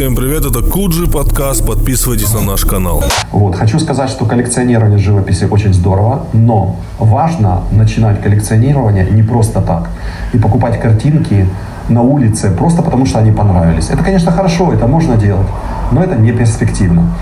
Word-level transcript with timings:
Всем 0.00 0.16
привет, 0.16 0.46
это 0.46 0.62
Куджи 0.62 1.06
подкаст. 1.06 1.66
Подписывайтесь 1.66 2.32
на 2.32 2.40
наш 2.40 2.64
канал. 2.64 3.04
Вот, 3.32 3.54
хочу 3.54 3.78
сказать, 3.78 4.08
что 4.08 4.24
коллекционирование 4.24 4.98
живописи 4.98 5.44
очень 5.44 5.74
здорово, 5.74 6.24
но 6.32 6.76
важно 6.98 7.64
начинать 7.70 8.22
коллекционирование 8.22 9.06
не 9.10 9.22
просто 9.22 9.60
так. 9.60 9.90
И 10.32 10.38
покупать 10.38 10.80
картинки 10.80 11.46
на 11.90 12.00
улице 12.00 12.50
просто 12.50 12.80
потому, 12.80 13.04
что 13.04 13.18
они 13.18 13.30
понравились. 13.30 13.90
Это, 13.90 14.02
конечно, 14.02 14.32
хорошо, 14.32 14.72
это 14.72 14.86
можно 14.86 15.18
делать, 15.18 15.48
но 15.92 16.02
это 16.02 16.16
не 16.16 16.32
перспективно. 16.32 17.14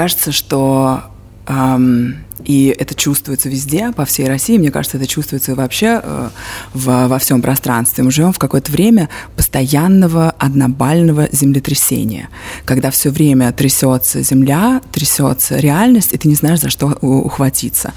Кажется, 0.00 0.32
что 0.32 1.02
эм, 1.46 2.16
и 2.42 2.74
это 2.78 2.94
чувствуется 2.94 3.50
везде, 3.50 3.92
по 3.92 4.06
всей 4.06 4.28
России. 4.28 4.56
Мне 4.56 4.70
кажется, 4.70 4.96
это 4.96 5.06
чувствуется 5.06 5.54
вообще 5.54 6.00
э, 6.02 6.30
в, 6.72 7.06
во 7.08 7.18
всем 7.18 7.42
пространстве. 7.42 8.02
Мы 8.02 8.10
живем 8.10 8.32
в 8.32 8.38
какое-то 8.38 8.72
время 8.72 9.10
постоянного 9.36 10.30
однобального 10.38 11.28
землетрясения, 11.32 12.30
когда 12.64 12.90
все 12.90 13.10
время 13.10 13.52
трясется 13.52 14.22
земля, 14.22 14.80
трясется 14.90 15.58
реальность, 15.58 16.14
и 16.14 16.16
ты 16.16 16.28
не 16.28 16.34
знаешь, 16.34 16.60
за 16.60 16.70
что 16.70 16.86
ухватиться 17.02 17.92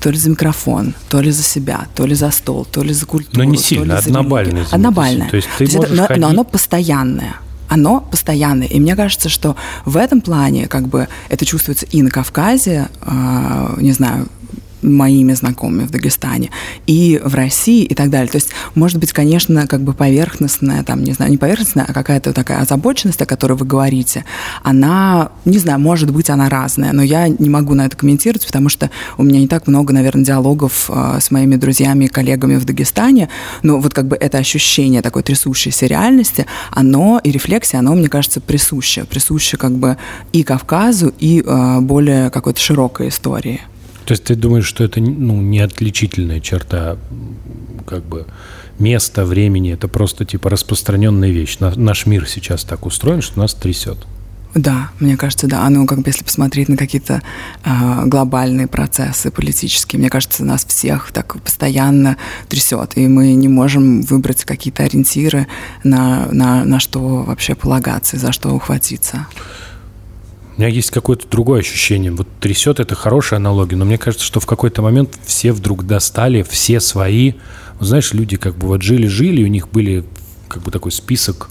то 0.00 0.10
ли 0.10 0.18
за 0.18 0.30
микрофон, 0.30 0.94
то 1.08 1.20
ли 1.20 1.30
за 1.30 1.44
себя, 1.44 1.86
то 1.94 2.04
ли 2.04 2.16
за 2.16 2.32
стол, 2.32 2.64
то 2.64 2.82
ли 2.82 2.92
за 2.92 3.06
культуру. 3.06 3.38
Но 3.38 3.44
не 3.44 3.58
сильно, 3.58 3.98
однобальное. 3.98 4.66
Однобальное. 4.72 5.30
То 5.30 5.36
есть 5.36 5.48
ты 5.56 5.68
то 5.68 5.76
можешь 5.76 5.92
это, 5.92 6.00
но, 6.00 6.06
ходить... 6.08 6.20
но 6.20 6.28
оно 6.30 6.44
постоянное 6.44 7.36
оно 7.74 8.00
постоянное. 8.00 8.68
И 8.68 8.80
мне 8.80 8.94
кажется, 8.94 9.28
что 9.28 9.56
в 9.84 9.96
этом 9.96 10.20
плане 10.20 10.68
как 10.68 10.86
бы 10.86 11.08
это 11.28 11.44
чувствуется 11.44 11.86
и 11.86 12.02
на 12.02 12.10
Кавказе, 12.10 12.88
э, 13.02 13.74
не 13.78 13.92
знаю, 13.92 14.28
моими 14.84 15.32
знакомыми 15.32 15.86
в 15.86 15.90
Дагестане, 15.90 16.50
и 16.86 17.20
в 17.24 17.34
России, 17.34 17.84
и 17.84 17.94
так 17.94 18.10
далее. 18.10 18.28
То 18.28 18.36
есть, 18.36 18.50
может 18.74 18.98
быть, 18.98 19.12
конечно, 19.12 19.66
как 19.66 19.80
бы 19.80 19.94
поверхностная, 19.94 20.82
там, 20.84 21.02
не 21.02 21.12
знаю, 21.12 21.30
не 21.30 21.38
поверхностная, 21.38 21.86
а 21.88 21.92
какая-то 21.92 22.32
такая 22.32 22.60
озабоченность, 22.60 23.22
о 23.22 23.26
которой 23.26 23.54
вы 23.54 23.66
говорите, 23.66 24.24
она, 24.62 25.30
не 25.44 25.58
знаю, 25.58 25.80
может 25.80 26.10
быть, 26.10 26.30
она 26.30 26.48
разная, 26.48 26.92
но 26.92 27.02
я 27.02 27.28
не 27.28 27.48
могу 27.48 27.74
на 27.74 27.86
это 27.86 27.96
комментировать, 27.96 28.46
потому 28.46 28.68
что 28.68 28.90
у 29.18 29.22
меня 29.22 29.40
не 29.40 29.48
так 29.48 29.66
много, 29.66 29.92
наверное, 29.92 30.24
диалогов 30.24 30.90
э, 30.90 31.18
с 31.20 31.30
моими 31.30 31.56
друзьями 31.56 32.04
и 32.04 32.08
коллегами 32.08 32.56
в 32.56 32.64
Дагестане, 32.64 33.28
но 33.62 33.78
вот 33.78 33.94
как 33.94 34.06
бы 34.06 34.16
это 34.16 34.38
ощущение 34.38 35.02
такой 35.02 35.22
трясущейся 35.22 35.86
реальности, 35.86 36.46
оно 36.70 37.20
и 37.22 37.30
рефлексия, 37.30 37.80
оно, 37.80 37.94
мне 37.94 38.08
кажется, 38.08 38.40
присуще, 38.40 39.04
присуще 39.04 39.56
как 39.56 39.72
бы 39.72 39.96
и 40.32 40.42
Кавказу, 40.42 41.12
и 41.18 41.42
э, 41.44 41.80
более 41.80 42.30
какой-то 42.30 42.60
широкой 42.60 43.08
истории. 43.08 43.60
То 44.04 44.12
есть 44.12 44.24
ты 44.24 44.34
думаешь, 44.34 44.66
что 44.66 44.84
это 44.84 45.00
ну, 45.00 45.40
не 45.40 45.60
отличительная 45.60 46.40
черта 46.40 46.98
как 47.86 48.04
бы 48.04 48.26
места, 48.78 49.24
времени, 49.24 49.72
это 49.72 49.88
просто 49.88 50.24
типа 50.24 50.50
распространенная 50.50 51.30
вещь. 51.30 51.58
На, 51.58 51.74
наш 51.74 52.06
мир 52.06 52.28
сейчас 52.28 52.64
так 52.64 52.86
устроен, 52.86 53.22
что 53.22 53.38
нас 53.38 53.54
трясет. 53.54 53.98
Да, 54.54 54.90
мне 55.00 55.16
кажется, 55.16 55.48
да. 55.48 55.66
Оно, 55.66 55.84
как 55.84 55.98
бы, 55.98 56.04
если 56.06 56.22
посмотреть 56.22 56.68
на 56.68 56.76
какие-то 56.76 57.22
э, 57.64 58.02
глобальные 58.06 58.68
процессы 58.68 59.32
политические, 59.32 59.98
мне 59.98 60.10
кажется, 60.10 60.44
нас 60.44 60.64
всех 60.64 61.10
так 61.12 61.40
постоянно 61.42 62.16
трясет, 62.48 62.92
и 62.96 63.08
мы 63.08 63.34
не 63.34 63.48
можем 63.48 64.02
выбрать 64.02 64.44
какие-то 64.44 64.84
ориентиры, 64.84 65.48
на, 65.82 66.28
на, 66.30 66.64
на 66.64 66.78
что 66.78 67.00
вообще 67.24 67.56
полагаться, 67.56 68.16
за 68.16 68.30
что 68.30 68.50
ухватиться. 68.50 69.26
У 70.56 70.60
меня 70.60 70.68
есть 70.68 70.92
какое-то 70.92 71.26
другое 71.28 71.60
ощущение. 71.60 72.12
Вот 72.12 72.28
трясет 72.40 72.78
это 72.78 72.94
хорошая 72.94 73.38
аналогия, 73.38 73.76
но 73.76 73.84
мне 73.84 73.98
кажется, 73.98 74.24
что 74.24 74.38
в 74.38 74.46
какой-то 74.46 74.82
момент 74.82 75.18
все 75.24 75.52
вдруг 75.52 75.84
достали, 75.84 76.42
все 76.42 76.78
свои. 76.78 77.32
Вот 77.80 77.88
знаешь, 77.88 78.12
люди 78.12 78.36
как 78.36 78.56
бы 78.56 78.68
вот 78.68 78.82
жили-жили, 78.82 79.42
у 79.42 79.48
них 79.48 79.68
были 79.68 80.04
как 80.46 80.62
бы 80.62 80.70
такой 80.70 80.92
список 80.92 81.50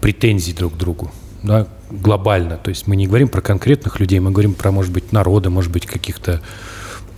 претензий 0.00 0.54
друг 0.54 0.74
к 0.74 0.76
другу, 0.78 1.12
да, 1.42 1.68
глобально. 1.90 2.56
То 2.56 2.70
есть 2.70 2.86
мы 2.86 2.96
не 2.96 3.06
говорим 3.06 3.28
про 3.28 3.42
конкретных 3.42 4.00
людей, 4.00 4.18
мы 4.18 4.30
говорим 4.30 4.54
про, 4.54 4.72
может 4.72 4.92
быть, 4.92 5.12
народы, 5.12 5.50
может 5.50 5.70
быть, 5.70 5.84
каких-то 5.84 6.40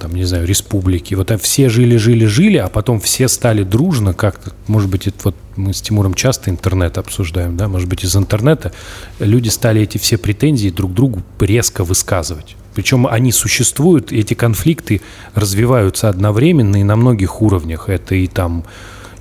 там, 0.05 0.15
не 0.15 0.25
знаю, 0.25 0.47
республики. 0.47 1.15
Вот 1.15 1.33
все 1.41 1.71
жили, 1.71 1.97
жили, 1.97 2.27
жили, 2.27 2.59
а 2.59 2.69
потом 2.69 3.01
все 3.01 3.27
стали 3.27 3.63
дружно 3.63 4.13
как-то, 4.13 4.53
может 4.67 4.91
быть, 4.91 5.07
это 5.07 5.17
вот 5.25 5.37
мы 5.57 5.73
с 5.73 5.81
Тимуром 5.81 6.13
часто 6.13 6.51
интернет 6.51 6.99
обсуждаем, 6.99 7.57
да, 7.57 7.69
может 7.69 7.89
быть, 7.89 8.05
из 8.05 8.15
интернета 8.15 8.73
люди 9.19 9.49
стали 9.49 9.81
эти 9.81 9.97
все 9.97 10.19
претензии 10.19 10.69
друг 10.69 10.93
другу 10.93 11.23
резко 11.41 11.85
высказывать. 11.85 12.55
Причем 12.75 13.07
они 13.07 13.33
существуют, 13.33 14.13
эти 14.13 14.35
конфликты 14.35 15.01
развиваются 15.35 16.11
одновременно 16.11 16.77
и 16.77 16.83
на 16.83 16.97
многих 16.97 17.41
уровнях. 17.41 17.89
Это 17.89 18.15
и 18.15 18.27
там, 18.27 18.65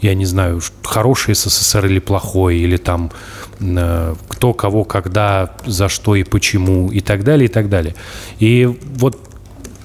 я 0.02 0.14
не 0.16 0.26
знаю, 0.26 0.60
хороший 0.84 1.34
СССР 1.36 1.86
или 1.86 2.00
плохой, 2.00 2.58
или 2.58 2.76
там 2.76 3.10
э, 3.62 4.16
кто 4.28 4.54
кого 4.54 4.84
когда, 4.84 5.56
за 5.66 5.88
что 5.88 6.16
и 6.16 6.24
почему, 6.24 6.92
и 6.92 7.00
так 7.00 7.24
далее, 7.24 7.46
и 7.46 7.52
так 7.52 7.70
далее. 7.70 7.96
И 8.40 8.66
вот 8.98 9.18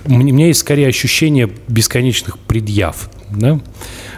у 0.09 0.15
меня 0.15 0.47
есть 0.47 0.61
скорее 0.61 0.89
ощущение 0.89 1.51
бесконечных 1.69 2.39
предъяв, 2.39 3.11
да, 3.31 3.61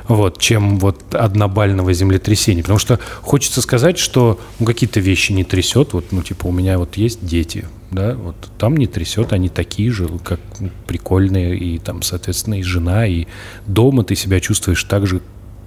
вот, 0.07 0.41
чем 0.41 0.79
вот 0.79 1.15
однобального 1.15 1.93
землетрясения. 1.93 2.63
Потому 2.63 2.79
что 2.79 2.99
хочется 3.23 3.61
сказать, 3.61 3.99
что 3.99 4.41
ну, 4.59 4.67
какие-то 4.67 5.01
вещи 5.01 5.33
не 5.33 5.45
трясет. 5.45 5.93
Вот, 5.93 6.07
ну, 6.13 6.23
типа, 6.23 6.47
у 6.47 6.53
меня 6.53 6.79
вот 6.79 6.97
есть 6.97 7.25
дети, 7.27 7.67
да, 7.91 8.15
вот 8.15 8.37
там 8.59 8.77
не 8.77 8.87
трясет, 8.87 9.33
они 9.33 9.49
такие 9.49 9.91
же, 9.91 10.09
как 10.23 10.41
прикольные, 10.87 11.57
и 11.57 11.79
там, 11.79 12.03
соответственно, 12.03 12.61
и 12.61 12.63
жена, 12.63 13.07
и 13.07 13.27
дома 13.67 14.05
ты 14.05 14.15
себя 14.15 14.41
чувствуешь 14.41 14.85
так 14.85 15.07
же, 15.07 15.21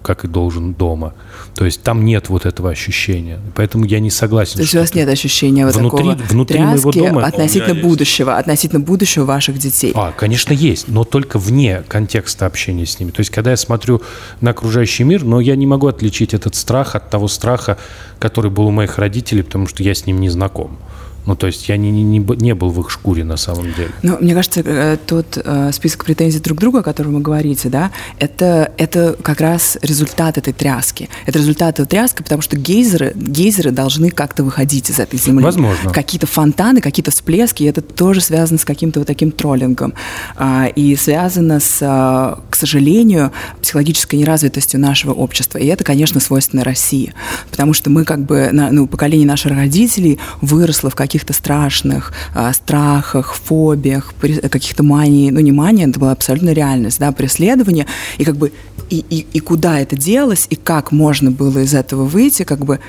как 0.03 0.25
и 0.25 0.27
должен 0.27 0.73
дома. 0.73 1.13
То 1.55 1.65
есть 1.65 1.81
там 1.81 2.05
нет 2.05 2.29
вот 2.29 2.45
этого 2.45 2.69
ощущения. 2.69 3.39
Поэтому 3.55 3.85
я 3.85 3.99
не 3.99 4.11
согласен. 4.11 4.55
То 4.55 4.61
есть 4.61 4.75
у 4.75 4.79
вас 4.79 4.93
нет 4.93 5.09
ощущения 5.09 5.65
вот 5.65 5.75
внутри, 5.75 6.09
такого 6.09 6.27
внутри 6.27 6.59
моего 6.59 6.91
дома 6.91 7.25
относительно 7.25 7.81
будущего, 7.81 8.29
есть. 8.29 8.39
относительно 8.41 8.79
будущего 8.81 9.25
ваших 9.25 9.57
детей? 9.57 9.91
А, 9.95 10.11
конечно, 10.11 10.53
есть, 10.53 10.87
но 10.87 11.03
только 11.03 11.39
вне 11.39 11.83
контекста 11.87 12.45
общения 12.45 12.85
с 12.85 12.99
ними. 12.99 13.11
То 13.11 13.21
есть 13.21 13.31
когда 13.31 13.51
я 13.51 13.57
смотрю 13.57 14.01
на 14.41 14.51
окружающий 14.51 15.03
мир, 15.03 15.23
но 15.23 15.39
я 15.39 15.55
не 15.55 15.65
могу 15.65 15.87
отличить 15.87 16.33
этот 16.33 16.55
страх 16.55 16.95
от 16.95 17.09
того 17.09 17.27
страха, 17.27 17.77
который 18.19 18.51
был 18.51 18.67
у 18.67 18.71
моих 18.71 18.97
родителей, 18.97 19.43
потому 19.43 19.67
что 19.67 19.83
я 19.83 19.95
с 19.95 20.05
ним 20.05 20.19
не 20.19 20.29
знаком. 20.29 20.77
Ну, 21.25 21.35
то 21.35 21.47
есть 21.47 21.69
я 21.69 21.77
не, 21.77 21.91
не, 21.91 22.19
не 22.19 22.53
был 22.53 22.69
в 22.69 22.79
их 22.81 22.89
шкуре 22.89 23.23
на 23.23 23.37
самом 23.37 23.73
деле. 23.73 23.91
Ну, 24.01 24.17
мне 24.19 24.33
кажется, 24.33 24.61
э, 24.63 24.97
тот 25.05 25.37
э, 25.43 25.71
список 25.71 26.05
претензий 26.05 26.39
друг 26.39 26.59
друга, 26.59 26.79
о 26.79 26.83
котором 26.83 27.13
вы 27.15 27.21
говорите, 27.21 27.69
да, 27.69 27.91
это, 28.19 28.71
это 28.77 29.15
как 29.21 29.39
раз 29.39 29.77
результат 29.81 30.37
этой 30.37 30.53
тряски. 30.53 31.09
Это 31.25 31.39
результат 31.39 31.79
этой 31.79 31.87
тряски, 31.87 32.23
потому 32.23 32.41
что 32.41 32.57
гейзеры, 32.57 33.13
гейзеры 33.15 33.71
должны 33.71 34.09
как-то 34.09 34.43
выходить 34.43 34.89
из 34.89 34.99
этой 34.99 35.17
земли. 35.17 35.43
Возможно. 35.43 35.91
Какие-то 35.91 36.27
фонтаны, 36.27 36.81
какие-то 36.81 37.11
всплески, 37.11 37.63
и 37.63 37.65
это 37.67 37.81
тоже 37.81 38.21
связано 38.21 38.59
с 38.59 38.65
каким-то 38.65 38.99
вот 38.99 39.07
таким 39.07 39.31
троллингом. 39.31 39.93
А, 40.35 40.67
и 40.67 40.95
связано 40.95 41.59
с, 41.59 41.79
а, 41.81 42.39
к 42.49 42.55
сожалению, 42.55 43.31
психологической 43.61 44.19
неразвитостью 44.19 44.79
нашего 44.79 45.13
общества. 45.13 45.57
И 45.57 45.67
это, 45.67 45.83
конечно, 45.83 46.19
свойственно 46.19 46.63
России. 46.63 47.13
Потому 47.49 47.73
что 47.73 47.89
мы 47.89 48.03
как 48.03 48.25
бы, 48.25 48.49
ну, 48.51 48.87
поколение 48.87 49.27
наших 49.27 49.51
родителей 49.53 50.19
выросло 50.41 50.89
в 50.89 50.95
каких 50.95 51.12
каких-то 51.13 51.33
страшных 51.33 52.11
э, 52.33 52.51
страхах, 52.53 53.35
фобиях, 53.35 54.13
каких-то 54.19 54.81
мании, 54.81 55.29
ну 55.29 55.39
не 55.41 55.51
мания, 55.51 55.87
это 55.87 55.99
была 55.99 56.11
абсолютно 56.11 56.53
реальность, 56.53 56.99
да, 56.99 57.11
преследование, 57.11 57.85
и 58.17 58.25
как 58.25 58.35
бы 58.35 58.51
и, 58.89 59.05
и, 59.09 59.27
и 59.31 59.39
куда 59.39 59.79
это 59.79 59.95
делось, 59.95 60.47
и 60.49 60.55
как 60.55 60.91
можно 60.91 61.29
было 61.29 61.59
из 61.59 61.75
этого 61.75 62.05
выйти, 62.05 62.43
как 62.43 62.65
бы, 62.65 62.79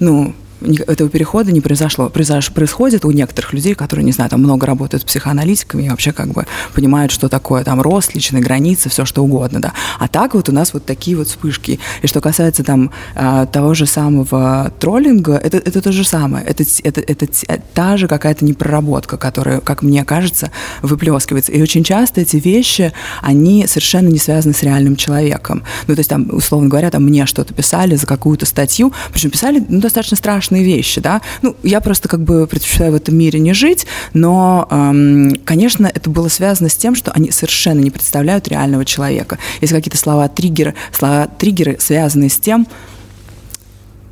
ну, 0.00 0.34
этого 0.64 1.08
перехода 1.08 1.52
не 1.52 1.60
произошло. 1.60 2.08
Произош, 2.08 2.52
происходит 2.52 3.04
у 3.04 3.10
некоторых 3.10 3.52
людей, 3.52 3.74
которые, 3.74 4.04
не 4.04 4.12
знаю, 4.12 4.30
там 4.30 4.40
много 4.40 4.66
работают 4.66 5.02
с 5.02 5.06
психоаналитиками 5.06 5.84
и 5.84 5.88
вообще 5.88 6.12
как 6.12 6.28
бы 6.28 6.46
понимают, 6.74 7.12
что 7.12 7.28
такое 7.28 7.64
там 7.64 7.80
рост, 7.80 8.14
личные 8.14 8.42
границы, 8.42 8.88
все 8.88 9.04
что 9.04 9.22
угодно, 9.22 9.60
да. 9.60 9.72
А 9.98 10.08
так 10.08 10.34
вот 10.34 10.48
у 10.48 10.52
нас 10.52 10.72
вот 10.74 10.84
такие 10.84 11.16
вот 11.16 11.28
вспышки. 11.28 11.78
И 12.02 12.06
что 12.06 12.20
касается 12.20 12.64
там 12.64 12.90
а, 13.14 13.46
того 13.46 13.74
же 13.74 13.86
самого 13.86 14.72
троллинга, 14.78 15.34
это, 15.34 15.58
это 15.58 15.80
то 15.80 15.92
же 15.92 16.04
самое. 16.04 16.44
Это, 16.44 16.64
это, 16.82 17.00
это 17.00 17.26
та 17.74 17.96
же 17.96 18.08
какая-то 18.08 18.44
непроработка, 18.44 19.16
которая, 19.16 19.60
как 19.60 19.82
мне 19.82 20.04
кажется, 20.04 20.50
выплескивается. 20.82 21.52
И 21.52 21.62
очень 21.62 21.84
часто 21.84 22.20
эти 22.20 22.36
вещи, 22.36 22.92
они 23.22 23.66
совершенно 23.66 24.08
не 24.08 24.18
связаны 24.18 24.54
с 24.54 24.62
реальным 24.62 24.96
человеком. 24.96 25.62
Ну, 25.86 25.94
то 25.94 26.00
есть 26.00 26.10
там, 26.10 26.28
условно 26.32 26.68
говоря, 26.68 26.90
там 26.90 27.04
мне 27.04 27.26
что-то 27.26 27.54
писали 27.54 27.96
за 27.96 28.06
какую-то 28.06 28.46
статью, 28.46 28.92
причем 29.12 29.30
писали 29.30 29.64
ну, 29.68 29.80
достаточно 29.80 30.16
страшно 30.16 30.53
страшные 30.54 30.64
вещи, 30.64 31.00
да. 31.00 31.20
Ну, 31.42 31.56
я 31.62 31.80
просто 31.80 32.08
как 32.08 32.20
бы 32.20 32.46
предпочитаю 32.46 32.92
в 32.92 32.94
этом 32.94 33.16
мире 33.16 33.40
не 33.40 33.54
жить, 33.54 33.86
но, 34.12 34.66
эм, 34.70 35.34
конечно, 35.44 35.90
это 35.92 36.10
было 36.10 36.28
связано 36.28 36.68
с 36.68 36.76
тем, 36.76 36.94
что 36.94 37.10
они 37.12 37.30
совершенно 37.30 37.80
не 37.80 37.90
представляют 37.90 38.48
реального 38.48 38.84
человека. 38.84 39.38
Есть 39.60 39.72
какие-то 39.72 39.98
слова 39.98 40.28
триггеры, 40.28 40.74
слова 40.92 41.26
триггеры 41.38 41.76
связаны 41.80 42.28
с 42.28 42.38
тем, 42.38 42.66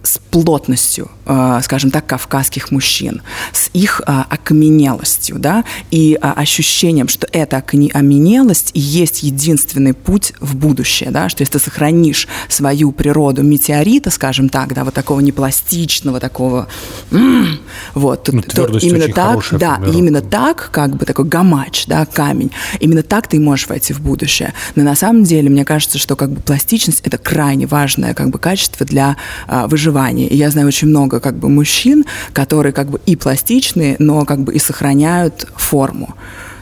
с 0.02 0.18
плотностью, 0.18 1.10
э, 1.26 1.60
скажем 1.62 1.90
так, 1.90 2.06
кавказских 2.06 2.70
мужчин, 2.70 3.22
с 3.52 3.70
их 3.72 4.00
э, 4.06 4.22
окаменелостью, 4.28 5.38
да, 5.38 5.64
и 5.90 6.18
э, 6.20 6.32
ощущением, 6.36 7.08
что 7.08 7.28
эта 7.32 7.58
окаменелость 7.58 8.70
и 8.74 8.80
есть 8.80 9.22
единственный 9.22 9.94
путь 9.94 10.32
в 10.40 10.56
будущее, 10.56 11.10
да, 11.10 11.28
что 11.28 11.42
если 11.42 11.58
ты 11.58 11.64
сохранишь 11.64 12.26
свою 12.48 12.92
природу 12.92 13.42
метеорита, 13.42 14.10
скажем 14.10 14.48
так, 14.48 14.74
да, 14.74 14.84
вот 14.84 14.94
такого 14.94 15.20
непластичного, 15.20 16.18
такого, 16.18 16.66
вот, 17.94 18.28
ну, 18.32 18.42
то, 18.42 18.66
то 18.66 18.78
именно 18.78 19.08
так, 19.08 19.44
да, 19.52 19.80
именно 19.86 20.20
так, 20.20 20.70
как 20.72 20.96
бы 20.96 21.04
такой 21.04 21.26
гамач, 21.26 21.86
да, 21.86 22.06
камень, 22.06 22.50
именно 22.80 23.02
так 23.02 23.28
ты 23.28 23.38
можешь 23.38 23.68
войти 23.68 23.92
в 23.92 24.00
будущее. 24.00 24.54
Но 24.74 24.82
на 24.82 24.96
самом 24.96 25.24
деле, 25.24 25.48
мне 25.48 25.64
кажется, 25.64 25.98
что 25.98 26.16
как 26.16 26.30
бы 26.30 26.40
пластичность– 26.40 27.00
это 27.04 27.18
крайне 27.18 27.66
важное 27.66 28.14
как 28.14 28.30
бы 28.30 28.38
качество 28.38 28.84
для 28.84 29.16
а, 29.46 29.66
выживания. 29.92 30.26
И 30.26 30.36
я 30.36 30.50
знаю 30.50 30.68
очень 30.68 30.88
много 30.88 31.20
как 31.20 31.34
бы 31.34 31.48
мужчин, 31.48 32.04
которые 32.32 32.72
как 32.72 32.88
бы 32.88 33.00
и 33.06 33.16
пластичные, 33.16 33.96
но 33.98 34.24
как 34.24 34.40
бы 34.40 34.54
и 34.54 34.58
сохраняют 34.58 35.46
форму. 35.56 36.14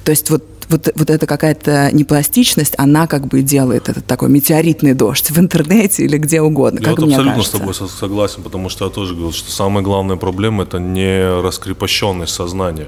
То 0.05 0.11
есть 0.11 0.31
вот 0.31 0.45
вот, 0.71 0.89
вот 0.95 1.11
эта 1.11 1.27
какая-то 1.27 1.91
непластичность, 1.93 2.75
она 2.79 3.09
как 3.09 3.27
бы 3.27 3.43
делает 3.43 3.89
этот 3.89 4.07
такой 4.07 4.29
метеоритный 4.29 4.95
дождь 4.95 5.29
в 5.29 5.37
интернете 5.37 6.05
или 6.05 6.17
где 6.17 6.41
угодно. 6.41 6.79
Я 6.79 6.85
как 6.85 6.99
вот 6.99 7.07
мне 7.07 7.17
абсолютно 7.17 7.43
кажется. 7.43 7.57
с 7.57 7.61
тобой 7.61 7.75
согласен, 7.75 8.43
потому 8.45 8.69
что 8.69 8.85
я 8.85 8.91
тоже 8.91 9.15
говорил, 9.15 9.33
что 9.33 9.51
самая 9.51 9.83
главная 9.83 10.17
проблема– 10.17 10.63
это 10.69 10.79
не 10.79 11.43
раскрепощенность 11.43 12.33
сознания. 12.33 12.87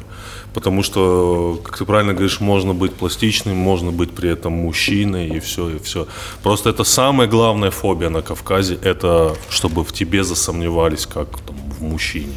Потому 0.54 0.82
что, 0.82 1.60
как 1.64 1.78
ты 1.78 1.84
правильно 1.84 2.12
говоришь, 2.12 2.40
можно 2.40 2.74
быть 2.74 2.92
пластичным, 2.92 3.56
можно 3.56 3.90
быть 3.90 4.10
при 4.10 4.30
этом 4.30 4.52
мужчиной 4.52 5.28
и 5.28 5.40
все, 5.40 5.70
и 5.70 5.78
все. 5.78 6.06
Просто 6.42 6.70
это 6.70 6.84
самая 6.84 7.26
главная 7.26 7.70
фобия 7.70 8.10
на 8.10 8.22
Кавказе– 8.22 8.78
это 8.82 9.34
чтобы 9.50 9.82
в 9.82 9.92
тебе 9.92 10.24
засомневались, 10.24 11.06
как 11.06 11.28
там, 11.46 11.56
в 11.78 11.82
мужчине. 11.82 12.36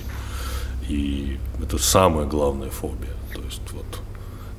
И 0.90 1.38
это 1.62 1.78
самая 1.78 2.26
главная 2.26 2.70
фобия. 2.70 3.14
То 3.34 3.42
есть 3.42 3.62
вот 3.74 4.02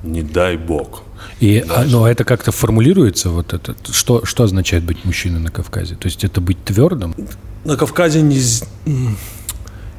не 0.03 0.21
дай 0.21 0.57
бог. 0.57 1.01
И 1.39 1.63
а, 1.67 1.83
ну, 1.87 2.05
это 2.05 2.23
как-то 2.23 2.51
формулируется, 2.51 3.29
вот 3.29 3.53
это, 3.53 3.75
что, 3.91 4.23
что 4.25 4.43
означает 4.43 4.83
быть 4.83 5.03
мужчиной 5.05 5.39
на 5.39 5.49
Кавказе? 5.49 5.95
То 5.95 6.07
есть 6.07 6.23
это 6.23 6.41
быть 6.41 6.63
твердым? 6.63 7.15
На 7.65 7.75
Кавказе 7.75 8.21
нельзя, 8.21 8.67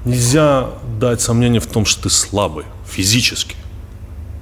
нельзя 0.04 0.70
дать 1.00 1.20
сомнение 1.20 1.61
в 1.61 1.66
том, 1.66 1.84
что 1.84 2.04
ты 2.04 2.11
слабый 2.11 2.64
физически. 2.88 3.56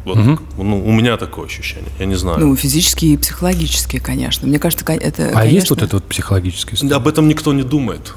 Вот, 0.05 0.19
угу. 0.19 0.39
ну, 0.59 0.87
у 0.87 0.93
меня 0.93 1.17
такое 1.17 1.47
ощущение, 1.47 1.91
я 1.99 2.07
не 2.07 2.15
знаю. 2.15 2.39
Ну, 2.39 2.55
физически 2.55 3.07
и 3.07 3.17
психологически, 3.17 3.99
конечно. 3.99 4.47
Мне 4.47 4.61
кажется, 4.61 4.85
это. 4.87 5.31
А 5.31 5.33
конечно, 5.33 5.55
есть 5.55 5.71
вот 5.71 5.83
это 5.83 5.97
вот 5.97 6.05
психологическое? 6.05 6.79
Да, 6.87 6.97
об 6.97 7.09
этом 7.09 7.27
никто 7.27 7.53
не 7.53 7.65
думает. 7.65 8.15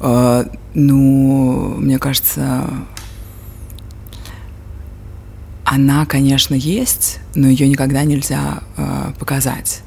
А, 0.00 0.46
ну, 0.72 1.74
мне 1.76 1.98
кажется, 1.98 2.70
она, 5.64 6.06
конечно, 6.06 6.54
есть, 6.54 7.18
но 7.34 7.48
ее 7.48 7.68
никогда 7.68 8.04
нельзя 8.04 8.62
э, 8.76 9.12
показать. 9.18 9.82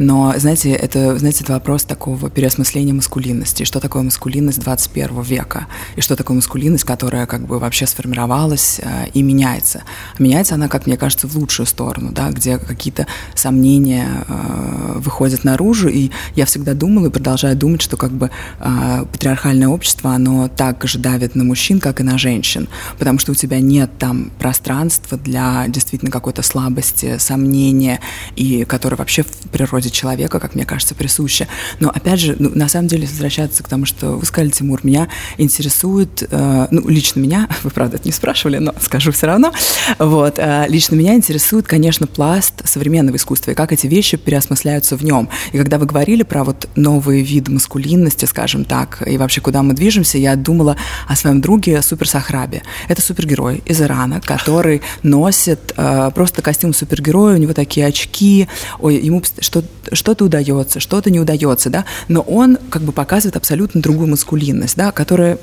Но, 0.00 0.32
знаете, 0.38 0.70
это, 0.70 1.18
знаете, 1.18 1.44
это 1.44 1.52
вопрос 1.52 1.84
такого 1.84 2.30
переосмысления 2.30 2.94
маскулинности. 2.94 3.64
Что 3.64 3.80
такое 3.80 4.00
маскулинность 4.02 4.58
21 4.60 5.20
века? 5.20 5.66
И 5.94 6.00
что 6.00 6.16
такое 6.16 6.36
маскулинность, 6.36 6.84
которая 6.84 7.26
как 7.26 7.42
бы 7.46 7.58
вообще 7.58 7.86
сформировалась 7.86 8.80
э, 8.82 9.08
и 9.12 9.20
меняется? 9.20 9.82
Меняется 10.18 10.54
она, 10.54 10.68
как 10.68 10.86
мне 10.86 10.96
кажется, 10.96 11.26
в 11.26 11.36
лучшую 11.36 11.66
сторону, 11.66 12.12
да, 12.12 12.30
где 12.30 12.56
какие-то 12.56 13.06
сомнения 13.34 14.24
э, 14.26 14.92
выходят 15.00 15.44
наружу. 15.44 15.90
И 15.90 16.10
я 16.34 16.46
всегда 16.46 16.72
думала 16.72 17.08
и 17.08 17.10
продолжаю 17.10 17.54
думать, 17.54 17.82
что 17.82 17.98
как 17.98 18.10
бы 18.10 18.30
э, 18.58 19.04
патриархальное 19.12 19.68
общество, 19.68 20.12
оно 20.14 20.48
так 20.48 20.82
же 20.86 20.98
давит 20.98 21.34
на 21.34 21.44
мужчин, 21.44 21.78
как 21.78 22.00
и 22.00 22.04
на 22.04 22.16
женщин. 22.16 22.70
Потому 22.98 23.18
что 23.18 23.32
у 23.32 23.34
тебя 23.34 23.60
нет 23.60 23.90
там 23.98 24.32
пространства 24.38 25.18
для 25.18 25.66
действительно 25.68 26.10
какой-то 26.10 26.40
слабости, 26.40 27.18
сомнения, 27.18 28.00
и 28.34 28.64
которое 28.64 28.96
вообще 28.96 29.24
в 29.24 29.50
природе 29.50 29.89
человека, 29.90 30.40
как 30.40 30.54
мне 30.54 30.64
кажется, 30.64 30.94
присуще. 30.94 31.48
Но 31.78 31.90
опять 31.90 32.20
же, 32.20 32.36
ну, 32.38 32.50
на 32.54 32.68
самом 32.68 32.88
деле, 32.88 33.06
возвращаться 33.06 33.62
к 33.62 33.68
тому, 33.68 33.86
что 33.86 34.16
вы 34.16 34.26
сказали, 34.26 34.50
Тимур, 34.50 34.80
меня 34.82 35.08
интересует, 35.38 36.26
э, 36.30 36.66
ну, 36.70 36.88
лично 36.88 37.20
меня, 37.20 37.48
вы, 37.62 37.70
правда, 37.70 37.96
это 37.96 38.06
не 38.08 38.12
спрашивали, 38.12 38.58
но 38.58 38.74
скажу 38.80 39.12
все 39.12 39.26
равно, 39.26 39.52
вот, 39.98 40.34
э, 40.38 40.66
лично 40.68 40.94
меня 40.94 41.14
интересует, 41.14 41.66
конечно, 41.66 42.06
пласт 42.06 42.66
современного 42.66 43.16
искусства 43.16 43.52
и 43.52 43.54
как 43.54 43.72
эти 43.72 43.86
вещи 43.86 44.16
переосмысляются 44.16 44.96
в 44.96 45.04
нем. 45.04 45.28
И 45.52 45.58
когда 45.58 45.78
вы 45.78 45.86
говорили 45.86 46.22
про 46.22 46.44
вот 46.44 46.68
новые 46.76 47.22
виды 47.22 47.50
маскулинности, 47.52 48.24
скажем 48.24 48.64
так, 48.64 49.02
и 49.06 49.18
вообще 49.18 49.40
куда 49.40 49.62
мы 49.62 49.74
движемся, 49.74 50.18
я 50.18 50.36
думала 50.36 50.76
о 51.08 51.16
своем 51.16 51.40
друге 51.40 51.82
Супер 51.82 52.08
Сахрабе. 52.08 52.62
Это 52.88 53.02
супергерой 53.02 53.62
из 53.64 53.80
Ирана, 53.80 54.20
который 54.20 54.82
носит 55.02 55.72
э, 55.76 56.10
просто 56.14 56.42
костюм 56.42 56.72
супергероя, 56.74 57.36
у 57.36 57.38
него 57.38 57.52
такие 57.52 57.86
очки, 57.86 58.48
ой, 58.78 58.96
ему 58.96 59.22
что 59.40 59.64
что-то 59.92 60.24
удается, 60.24 60.80
что-то 60.80 61.10
не 61.10 61.20
удается, 61.20 61.70
да, 61.70 61.84
но 62.08 62.20
он 62.20 62.58
как 62.70 62.82
бы 62.82 62.92
показывает 62.92 63.36
абсолютно 63.36 63.80
другую 63.80 64.08
маскулинность, 64.08 64.76
да, 64.76 64.92
которая 64.92 65.38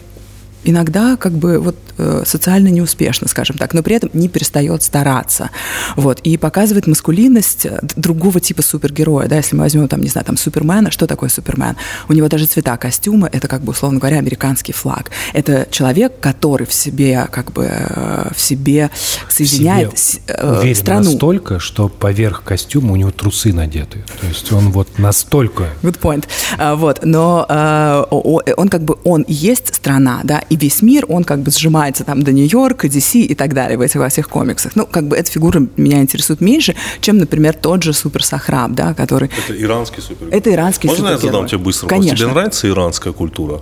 иногда 0.68 1.16
как 1.16 1.32
бы 1.32 1.60
вот 1.60 1.76
э, 1.98 2.24
социально 2.26 2.68
неуспешно, 2.68 3.28
скажем 3.28 3.58
так, 3.58 3.74
но 3.74 3.82
при 3.82 3.96
этом 3.96 4.10
не 4.14 4.28
перестает 4.28 4.84
стараться. 4.84 5.50
Вот, 5.96 6.20
и 6.20 6.38
показывает 6.38 6.88
маскулинность 6.88 7.66
э, 7.66 7.80
другого 7.96 8.40
типа 8.40 8.62
супергероя, 8.62 9.28
да, 9.28 9.38
если 9.38 9.56
мы 9.56 9.62
возьмем 9.64 9.88
там, 9.88 10.02
не 10.02 10.10
знаю, 10.10 10.26
там 10.26 10.38
Супермена, 10.38 10.92
что 10.92 11.08
такое 11.08 11.30
Супермен? 11.30 11.78
У 12.10 12.14
него 12.14 12.28
даже 12.28 12.46
цвета 12.46 12.76
костюма, 12.78 13.30
это 13.32 13.48
как 13.48 13.62
бы, 13.62 13.72
условно 13.72 14.00
говоря, 14.00 14.18
американский 14.18 14.74
флаг. 14.74 15.12
Это 15.34 15.68
человек, 15.72 16.20
который 16.20 16.68
в 16.68 16.74
себе 16.74 17.28
как 17.32 17.54
бы 17.54 17.66
э, 17.70 18.32
в 18.36 18.40
себе 18.40 18.90
соединяет 19.30 19.94
в 19.94 20.00
себе 20.00 20.72
э, 20.72 20.76
страну. 20.76 21.12
настолько, 21.12 21.60
что 21.60 21.88
поверх 21.88 22.44
костюма 22.44 22.92
у 22.92 22.96
него 22.98 23.12
трусы 23.12 23.54
надеты. 23.54 24.04
То 24.20 24.28
есть 24.28 24.52
он 24.52 24.72
вот 24.72 25.00
настолько... 25.00 25.70
Good 25.82 26.00
point. 26.00 26.26
А, 26.58 26.76
вот, 26.76 27.00
но 27.04 27.46
а, 27.48 28.04
он 28.12 28.70
как 28.70 28.84
бы, 28.84 28.98
он 29.04 29.24
есть 29.28 29.74
страна, 29.74 30.20
да, 30.24 30.40
и 30.50 30.57
весь 30.58 30.82
мир, 30.82 31.06
он 31.08 31.24
как 31.24 31.40
бы 31.40 31.52
сжимается 31.52 32.04
там 32.04 32.24
до 32.24 32.32
Нью-Йорка, 32.32 32.88
DC 32.88 33.20
и 33.20 33.36
так 33.36 33.54
далее 33.54 33.78
в 33.78 33.82
этих 33.82 34.00
во 34.00 34.10
всех 34.10 34.30
комиксах. 34.30 34.76
Ну, 34.76 34.86
как 34.86 35.08
бы 35.08 35.16
эта 35.16 35.32
фигура 35.32 35.66
меня 35.78 36.02
интересует 36.02 36.42
меньше, 36.42 36.76
чем, 37.02 37.18
например, 37.18 37.54
тот 37.54 37.84
же 37.84 37.94
Супер 37.94 38.24
Сахраб, 38.24 38.72
да, 38.72 38.94
который... 38.94 39.30
Это 39.48 39.62
иранский 39.62 40.02
супер. 40.02 40.28
Это 40.32 40.52
иранский 40.52 40.90
Можно 40.90 41.10
я 41.10 41.18
задам 41.18 41.48
тебе 41.48 41.60
быстро 41.60 41.88
Конечно. 41.88 42.18
Тебе 42.18 42.28
нравится 42.28 42.68
иранская 42.68 43.14
культура? 43.14 43.62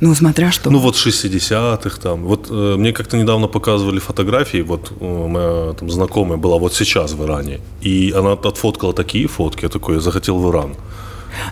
Ну, 0.00 0.14
смотря 0.14 0.52
что. 0.52 0.70
Ну, 0.70 0.78
вот 0.78 0.94
60-х 0.94 2.00
там. 2.00 2.24
Вот 2.24 2.48
э, 2.50 2.76
мне 2.76 2.92
как-то 2.92 3.16
недавно 3.16 3.48
показывали 3.48 3.98
фотографии, 3.98 4.60
вот 4.62 4.92
э, 5.00 5.04
моя 5.04 5.72
там 5.72 5.90
знакомая 5.90 6.36
была 6.36 6.58
вот 6.58 6.74
сейчас 6.74 7.12
в 7.12 7.24
Иране, 7.24 7.60
и 7.80 8.12
она 8.16 8.32
отфоткала 8.32 8.92
такие 8.92 9.26
фотки, 9.26 9.64
я 9.64 9.68
такой, 9.68 9.94
я 9.94 10.00
захотел 10.00 10.38
в 10.38 10.50
Иран. 10.50 10.74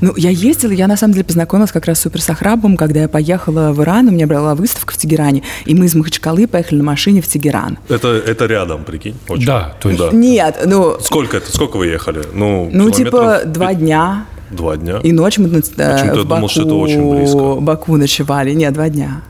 Ну, 0.01 0.15
я 0.17 0.31
ездила, 0.31 0.73
я 0.73 0.87
на 0.87 0.97
самом 0.97 1.15
деле 1.15 1.25
познакомилась 1.25 1.73
как 1.73 1.87
раз 1.87 1.99
с 1.99 2.03
суперсахрабом, 2.03 2.77
когда 2.77 3.01
я 3.01 3.09
поехала 3.09 3.73
в 3.73 3.83
Иран, 3.83 4.09
у 4.09 4.11
меня 4.11 4.27
была 4.27 4.55
выставка 4.55 4.95
в 4.95 4.97
Тегеране, 4.97 5.43
и 5.65 5.75
мы 5.75 5.87
из 5.87 5.95
Махачкалы 5.95 6.47
поехали 6.47 6.79
на 6.79 6.85
машине 6.85 7.21
в 7.21 7.29
Тегеран. 7.29 7.79
Это, 7.89 8.09
это 8.09 8.47
рядом, 8.47 8.85
прикинь? 8.85 9.17
Очень. 9.29 9.47
Да, 9.47 9.75
то 9.81 9.89
есть... 9.89 10.01
Да. 10.01 10.11
Нет, 10.13 10.63
ну... 10.67 10.97
Сколько 11.01 11.39
это, 11.39 11.53
сколько 11.53 11.77
вы 11.77 11.87
ехали? 11.87 12.23
Ну, 12.33 12.71
ну 12.73 12.91
типа 12.91 13.43
два 13.45 13.75
дня. 13.75 14.27
Два 14.51 14.77
дня? 14.77 15.01
И 15.03 15.13
ночь 15.13 15.39
мы 15.39 15.49
Почему-то 15.49 16.05
я 16.05 16.25
думал, 16.25 16.49
что 16.49 16.63
это 16.63 16.75
очень 16.75 17.11
близко. 17.11 17.61
Баку 17.61 17.97
ночевали. 17.97 18.53
Нет, 18.53 18.73
два 18.73 18.89
дня. 18.89 19.23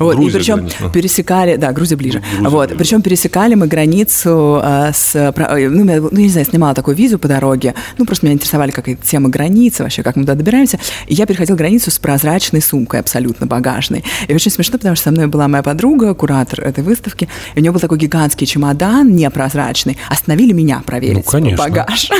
Вот, 0.00 0.16
Грузия 0.16 0.30
и 0.30 0.40
причем 0.40 0.56
граница. 0.56 0.90
пересекали, 0.92 1.56
да, 1.56 1.72
Грузия 1.72 1.94
ближе. 1.96 2.20
Грузия 2.32 2.48
вот, 2.48 2.68
ближе. 2.70 2.78
причем 2.78 3.02
пересекали 3.02 3.54
мы 3.54 3.66
границу 3.68 4.60
э, 4.64 4.90
с, 4.92 5.32
про- 5.32 5.50
ну, 5.56 5.84
я, 5.84 6.00
ну, 6.00 6.08
я 6.10 6.22
не 6.22 6.28
знаю, 6.30 6.46
снимала 6.46 6.74
такую 6.74 6.96
визу 6.96 7.18
по 7.18 7.28
дороге, 7.28 7.74
ну, 7.98 8.04
просто 8.06 8.26
меня 8.26 8.34
интересовали 8.34 8.70
какие-то 8.70 9.06
темы 9.06 9.28
границы, 9.28 9.82
вообще, 9.82 10.02
как 10.02 10.16
мы 10.16 10.22
туда 10.22 10.34
добираемся, 10.34 10.78
и 11.06 11.14
я 11.14 11.26
переходила 11.26 11.56
границу 11.56 11.90
с 11.90 11.98
прозрачной 11.98 12.62
сумкой 12.62 13.00
абсолютно 13.00 13.46
багажной. 13.46 14.04
И 14.26 14.34
очень 14.34 14.50
смешно, 14.50 14.78
потому 14.78 14.96
что 14.96 15.04
со 15.04 15.10
мной 15.10 15.26
была 15.26 15.46
моя 15.48 15.62
подруга, 15.62 16.14
куратор 16.14 16.60
этой 16.60 16.82
выставки, 16.82 17.28
и 17.54 17.58
у 17.58 17.62
нее 17.62 17.70
был 17.70 17.80
такой 17.80 17.98
гигантский 17.98 18.46
чемодан, 18.46 19.14
непрозрачный, 19.14 19.98
остановили 20.08 20.52
меня 20.52 20.82
проверить 20.84 21.16
Ну, 21.26 21.30
конечно. 21.30 21.58
багаж. 21.68 22.10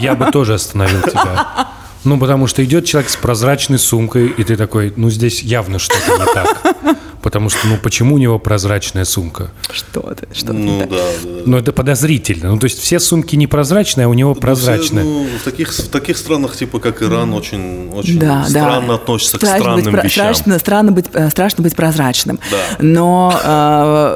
Я 0.00 0.14
бы 0.14 0.30
тоже 0.30 0.54
остановил 0.54 1.00
тебя. 1.02 1.68
Ну, 2.04 2.18
потому 2.18 2.46
что 2.46 2.64
идет 2.64 2.84
человек 2.84 3.10
с 3.10 3.16
прозрачной 3.16 3.78
сумкой, 3.78 4.28
и 4.28 4.44
ты 4.44 4.56
такой, 4.56 4.92
ну, 4.96 5.10
здесь 5.10 5.42
явно 5.42 5.78
что-то 5.78 6.18
не 6.18 6.32
так. 6.32 6.96
Потому 7.22 7.50
что, 7.50 7.66
ну, 7.66 7.76
почему 7.82 8.14
у 8.14 8.18
него 8.18 8.38
прозрачная 8.38 9.04
сумка? 9.04 9.50
Что 9.70 10.00
ты? 10.14 10.28
Что 10.32 10.52
Ну 10.52 10.80
ты? 10.80 10.86
да, 10.88 10.96
да. 10.96 11.30
Ну, 11.46 11.56
это 11.56 11.72
подозрительно. 11.72 12.50
Ну, 12.52 12.58
то 12.58 12.64
есть 12.64 12.78
все 12.80 13.00
сумки 13.00 13.36
непрозрачные, 13.36 14.06
а 14.06 14.08
у 14.08 14.14
него 14.14 14.34
прозрачная. 14.34 15.04
Ну, 15.04 15.26
в 15.40 15.44
таких, 15.44 15.72
в 15.72 15.88
таких 15.88 16.16
странах, 16.16 16.56
типа 16.56 16.78
как 16.78 17.02
Иран, 17.02 17.32
очень, 17.34 17.90
очень 17.92 18.18
Да, 18.18 18.44
странно 18.48 18.88
да. 18.88 18.94
относятся 18.94 19.36
Страшно 19.36 19.56
к 19.56 19.60
странным 19.60 19.94
быть, 19.94 20.04
вещам. 20.04 20.34
Страшно, 20.34 20.58
странно 20.58 20.92
быть, 20.92 21.06
э, 21.12 21.30
страшно 21.30 21.62
быть 21.64 21.74
прозрачным. 21.76 22.38
Да. 22.50 22.56
Но, 22.80 23.32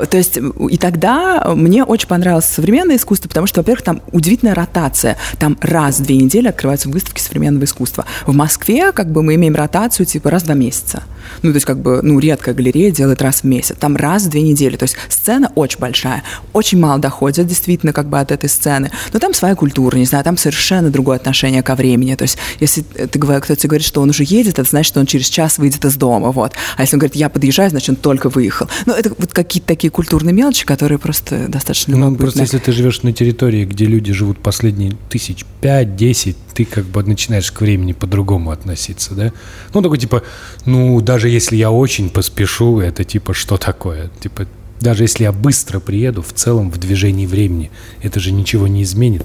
э, 0.02 0.06
то 0.11 0.16
есть, 0.16 0.38
и 0.71 0.78
тогда 0.78 1.52
мне 1.54 1.85
очень 1.85 2.09
понравилось 2.09 2.47
современное 2.47 2.97
искусство, 2.97 3.28
потому 3.28 3.47
что, 3.47 3.61
во-первых, 3.61 3.82
там 3.85 4.02
удивительная 4.12 4.54
ротация. 4.54 5.16
Там 5.38 5.56
раз 5.61 5.99
в 5.99 6.02
две 6.04 6.16
недели 6.16 6.49
открываются 6.49 6.88
выставки 6.88 7.21
современного 7.21 7.64
искусства. 7.64 8.04
В 8.26 8.35
Москве, 8.35 8.92
как 8.92 9.11
бы, 9.11 9.23
мы 9.23 9.35
имеем 9.35 9.54
ротацию, 9.56 10.06
типа, 10.06 10.30
раз 10.30 10.42
в 10.42 10.47
два 10.47 10.54
месяца. 10.54 11.02
Ну, 11.42 11.50
то 11.50 11.56
есть, 11.56 11.66
как 11.66 11.78
бы, 11.78 12.00
ну, 12.02 12.18
редкая 12.18 12.54
галерея 12.54 12.90
делает 13.02 13.21
раз 13.23 13.40
в 13.42 13.44
месяц. 13.44 13.76
Там 13.78 13.97
раз 13.97 14.25
в 14.25 14.28
две 14.30 14.42
недели. 14.42 14.76
То 14.76 14.85
есть, 14.85 14.97
сцена 15.09 15.50
очень 15.56 15.80
большая. 15.80 16.23
Очень 16.52 16.78
мало 16.78 17.00
доходит, 17.00 17.47
действительно, 17.47 17.92
как 17.92 18.09
бы, 18.09 18.21
от 18.21 18.30
этой 18.30 18.49
сцены. 18.49 18.90
Но 19.12 19.18
там 19.18 19.35
своя 19.35 19.54
культура, 19.54 19.97
не 19.97 20.04
знаю, 20.06 20.25
там 20.25 20.37
совершенно 20.37 20.90
другое 20.90 21.16
отношение 21.16 21.62
ко 21.62 21.75
времени. 21.75 22.14
То 22.14 22.23
есть, 22.23 22.38
если 22.61 22.82
ты, 22.82 23.18
говор- 23.18 23.40
кто-то 23.40 23.61
тебе 23.61 23.71
говорит, 23.71 23.87
что 23.87 24.00
он 24.02 24.11
уже 24.11 24.25
едет, 24.25 24.59
это 24.59 24.68
значит, 24.68 24.88
что 24.88 25.00
он 25.00 25.06
через 25.06 25.26
час 25.26 25.59
выйдет 25.59 25.85
из 25.85 25.97
дома, 25.97 26.30
вот. 26.30 26.52
А 26.76 26.82
если 26.82 26.97
он 26.97 27.00
говорит, 27.00 27.16
я 27.16 27.28
подъезжаю, 27.28 27.71
значит, 27.71 27.88
он 27.90 27.97
только 27.97 28.28
выехал. 28.28 28.68
Ну, 28.87 28.92
это 28.92 29.12
вот 29.18 29.32
какие-то 29.32 29.66
такие 29.66 29.90
культурные 29.90 30.32
мелочи, 30.32 30.64
которые 30.64 30.99
просто 30.99 31.49
достаточно 31.49 31.97
Ну, 31.97 32.14
просто 32.14 32.40
если 32.40 32.59
ты 32.59 32.73
живешь 32.73 33.02
на 33.02 33.12
территории, 33.12 33.64
где 33.64 33.87
люди 33.87 34.12
живут 34.12 34.38
последние 34.38 34.92
тысяч 35.09 35.44
пять-десять, 35.61 36.37
ты 36.52 36.64
как 36.64 36.85
бы 36.85 37.02
начинаешь 37.02 37.50
к 37.50 37.61
времени 37.61 37.92
по-другому 37.92 38.50
относиться, 38.50 39.14
да? 39.14 39.32
Ну, 39.75 39.82
такой 39.82 39.99
типа, 39.99 40.23
ну, 40.66 41.00
даже 41.00 41.28
если 41.28 41.56
я 41.56 41.71
очень 41.71 42.11
поспешу, 42.11 42.80
это 42.80 43.04
типа, 43.04 43.35
что 43.35 43.56
такое? 43.56 44.11
Типа, 44.21 44.47
даже 44.82 45.04
если 45.04 45.24
я 45.24 45.32
быстро 45.32 45.80
приеду, 45.80 46.22
в 46.22 46.32
целом 46.32 46.70
в 46.70 46.78
движении 46.78 47.26
времени, 47.26 47.70
это 48.02 48.20
же 48.20 48.32
ничего 48.32 48.66
не 48.66 48.82
изменит. 48.82 49.22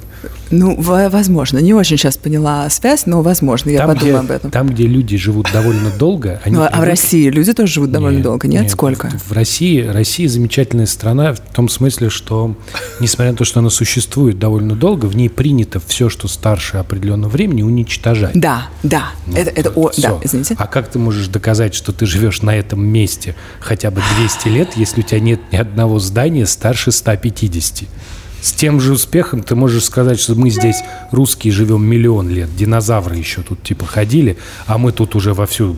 Ну, 0.51 0.79
во- 0.79 1.09
возможно. 1.09 1.57
Не 1.57 1.73
очень 1.73 1.97
сейчас 1.97 2.15
поняла 2.17 2.69
связь, 2.69 3.05
но 3.05 3.21
возможно, 3.21 3.69
я 3.69 3.79
там, 3.79 3.89
где, 3.91 3.99
подумаю 3.99 4.19
об 4.19 4.31
этом. 4.31 4.51
там, 4.51 4.69
где 4.69 4.85
люди 4.87 5.17
живут 5.17 5.49
довольно 5.51 5.89
долго, 5.91 6.39
они 6.45 6.55
Ну, 6.55 6.63
а 6.63 6.79
в 6.79 6.83
России 6.83 7.29
люди 7.29 7.53
тоже 7.53 7.73
живут 7.73 7.91
довольно 7.91 8.17
Нет, 8.17 8.23
долго, 8.23 8.47
нет? 8.47 8.61
нет. 8.63 8.71
Сколько? 8.71 9.09
В 9.25 9.31
России, 9.33 9.81
Россия 9.81 10.29
замечательная 10.29 10.85
страна 10.85 11.33
в 11.33 11.39
том 11.39 11.67
смысле, 11.69 12.09
что, 12.09 12.55
несмотря 12.99 13.31
на 13.31 13.37
то, 13.37 13.43
что 13.45 13.59
она 13.59 13.69
существует 13.69 14.39
довольно 14.39 14.75
долго, 14.75 15.05
в 15.07 15.15
ней 15.15 15.29
принято 15.29 15.81
все, 15.85 16.09
что 16.09 16.27
старше 16.27 16.77
определенного 16.77 17.29
времени, 17.31 17.63
уничтожать. 17.63 18.31
Да, 18.39 18.67
да. 18.83 19.09
Ну, 19.25 19.35
это, 19.35 19.49
это, 19.49 19.69
о, 19.71 19.91
да, 19.97 20.17
извините. 20.23 20.55
А 20.57 20.67
как 20.67 20.89
ты 20.89 20.99
можешь 20.99 21.27
доказать, 21.27 21.73
что 21.73 21.91
ты 21.91 22.05
живешь 22.05 22.41
на 22.41 22.55
этом 22.55 22.85
месте 22.85 23.35
хотя 23.59 23.91
бы 23.91 24.01
200 24.19 24.47
лет, 24.49 24.69
если 24.75 25.01
у 25.01 25.03
тебя 25.03 25.19
нет 25.19 25.39
ни 25.51 25.57
одного 25.57 25.99
здания 25.99 26.45
старше 26.45 26.91
150? 26.91 27.87
С 28.41 28.51
тем 28.53 28.79
же 28.79 28.93
успехом 28.93 29.43
ты 29.43 29.55
можешь 29.55 29.85
сказать, 29.85 30.19
что 30.19 30.35
мы 30.35 30.49
здесь, 30.49 30.77
русские, 31.11 31.51
живем 31.51 31.83
миллион 31.83 32.29
лет. 32.29 32.55
Динозавры 32.55 33.15
еще 33.15 33.41
тут 33.41 33.63
типа 33.63 33.85
ходили, 33.85 34.37
а 34.67 34.77
мы 34.77 34.91
тут 34.91 35.15
уже 35.15 35.33
вовсю 35.33 35.77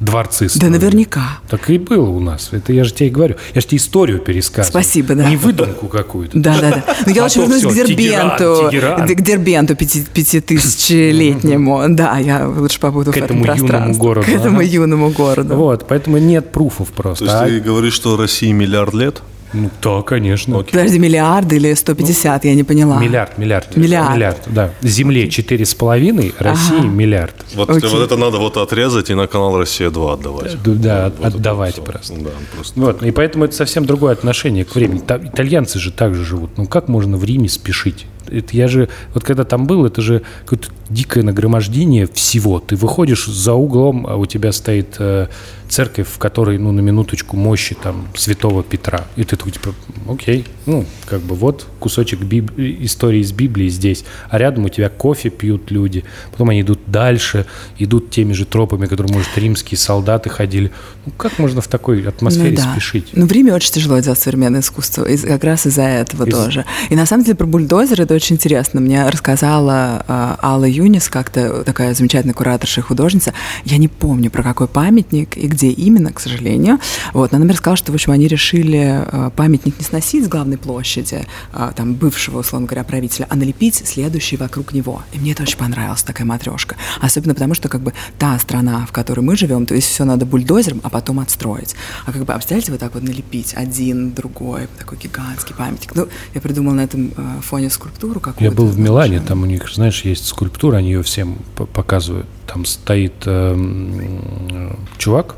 дворцы 0.00 0.44
Да 0.46 0.50
строим. 0.50 0.72
наверняка. 0.72 1.38
Так 1.48 1.70
и 1.70 1.78
было 1.78 2.08
у 2.08 2.20
нас. 2.20 2.48
Это 2.52 2.72
я 2.72 2.84
же 2.84 2.92
тебе 2.92 3.08
и 3.08 3.10
говорю. 3.10 3.36
Я 3.54 3.60
же 3.60 3.66
тебе 3.66 3.78
историю 3.78 4.18
пересказываю. 4.18 4.70
Спасибо, 4.70 5.14
да. 5.14 5.28
Не 5.28 5.36
выдумку 5.36 5.86
какую-то. 5.88 6.38
Да, 6.38 6.58
да, 6.60 6.70
да. 6.70 6.96
Но 7.06 7.12
я 7.12 7.22
А 7.22 7.24
лучше 7.24 7.40
вернусь 7.40 7.62
к 7.62 7.72
Дербенту. 7.72 8.70
К 8.70 9.20
Дербенту 9.22 9.76
пяти- 9.76 10.04
пятитысячелетнему. 10.12 11.84
Да, 11.90 12.18
я 12.18 12.46
лучше 12.48 12.80
побуду 12.80 13.12
К 13.12 13.14
в 13.14 13.18
этом 13.18 13.24
этому 13.24 13.40
юному 13.44 13.58
пространстве. 13.68 14.00
городу, 14.00 14.26
К 14.26 14.30
этому 14.30 14.60
юному 14.62 15.10
городу. 15.10 15.54
Вот, 15.56 15.86
поэтому 15.88 16.18
нет 16.18 16.52
пруфов 16.52 16.88
просто. 16.92 17.24
То 17.26 17.30
есть 17.30 17.42
А- 17.42 17.46
ты 17.46 17.60
говоришь, 17.60 17.94
что 17.94 18.16
России 18.16 18.52
миллиард 18.52 18.94
лет? 18.94 19.22
Ну, 19.54 19.70
да, 19.82 20.02
конечно. 20.02 20.62
Подожди, 20.62 20.98
миллиард 20.98 21.52
или 21.52 21.72
150, 21.72 22.44
я 22.44 22.54
не 22.54 22.64
поняла. 22.64 22.98
Миллиард, 23.00 23.38
миллиард. 23.38 23.76
Миллиард. 23.76 24.38
да. 24.46 24.70
Земле 24.82 25.28
четыре 25.30 25.64
с 25.64 25.74
половиной, 25.74 26.34
России 26.38 26.80
миллиард. 26.84 27.34
Вот, 27.54 27.70
Окей. 27.70 27.88
вот 27.88 28.02
это 28.02 28.16
надо 28.16 28.38
вот 28.38 28.56
отрезать 28.56 29.10
и 29.10 29.14
на 29.14 29.26
канал 29.28 29.56
«Россия-2» 29.58 30.12
отдавать. 30.12 30.56
Да, 30.62 30.72
да, 30.74 31.12
Вот 31.18 31.34
отдавать 31.34 31.74
всё. 31.74 31.82
просто. 31.82 32.14
Да, 32.14 32.30
просто. 32.54 32.80
Вот, 32.80 33.02
и 33.02 33.10
поэтому 33.12 33.44
это 33.44 33.54
совсем 33.54 33.86
другое 33.86 34.12
отношение 34.12 34.64
к 34.64 34.74
времени. 34.74 34.98
Та- 34.98 35.18
итальянцы 35.22 35.78
же 35.78 35.92
так 35.92 36.14
же 36.14 36.24
живут. 36.24 36.58
Ну, 36.58 36.66
как 36.66 36.88
можно 36.88 37.16
в 37.16 37.24
Риме 37.24 37.48
спешить? 37.48 38.06
Это 38.26 38.56
я 38.56 38.68
же, 38.68 38.88
вот 39.12 39.22
когда 39.22 39.44
там 39.44 39.66
был, 39.66 39.84
это 39.84 40.00
же 40.00 40.22
какое-то 40.44 40.68
дикое 40.88 41.22
нагромождение 41.22 42.08
всего. 42.12 42.58
Ты 42.58 42.74
выходишь 42.74 43.26
за 43.26 43.52
углом, 43.52 44.06
а 44.08 44.16
у 44.16 44.24
тебя 44.26 44.50
стоит 44.50 44.96
э, 44.98 45.28
церковь, 45.68 46.06
в 46.08 46.18
которой, 46.18 46.58
ну, 46.58 46.72
на 46.72 46.80
минуточку 46.80 47.36
мощи 47.36 47.74
там 47.80 48.06
святого 48.16 48.62
Петра. 48.62 49.04
И 49.16 49.24
ты 49.24 49.36
такой, 49.36 49.52
типа, 49.52 49.74
окей, 50.08 50.46
ну, 50.66 50.84
как 51.06 51.20
бы 51.20 51.34
вот 51.34 51.66
кусочек 51.80 52.20
биб- 52.20 52.52
истории 52.56 53.20
из 53.20 53.32
Библии 53.32 53.68
здесь. 53.68 54.04
А 54.30 54.38
рядом 54.38 54.64
у 54.64 54.68
тебя 54.68 54.88
кофе 54.88 55.30
пьют 55.30 55.70
люди. 55.70 56.04
Потом 56.32 56.50
они 56.50 56.62
идут 56.62 56.80
дальше, 56.86 57.46
идут 57.78 58.10
теми 58.10 58.32
же 58.32 58.44
тропами, 58.44 58.86
которые, 58.86 59.12
может, 59.12 59.36
римские 59.36 59.78
солдаты 59.78 60.30
ходили. 60.30 60.70
Ну, 61.06 61.12
как 61.16 61.38
можно 61.38 61.60
в 61.60 61.68
такой 61.68 62.02
атмосфере 62.06 62.50
Ну 62.50 62.56
да. 62.56 62.72
спешить? 62.72 63.08
Ну, 63.12 63.26
в 63.26 63.32
Риме 63.32 63.52
очень 63.54 63.72
тяжело 63.72 63.98
делать 63.98 64.18
современное 64.18 64.60
искусство, 64.60 65.04
из- 65.04 65.22
как 65.22 65.42
раз 65.44 65.66
из-за 65.66 65.82
этого 65.82 66.24
Из- 66.26 66.34
тоже. 66.34 66.64
И 66.90 66.94
на 66.96 67.06
самом 67.06 67.24
деле 67.24 67.36
про 67.36 67.46
бульдозер 67.46 68.00
это 68.02 68.14
очень 68.14 68.36
интересно. 68.36 68.80
Мне 68.80 69.08
рассказала 69.08 70.04
э, 70.06 70.36
Алла 70.42 70.64
Юнис, 70.66 71.08
как-то 71.08 71.64
такая 71.64 71.94
замечательная 71.94 72.34
кураторша 72.34 72.80
и 72.80 72.84
художница. 72.84 73.32
Я 73.64 73.78
не 73.78 73.88
помню, 73.88 74.30
про 74.30 74.42
какой 74.42 74.68
памятник 74.68 75.36
и 75.36 75.46
где 75.54 75.70
именно, 75.70 76.12
к 76.12 76.20
сожалению. 76.20 76.78
Вот, 77.12 77.32
она 77.32 77.44
мне 77.44 77.52
рассказала, 77.52 77.76
что, 77.76 77.92
в 77.92 77.94
общем, 77.94 78.12
они 78.12 78.28
решили 78.28 79.04
э, 79.06 79.30
памятник 79.34 79.78
не 79.78 79.84
сносить 79.84 80.24
с 80.24 80.28
главной 80.28 80.58
площади, 80.58 81.26
э, 81.52 81.72
там, 81.74 81.94
бывшего, 81.94 82.40
условно 82.40 82.66
говоря, 82.66 82.84
правителя, 82.84 83.26
а 83.30 83.36
налепить 83.36 83.76
следующий 83.86 84.36
вокруг 84.36 84.72
него. 84.72 85.02
И 85.12 85.18
мне 85.18 85.32
это 85.32 85.42
очень 85.42 85.58
понравилось, 85.58 86.02
такая 86.02 86.26
матрешка. 86.26 86.76
Особенно 87.00 87.34
потому, 87.34 87.54
что, 87.54 87.68
как 87.68 87.80
бы, 87.80 87.94
та 88.18 88.38
страна, 88.38 88.86
в 88.86 88.92
которой 88.92 89.20
мы 89.20 89.36
живем, 89.36 89.66
то 89.66 89.74
есть 89.74 89.88
все 89.88 90.04
надо 90.04 90.26
бульдозером, 90.26 90.80
а 90.82 90.90
потом 90.90 91.20
отстроить. 91.20 91.74
А 92.06 92.12
как 92.12 92.24
бы, 92.24 92.32
а 92.32 92.36
представляете, 92.36 92.72
вот 92.72 92.80
так 92.80 92.94
вот 92.94 93.02
налепить 93.02 93.54
один, 93.54 94.12
другой, 94.12 94.68
такой 94.78 94.98
гигантский 94.98 95.54
памятник. 95.54 95.94
Ну, 95.94 96.08
я 96.34 96.40
придумала 96.40 96.74
на 96.74 96.84
этом 96.84 97.12
э, 97.16 97.40
фоне 97.42 97.70
скульптуру 97.70 98.20
какую-то. 98.20 98.44
Я 98.44 98.50
был 98.50 98.66
в 98.66 98.78
Милане, 98.78 99.20
там 99.20 99.42
у 99.42 99.46
них, 99.46 99.70
знаешь, 99.72 100.02
есть 100.02 100.26
скульптура, 100.26 100.76
они 100.78 100.90
ее 100.90 101.02
всем 101.02 101.38
показывают. 101.54 102.26
Там 102.46 102.64
стоит 102.64 103.14
эм, 103.26 104.76
чувак, 104.98 105.36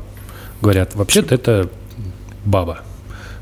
говорят, 0.61 0.95
вообще-то 0.95 1.35
это 1.35 1.69
баба. 2.45 2.79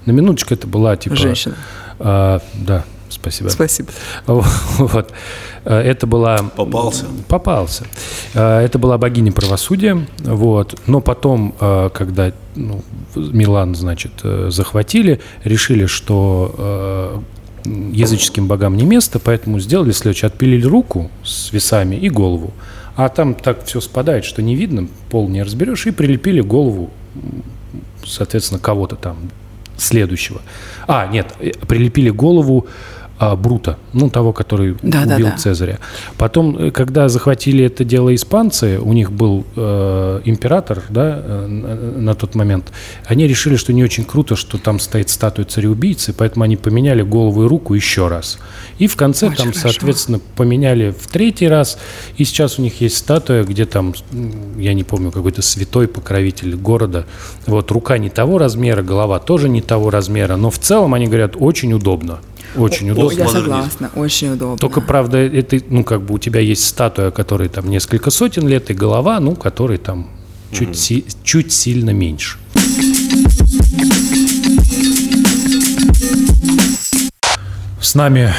На 0.05 0.11
минуточку 0.11 0.53
это 0.53 0.67
была 0.67 0.95
типа... 0.95 1.15
Женщина. 1.15 1.55
а, 1.99 2.41
да, 2.53 2.85
спасибо. 3.09 3.49
Спасибо. 3.49 3.89
Вот. 4.25 5.11
Э, 5.63 5.79
Это 5.79 6.07
была... 6.07 6.37
Попался. 6.55 7.05
Попался. 7.27 7.85
Э, 8.33 8.59
Это 8.59 8.77
была 8.77 8.97
богиня 8.97 9.31
правосудия, 9.31 10.05
вот. 10.19 10.79
Но 10.87 11.01
потом, 11.01 11.55
э, 11.59 11.89
когда 11.93 12.31
ну, 12.55 12.83
Милан, 13.15 13.75
значит, 13.75 14.11
э, 14.23 14.49
захватили, 14.51 15.21
решили, 15.43 15.85
что 15.87 17.23
языческим 17.65 18.47
богам 18.47 18.77
не 18.77 18.85
место, 18.85 19.17
поэтому 19.17 19.59
сделали 19.59 19.91
следующее. 19.91 20.27
Отпилили 20.27 20.65
руку 20.65 21.09
с 21.23 21.51
весами 21.51 21.95
и 21.95 22.09
голову. 22.09 22.53
А 22.95 23.09
там 23.09 23.33
так 23.33 23.65
все 23.65 23.81
спадает, 23.81 24.23
что 24.23 24.41
не 24.41 24.55
видно, 24.55 24.87
пол 25.09 25.27
не 25.27 25.41
разберешь, 25.43 25.85
и 25.87 25.91
прилепили 25.91 26.41
голову, 26.41 26.91
соответственно, 28.05 28.59
кого-то 28.59 28.95
там 28.95 29.17
следующего. 29.77 30.41
А, 30.87 31.07
нет, 31.07 31.33
прилепили 31.67 32.09
голову 32.09 32.67
а, 33.17 33.35
Брута, 33.37 33.77
ну, 33.93 34.09
того, 34.09 34.33
который 34.33 34.75
Да, 34.81 35.05
да, 35.05 35.15
убил 35.15 35.27
да. 35.27 35.37
Цезаря. 35.37 35.79
Потом, 36.17 36.57
э, 36.57 36.71
когда 36.71 37.07
захватили 37.07 37.63
это 37.63 37.85
дело 37.85 38.13
испанцы, 38.13 38.77
у 38.77 38.91
них 38.91 39.11
был 39.11 39.45
э, 39.55 40.21
император, 40.25 40.83
да, 40.89 41.21
э, 41.23 41.47
на, 41.97 42.13
тот 42.15 42.35
момент, 42.35 42.73
они 43.05 43.25
решили, 43.25 43.55
что 43.55 43.71
не 43.71 43.85
очень 43.85 44.03
круто, 44.03 44.35
что 44.35 44.57
там 44.57 44.79
стоит 44.79 45.09
статуя 45.09 45.45
цареубийцы, 45.45 46.11
поэтому 46.11 46.43
они 46.43 46.57
поменяли 46.57 47.03
голову 47.03 47.45
и 47.45 47.47
руку 47.47 47.73
еще 47.73 48.09
раз. 48.09 48.37
И 48.79 48.87
в 48.87 48.97
конце 48.97 49.27
Очень 49.27 49.37
там, 49.37 49.53
хорошо. 49.53 49.69
соответственно, 49.69 50.19
поменяли 50.35 50.91
в 50.91 51.07
третий 51.07 51.47
раз, 51.47 51.77
и 52.17 52.25
сейчас 52.25 52.59
у 52.59 52.61
них 52.61 52.81
есть 52.81 52.97
статуя, 52.97 53.45
где 53.45 53.65
там, 53.65 53.93
я 54.57 54.73
не 54.73 54.83
помню, 54.83 55.11
какой-то 55.11 55.41
святой 55.41 55.87
покровитель 55.87 56.55
города. 56.57 57.05
Вот 57.47 57.71
рука 57.71 57.97
не 57.97 58.09
того 58.09 58.39
размера, 58.39 58.81
голова 58.81 59.19
тоже 59.19 59.47
не 59.47 59.61
того 59.61 59.89
размера, 59.89 60.35
но 60.35 60.49
в 60.49 60.59
целом 60.59 60.93
они 60.93 61.07
говорят, 61.07 61.35
очень 61.39 61.71
удобно. 61.71 62.19
Очень 62.55 62.91
удобно. 62.91 63.17
Я 63.17 63.27
согласна, 63.27 63.91
очень 63.95 64.29
удобно. 64.33 64.57
Только, 64.57 64.81
правда, 64.81 65.17
это, 65.17 65.59
ну, 65.69 65.83
как 65.83 66.01
бы 66.01 66.15
у 66.15 66.17
тебя 66.17 66.39
есть 66.39 66.65
статуя, 66.65 67.11
которой 67.11 67.49
там 67.49 67.69
несколько 67.69 68.11
сотен 68.11 68.47
лет, 68.47 68.69
и 68.69 68.73
голова, 68.73 69.19
ну, 69.19 69.35
которой 69.35 69.77
там 69.77 70.09
чуть, 70.51 70.77
си- 70.77 71.05
чуть 71.23 71.51
сильно 71.51 71.91
меньше. 71.91 72.37
С 77.81 77.93
нами 77.95 78.33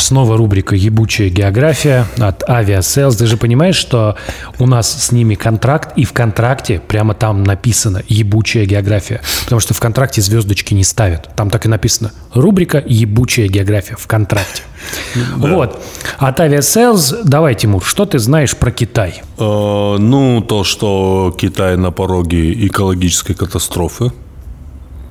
снова 0.00 0.36
рубрика 0.36 0.74
«Ебучая 0.74 1.28
география» 1.28 2.06
от 2.18 2.42
Aviasales. 2.48 3.16
Ты 3.16 3.26
же 3.26 3.36
понимаешь, 3.36 3.76
что 3.76 4.16
у 4.58 4.66
нас 4.66 5.04
с 5.06 5.12
ними 5.12 5.34
контракт, 5.34 5.96
и 5.96 6.04
в 6.04 6.12
контракте 6.12 6.80
прямо 6.86 7.14
там 7.14 7.44
написано 7.44 8.02
«Ебучая 8.08 8.66
география», 8.66 9.20
потому 9.44 9.60
что 9.60 9.74
в 9.74 9.80
контракте 9.80 10.20
звездочки 10.20 10.74
не 10.74 10.84
ставят. 10.84 11.28
Там 11.36 11.50
так 11.50 11.66
и 11.66 11.68
написано 11.68 12.12
«Рубрика 12.34 12.82
«Ебучая 12.86 13.48
география» 13.48 13.96
в 13.98 14.06
контракте». 14.06 14.62
Вот. 15.36 15.82
От 16.18 16.40
Aviasales, 16.40 17.22
давай, 17.24 17.54
Тимур, 17.54 17.82
что 17.84 18.06
ты 18.06 18.18
знаешь 18.18 18.56
про 18.56 18.70
Китай? 18.70 19.22
Э, 19.38 19.96
ну, 19.98 20.40
то, 20.40 20.64
что 20.64 21.34
Китай 21.36 21.76
на 21.76 21.90
пороге 21.90 22.66
экологической 22.66 23.34
катастрофы, 23.34 24.12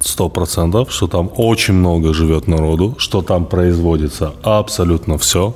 сто 0.01 0.29
процентов, 0.29 0.91
что 0.91 1.07
там 1.07 1.29
очень 1.37 1.73
много 1.73 2.13
живет 2.13 2.47
народу, 2.47 2.95
что 2.97 3.21
там 3.21 3.45
производится 3.45 4.33
абсолютно 4.43 5.17
все, 5.17 5.53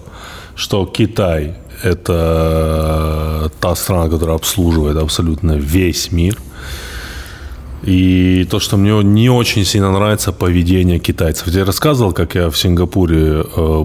что 0.55 0.85
Китай– 0.85 1.55
это 1.83 3.51
та 3.59 3.75
страна, 3.75 4.09
которая 4.09 4.35
обслуживает 4.35 4.97
абсолютно 4.97 5.53
весь 5.53 6.11
мир– 6.11 6.37
и 7.83 8.45
то, 8.49 8.59
что 8.59 8.77
мне 8.77 9.03
не 9.03 9.29
очень 9.29 9.65
сильно 9.65 9.91
нравится 9.91 10.31
поведение 10.31 10.99
китайцев. 10.99 11.47
Я 11.47 11.65
рассказывал, 11.65 12.13
как 12.13 12.35
я 12.35 12.49
в 12.49 12.57
Сингапуре 12.57 13.43
э, 13.55 13.83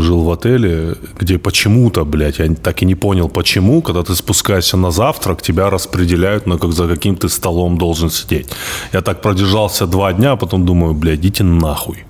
жил 0.00 0.24
в 0.24 0.30
отеле, 0.30 0.96
где 1.18 1.38
почему-то, 1.38 2.04
блядь, 2.04 2.38
я 2.38 2.52
так 2.54 2.82
и 2.82 2.86
не 2.86 2.94
понял, 2.94 3.28
почему, 3.28 3.82
когда 3.82 4.02
ты 4.02 4.16
спускаешься 4.16 4.76
на 4.76 4.90
завтрак, 4.90 5.42
тебя 5.42 5.70
распределяют, 5.70 6.46
на 6.46 6.58
как 6.58 6.72
за 6.72 6.88
каким 6.88 7.14
ты 7.14 7.28
столом 7.28 7.78
должен 7.78 8.10
сидеть. 8.10 8.48
Я 8.92 9.00
так 9.00 9.22
продержался 9.22 9.86
два 9.86 10.12
дня, 10.12 10.32
а 10.32 10.36
потом 10.36 10.66
думаю, 10.66 10.94
блядь, 10.94 11.20
идите 11.20 11.44
нахуй. 11.44 12.04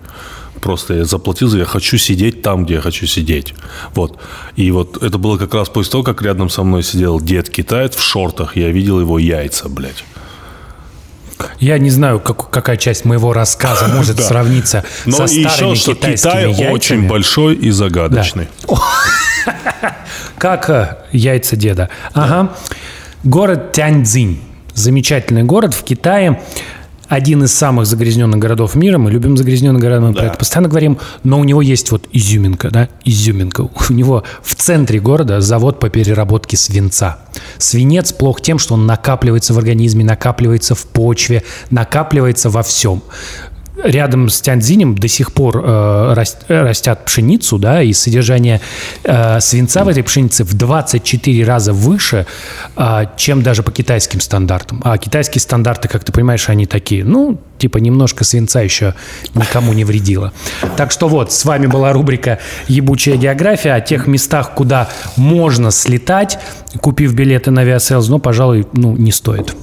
Просто 0.63 0.95
я 0.95 1.05
заплатил 1.05 1.49
за, 1.49 1.59
я 1.59 1.65
хочу 1.65 1.99
сидеть 1.99 2.41
там, 2.43 2.65
где 2.65 2.75
я 2.75 2.81
хочу 2.81 3.07
сидеть. 3.07 3.55
Вот. 3.95 4.19
И 4.57 4.71
вот 4.71 5.03
это 5.03 5.19
было 5.19 5.37
как 5.37 5.55
раз 5.55 5.69
после 5.69 5.93
того, 5.93 6.03
как 6.03 6.23
рядом 6.23 6.49
со 6.49 6.63
мной 6.63 6.83
сидел 6.83 7.21
дед 7.21 7.51
китаец 7.51 7.95
в 7.95 8.03
шортах, 8.03 8.57
я 8.57 8.71
видел 8.71 9.01
его 9.01 9.19
яйца, 9.19 9.69
блядь. 9.69 10.05
Я 11.59 11.79
не 11.79 11.91
знаю, 11.91 12.21
как, 12.21 12.51
какая 12.51 12.77
часть 12.77 13.05
моего 13.05 13.33
рассказа 13.33 13.89
может 13.95 14.21
сравниться 14.21 14.85
Но 15.05 15.17
со 15.17 15.27
старыми 15.27 15.73
еще, 15.73 15.75
что 15.75 15.95
китайскими 15.95 16.15
Китай 16.15 16.43
яйцами. 16.49 16.69
очень 16.71 17.09
большой 17.09 17.55
и 17.55 17.71
загадочный. 17.71 18.49
Как 20.39 20.69
э, 20.69 20.97
яйца 21.13 21.57
деда. 21.57 21.89
Ага. 22.13 22.55
Город 23.25 23.73
Тяньцзинь. 23.73 24.41
Замечательный 24.75 25.43
город 25.45 25.73
в 25.75 25.83
Китае. 25.83 26.43
Один 27.09 27.45
из 27.45 27.55
самых 27.55 27.87
загрязненных 27.87 28.39
городов 28.39 28.75
мира. 28.75 28.99
Мы 28.99 29.11
любим 29.11 29.37
загрязненные 29.37 29.81
города, 29.81 30.01
мы 30.01 30.13
про 30.13 30.27
это 30.27 30.39
постоянно 30.39 30.69
говорим. 30.69 30.99
Но 31.23 31.39
у 31.39 31.45
него 31.45 31.63
есть 31.63 31.91
вот 31.93 32.07
изюминка, 32.13 32.71
да, 32.71 32.89
изюминка. 33.05 33.63
У 33.63 33.93
него 33.93 34.25
в 34.43 34.55
центре 34.55 34.99
города 34.99 35.41
завод 35.41 35.79
по 35.79 35.89
переработке 35.89 36.57
свинца. 36.57 37.19
Свинец 37.59 38.13
плох 38.13 38.41
тем, 38.41 38.59
что 38.59 38.75
он 38.75 38.87
накапливается 38.87 39.55
в 39.55 39.59
организме, 39.59 40.05
накапливается 40.05 40.75
в 40.75 40.85
почве, 40.87 41.45
накапливается 41.71 42.51
во 42.51 42.63
всем 42.63 43.03
рядом 43.83 44.29
с 44.29 44.41
Тяньцзинем 44.41 44.97
до 44.97 45.09
сих 45.09 45.33
пор 45.33 45.63
э, 45.65 46.13
рас- 46.15 46.39
э, 46.49 46.63
растят 46.63 47.05
пшеницу, 47.05 47.59
да, 47.59 47.83
и 47.83 47.93
содержание 47.93 48.61
э, 49.05 49.41
свинца 49.41 49.85
в 49.85 49.89
этой 49.89 50.03
пшенице 50.03 50.45
в 50.45 50.55
24 50.55 51.45
раза 51.45 51.73
выше, 51.73 52.27
э, 52.77 53.05
чем 53.17 53.43
даже 53.43 53.63
по 53.63 53.71
китайским 53.73 54.21
стандартам. 54.21 54.81
А 54.85 54.97
китайские 54.99 55.41
стандарты, 55.41 55.89
как 55.89 56.05
ты 56.05 56.13
понимаешь, 56.13 56.49
они 56.49 56.67
такие, 56.67 57.05
ну, 57.05 57.39
типа 57.59 57.79
немножко 57.79 58.25
свинца 58.25 58.61
еще 58.61 58.95
никому 59.35 59.73
не 59.73 59.85
вредило. 59.85 60.33
Так 60.77 60.91
что 60.91 61.09
вот, 61.09 61.33
с 61.33 61.45
вами 61.45 61.67
была 61.67 61.93
рубрика 61.93 62.39
«Ебучая 62.69 63.17
география» 63.17 63.73
о 63.75 63.81
тех 63.81 64.07
местах, 64.07 64.55
куда 64.55 64.89
можно 65.17 65.71
слетать, 65.71 66.39
купив 66.81 67.15
билеты 67.15 67.51
на 67.51 67.63
Aviasales, 67.63 68.09
но, 68.09 68.19
пожалуй, 68.19 68.67
ну, 68.73 68.97
не 68.97 69.13
стоит. 69.13 69.55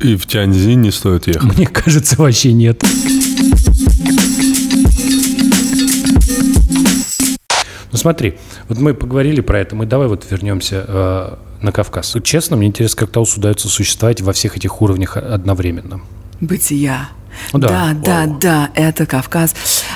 И 0.00 0.16
в 0.16 0.26
Тяньцзинь 0.26 0.80
не 0.80 0.90
стоит 0.90 1.28
ехать. 1.28 1.56
Мне 1.56 1.66
кажется, 1.66 2.16
вообще 2.18 2.52
нет. 2.52 2.82
Ну 2.82 3.23
смотри, 8.04 8.34
вот 8.68 8.76
мы 8.76 8.92
поговорили 8.92 9.40
про 9.40 9.60
это, 9.60 9.74
мы 9.74 9.86
давай 9.86 10.08
вот 10.08 10.26
вернемся 10.30 10.84
э, 10.86 11.34
на 11.62 11.72
Кавказ. 11.72 12.14
Честно, 12.22 12.54
мне 12.54 12.66
интересно, 12.66 13.00
как 13.00 13.10
Таусу 13.10 13.40
удается 13.40 13.68
существовать 13.68 14.20
во 14.20 14.34
всех 14.34 14.58
этих 14.58 14.82
уровнях 14.82 15.16
одновременно. 15.16 16.02
Бытия. 16.38 17.08
Ну 17.52 17.58
да. 17.58 17.68
да, 17.68 17.94
да, 17.94 18.26
да, 18.40 18.70
это 18.74 19.06
Кавказ. 19.06 19.54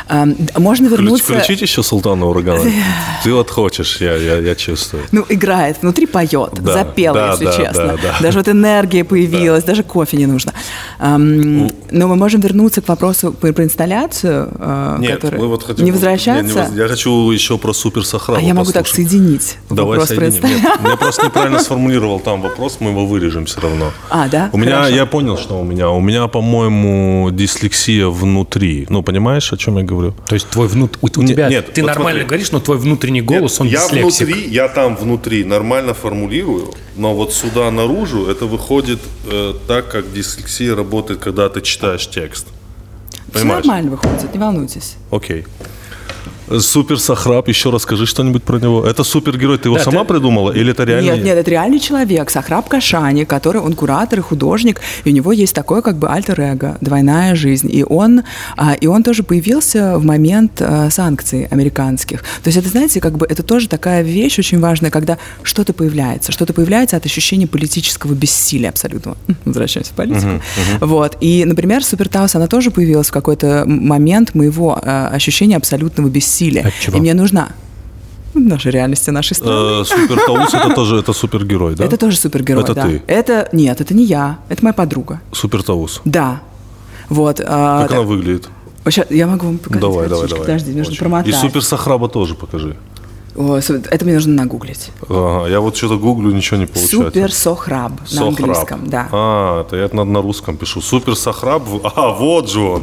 Эм, 0.09 0.37
Можно 0.57 0.89
вернуться... 0.89 1.33
Включить 1.33 1.63
еще 1.63 1.83
Султана 1.83 2.27
Урагана. 2.27 2.71
Ты 3.25 3.33
вот 3.33 3.51
хочешь, 3.51 3.99
я, 4.01 4.17
я, 4.17 4.39
я 4.39 4.55
чувствую. 4.55 5.05
Ну, 5.13 5.25
играет, 5.29 5.79
внутри 5.83 6.07
поет, 6.07 6.55
Да, 6.61 6.73
запела, 6.73 7.15
да, 7.15 7.31
если 7.33 7.45
да, 7.47 7.53
честно. 7.53 7.87
да, 7.87 7.97
да. 8.03 8.17
Даже 8.21 8.39
вот 8.39 8.49
энергия 8.49 9.05
появилась, 9.05 9.65
даже 9.65 9.83
кофе 9.83 10.17
не 10.17 10.27
нужно. 10.27 10.53
Эм, 10.99 11.71
но 11.91 12.09
мы 12.09 12.17
можем 12.17 12.41
вернуться 12.41 12.81
к 12.81 12.89
вопросу 12.89 13.33
про, 13.33 13.51
инсталляцию, 13.65 14.51
э, 14.59 14.97
Нет, 15.01 15.21
который- 15.21 15.39
мы 15.41 15.49
вот 15.49 15.65
хотим... 15.65 15.85
не 15.85 15.93
возвращаться. 15.93 16.67
Не, 16.67 16.71
не 16.73 16.77
я 16.79 16.89
хочу 16.89 17.31
еще 17.31 17.59
про 17.59 17.73
Супер 17.73 18.05
Сахару 18.05 18.39
а 18.39 18.41
я 18.41 18.55
могу 18.55 18.73
так 18.73 18.85
послушать. 18.85 19.11
соединить 19.11 19.59
Давай 19.71 19.99
вопрос 19.99 20.09
про 20.17 20.31
соединим. 20.31 20.57
Нет, 20.57 20.79
я 20.85 20.97
просто 20.97 21.27
неправильно 21.27 21.59
сформулировал 21.63 22.21
там 22.21 22.43
вопрос, 22.43 22.79
мы 22.81 22.91
его 22.91 23.07
вырежем 23.07 23.47
все 23.47 23.61
равно. 23.61 23.93
А, 24.11 24.29
да? 24.29 24.51
У 24.53 24.59
меня, 24.59 24.89
я 24.89 25.07
понял, 25.07 25.37
что 25.39 25.61
у 25.61 25.65
меня. 25.65 25.91
У 25.91 26.01
меня, 26.01 26.27
по-моему, 26.29 27.28
дислексия 27.31 28.09
внутри. 28.09 28.87
Ну, 28.89 29.03
понимаешь, 29.03 29.53
о 29.53 29.57
чем 29.57 29.79
я 29.79 29.85
говорю? 29.85 30.15
То 30.27 30.35
есть 30.35 30.49
твой 30.49 30.69
внут... 30.69 30.99
у, 31.01 31.07
у 31.07 31.09
тебя... 31.09 31.49
нет, 31.49 31.73
ты 31.73 31.83
вот 31.83 31.89
нормально 31.89 32.21
смотри. 32.21 32.29
говоришь, 32.29 32.53
но 32.53 32.61
твой 32.61 32.79
внутренний 32.79 33.23
голос, 33.23 33.61
он 33.61 33.69
я 33.69 33.81
дислексик. 33.81 34.29
внутри, 34.29 34.49
я 34.49 34.69
там 34.69 34.97
внутри 34.97 35.45
нормально 35.45 35.95
формулирую, 35.95 36.73
но 36.97 37.15
вот 37.15 37.33
сюда 37.33 37.71
наружу 37.71 38.27
это 38.27 38.47
выходит 38.47 39.01
э, 39.27 39.55
так, 39.67 39.91
как 39.91 40.13
дислексия 40.13 40.75
работает, 40.75 41.21
когда 41.21 41.49
ты 41.49 41.61
читаешь 41.61 42.09
текст. 42.09 42.47
Все 43.33 43.45
нормально 43.45 43.91
выходит, 43.91 44.33
не 44.33 44.39
волнуйтесь. 44.39 44.97
Окей. 45.11 45.45
Супер 46.61 46.99
Сахраб, 46.99 47.49
еще 47.49 47.71
расскажи 47.71 48.07
что-нибудь 48.07 48.43
про 48.43 48.59
него. 48.59 48.87
Это 48.87 49.05
супергерой, 49.05 49.59
ты 49.59 49.69
его 49.69 49.77
Да, 49.77 49.85
сама 49.85 50.01
ты- 50.01 50.09
придумала 50.15 50.51
или 50.53 50.71
это 50.71 50.85
реально? 50.85 51.13
Нет, 51.13 51.25
нет, 51.25 51.39
это 51.39 51.51
реальный 51.51 51.79
человек, 51.79 52.31
Сахраб 52.31 52.69
Кашани, 52.69 53.25
который, 53.25 53.61
он 53.61 53.75
куратор 53.75 54.19
и 54.21 54.23
художник, 54.23 54.81
и 55.05 55.11
у 55.11 55.13
него 55.13 55.33
есть 55.33 55.55
такое 55.55 55.83
как 55.83 55.97
бы 55.99 56.09
альтер-эго, 56.09 56.79
двойная 56.81 57.35
жизнь. 57.35 57.69
И 57.71 57.85
он, 57.85 58.23
а, 58.57 58.75
и 58.75 58.87
он 58.87 59.03
тоже 59.03 59.23
появился 59.23 59.99
в 59.99 60.05
момент 60.05 60.61
а, 60.61 60.91
санкций 60.91 61.47
американских. 61.51 62.21
То 62.43 62.49
есть 62.49 62.59
это, 62.59 62.69
знаете, 62.69 63.01
как 63.01 63.17
бы 63.19 63.27
это 63.29 63.43
тоже 63.43 63.69
такая 63.69 64.03
вещь 64.03 64.39
очень 64.39 64.61
важная, 64.61 64.91
когда 64.91 65.19
что-то 65.43 65.73
появляется, 65.73 66.33
что-то 66.33 66.53
появляется 66.53 66.97
от 66.97 67.05
ощущения 67.07 67.47
политического 67.47 68.15
бессилия 68.15 68.71
абсолютно. 68.71 69.17
Возвращаемся 69.45 69.93
в 69.93 69.97
политику. 69.97 70.41
Вот. 70.81 71.17
И, 71.21 71.45
например, 71.45 71.85
Супертаус, 71.85 72.35
она 72.35 72.47
тоже 72.47 72.71
появилась 72.71 73.09
в 73.09 73.13
какой-то 73.13 73.65
момент 73.67 74.35
моего 74.35 74.79
а, 74.83 75.09
ощущения 75.09 75.57
абсолютного 75.57 76.09
бессилия. 76.09 76.38
От 76.61 76.75
чего? 76.81 76.97
И 76.97 77.01
мне 77.01 77.15
нужна 77.15 77.49
нашей 78.35 78.71
реальности, 78.73 79.11
нашей 79.11 79.35
страны. 79.35 79.83
Э, 79.83 79.85
Супер 79.85 80.19
Таус 80.27 80.55
это 80.55 80.75
тоже 80.75 80.97
это 80.99 81.13
супергерой, 81.13 81.75
да? 81.75 81.85
Это 81.85 81.97
тоже 81.97 82.17
супергерой, 82.17 82.63
Это 82.63 82.75
да. 82.75 82.83
ты? 82.83 83.03
Это 83.07 83.49
нет, 83.53 83.81
это 83.81 83.95
не 83.95 84.05
я, 84.05 84.39
это 84.49 84.63
моя 84.65 84.75
подруга. 84.75 85.21
Супер 85.33 85.63
Таус. 85.63 86.01
Да. 86.05 86.41
Вот. 87.09 87.41
а, 87.45 87.81
Как 87.81 87.89
так, 87.91 87.99
она 87.99 88.07
выглядит? 88.07 88.49
щас 88.91 89.07
я 89.11 89.27
могу 89.27 89.47
вам 89.47 89.59
показать. 89.59 89.81
Давай, 89.81 90.09
давай, 90.09 90.29
давай. 90.29 90.45
Подожди, 90.47 90.73
нужно 90.73 90.93
Очень. 90.93 90.99
промотать. 91.01 91.29
И 91.29 91.33
Супер 91.33 91.63
Сахраба 91.63 92.09
тоже 92.09 92.35
покажи. 92.35 92.77
О, 93.37 93.57
это 93.57 94.05
мне 94.05 94.15
нужно 94.15 94.35
нагуглить. 94.35 94.91
Ага, 95.09 95.49
я 95.49 95.61
вот 95.61 95.77
что-то 95.77 95.97
гуглю, 95.99 96.33
ничего 96.33 96.57
не 96.59 96.67
получается. 96.67 96.97
Супер 96.97 97.33
Сохраб 97.33 97.93
на 98.01 98.07
Сохраб. 98.07 98.29
английском, 98.29 98.81
да. 98.89 99.09
А, 99.13 99.61
это 99.63 99.77
я 99.77 99.89
на, 99.93 100.05
на 100.05 100.21
русском 100.23 100.57
пишу. 100.57 100.81
Супер 100.81 101.15
Сахраб. 101.17 101.63
в- 101.67 101.81
А, 101.85 102.13
вот 102.15 102.51
же 102.51 102.61
он. 102.61 102.83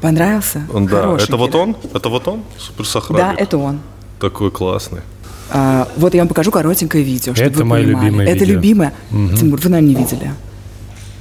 Понравился? 0.00 0.62
Он, 0.72 0.86
Да, 0.86 1.02
Хорошенький, 1.02 1.24
это 1.24 1.36
вот 1.36 1.54
он? 1.54 1.76
Это 1.94 2.08
вот 2.08 2.28
он? 2.28 2.42
Супер 2.58 2.86
Сахраб. 2.86 3.18
Да, 3.18 3.34
это 3.36 3.58
он. 3.58 3.80
Такой 4.18 4.50
классный. 4.50 5.00
А, 5.52 5.88
вот 5.96 6.14
я 6.14 6.20
вам 6.20 6.28
покажу 6.28 6.50
коротенькое 6.50 7.02
видео, 7.04 7.34
чтобы 7.34 7.48
Это 7.50 7.58
вы 7.58 7.64
мое 7.64 7.84
понимали. 7.84 8.04
любимое 8.06 8.26
Это 8.28 8.38
видео. 8.40 8.54
любимое. 8.54 8.92
Тимур, 9.10 9.60
вы, 9.60 9.68
наверное, 9.70 9.80
не 9.80 9.94
видели. 9.94 10.30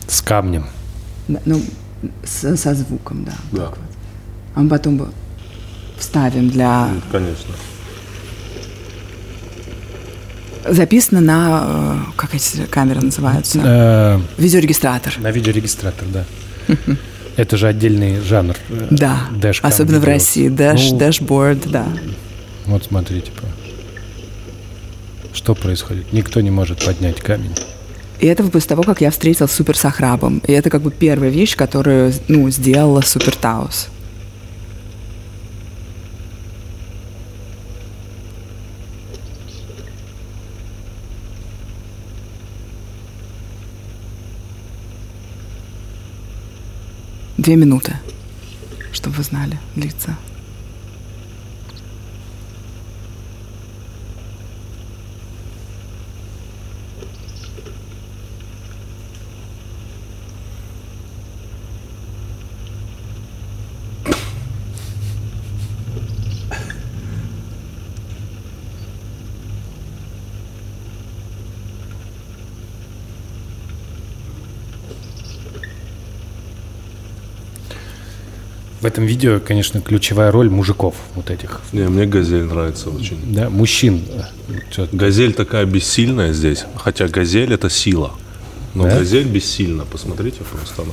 С 0.08 0.22
камнем. 0.22 0.66
Да, 1.28 1.40
Ну, 1.46 1.62
с- 2.24 2.56
со 2.58 2.74
звуком, 2.76 3.26
да. 3.26 3.34
Да. 3.52 3.66
так 3.66 3.70
вот. 3.78 3.86
А 4.56 4.60
мы 4.62 4.70
потом 4.70 5.12
вставим 5.98 6.50
для... 6.50 6.90
Конечно. 7.12 7.54
Записано 10.68 11.22
на... 11.22 11.64
э, 11.66 12.12
Как 12.16 12.36
эти 12.36 12.66
камеры 12.66 13.02
называются? 13.02 13.60
Э, 13.64 14.20
Видеорегистратор. 14.38 15.14
на 15.20 15.32
видеорегистратор, 15.32 16.08
да. 16.08 16.26
Это 17.40 17.56
же 17.56 17.68
отдельный 17.70 18.20
жанр. 18.20 18.58
э, 18.70 18.88
Да, 18.92 19.22
dashcam 19.32 19.70
особенно 19.70 20.00
в 20.00 20.02
видео. 20.02 20.14
России. 20.14 20.50
Dash, 20.50 20.92
Ну, 20.92 20.98
dashboard, 20.98 21.72
да. 21.72 21.86
Вот 22.66 22.84
смотрите. 22.84 23.32
по- 23.32 23.48
Что 25.34 25.56
происходит? 25.56 26.12
Никто 26.12 26.42
не 26.42 26.52
может 26.52 26.84
поднять 26.84 27.22
камень. 27.22 27.56
И 28.20 28.28
это 28.28 28.44
после 28.44 28.68
того, 28.68 28.84
как 28.84 29.00
я 29.00 29.10
встретилась 29.10 29.52
с 29.52 29.56
Супер 29.56 29.78
Сахрабом. 29.78 30.42
И 30.48 30.52
это 30.52 30.70
как 30.70 30.82
бы 30.82 30.92
первая 30.92 31.30
вещь, 31.30 31.56
которую, 31.56 32.12
ну, 32.28 32.50
сделала 32.50 33.00
Супер 33.00 33.34
Таус. 33.38 33.88
Две 47.50 47.56
минуты, 47.56 47.96
чтобы 48.94 49.16
вы 49.16 49.24
знали, 49.24 49.58
длится. 49.76 50.16
Этом 78.90 79.06
видео, 79.06 79.40
конечно, 79.40 79.80
ключевая 79.82 80.32
роль 80.32 80.50
мужиков 80.50 80.96
вот 81.16 81.30
этих. 81.30 81.62
Не, 81.72 81.88
мне 81.88 82.06
газель 82.06 82.44
нравится 82.44 82.90
очень. 82.90 83.18
Да, 83.34 83.50
мужчин. 83.50 84.02
Чё- 84.72 84.88
Газель 84.92 85.34
такая 85.34 85.66
бессильная 85.66 86.34
здесь, 86.34 86.66
хотя 86.76 87.08
газель 87.08 87.54
это 87.54 87.70
сила. 87.70 88.12
Но 88.76 88.84
Да? 88.84 88.98
газель 89.00 89.26
бессильна, 89.28 89.86
посмотрите 89.86 90.40
просто. 90.44 90.82
она. 90.84 90.92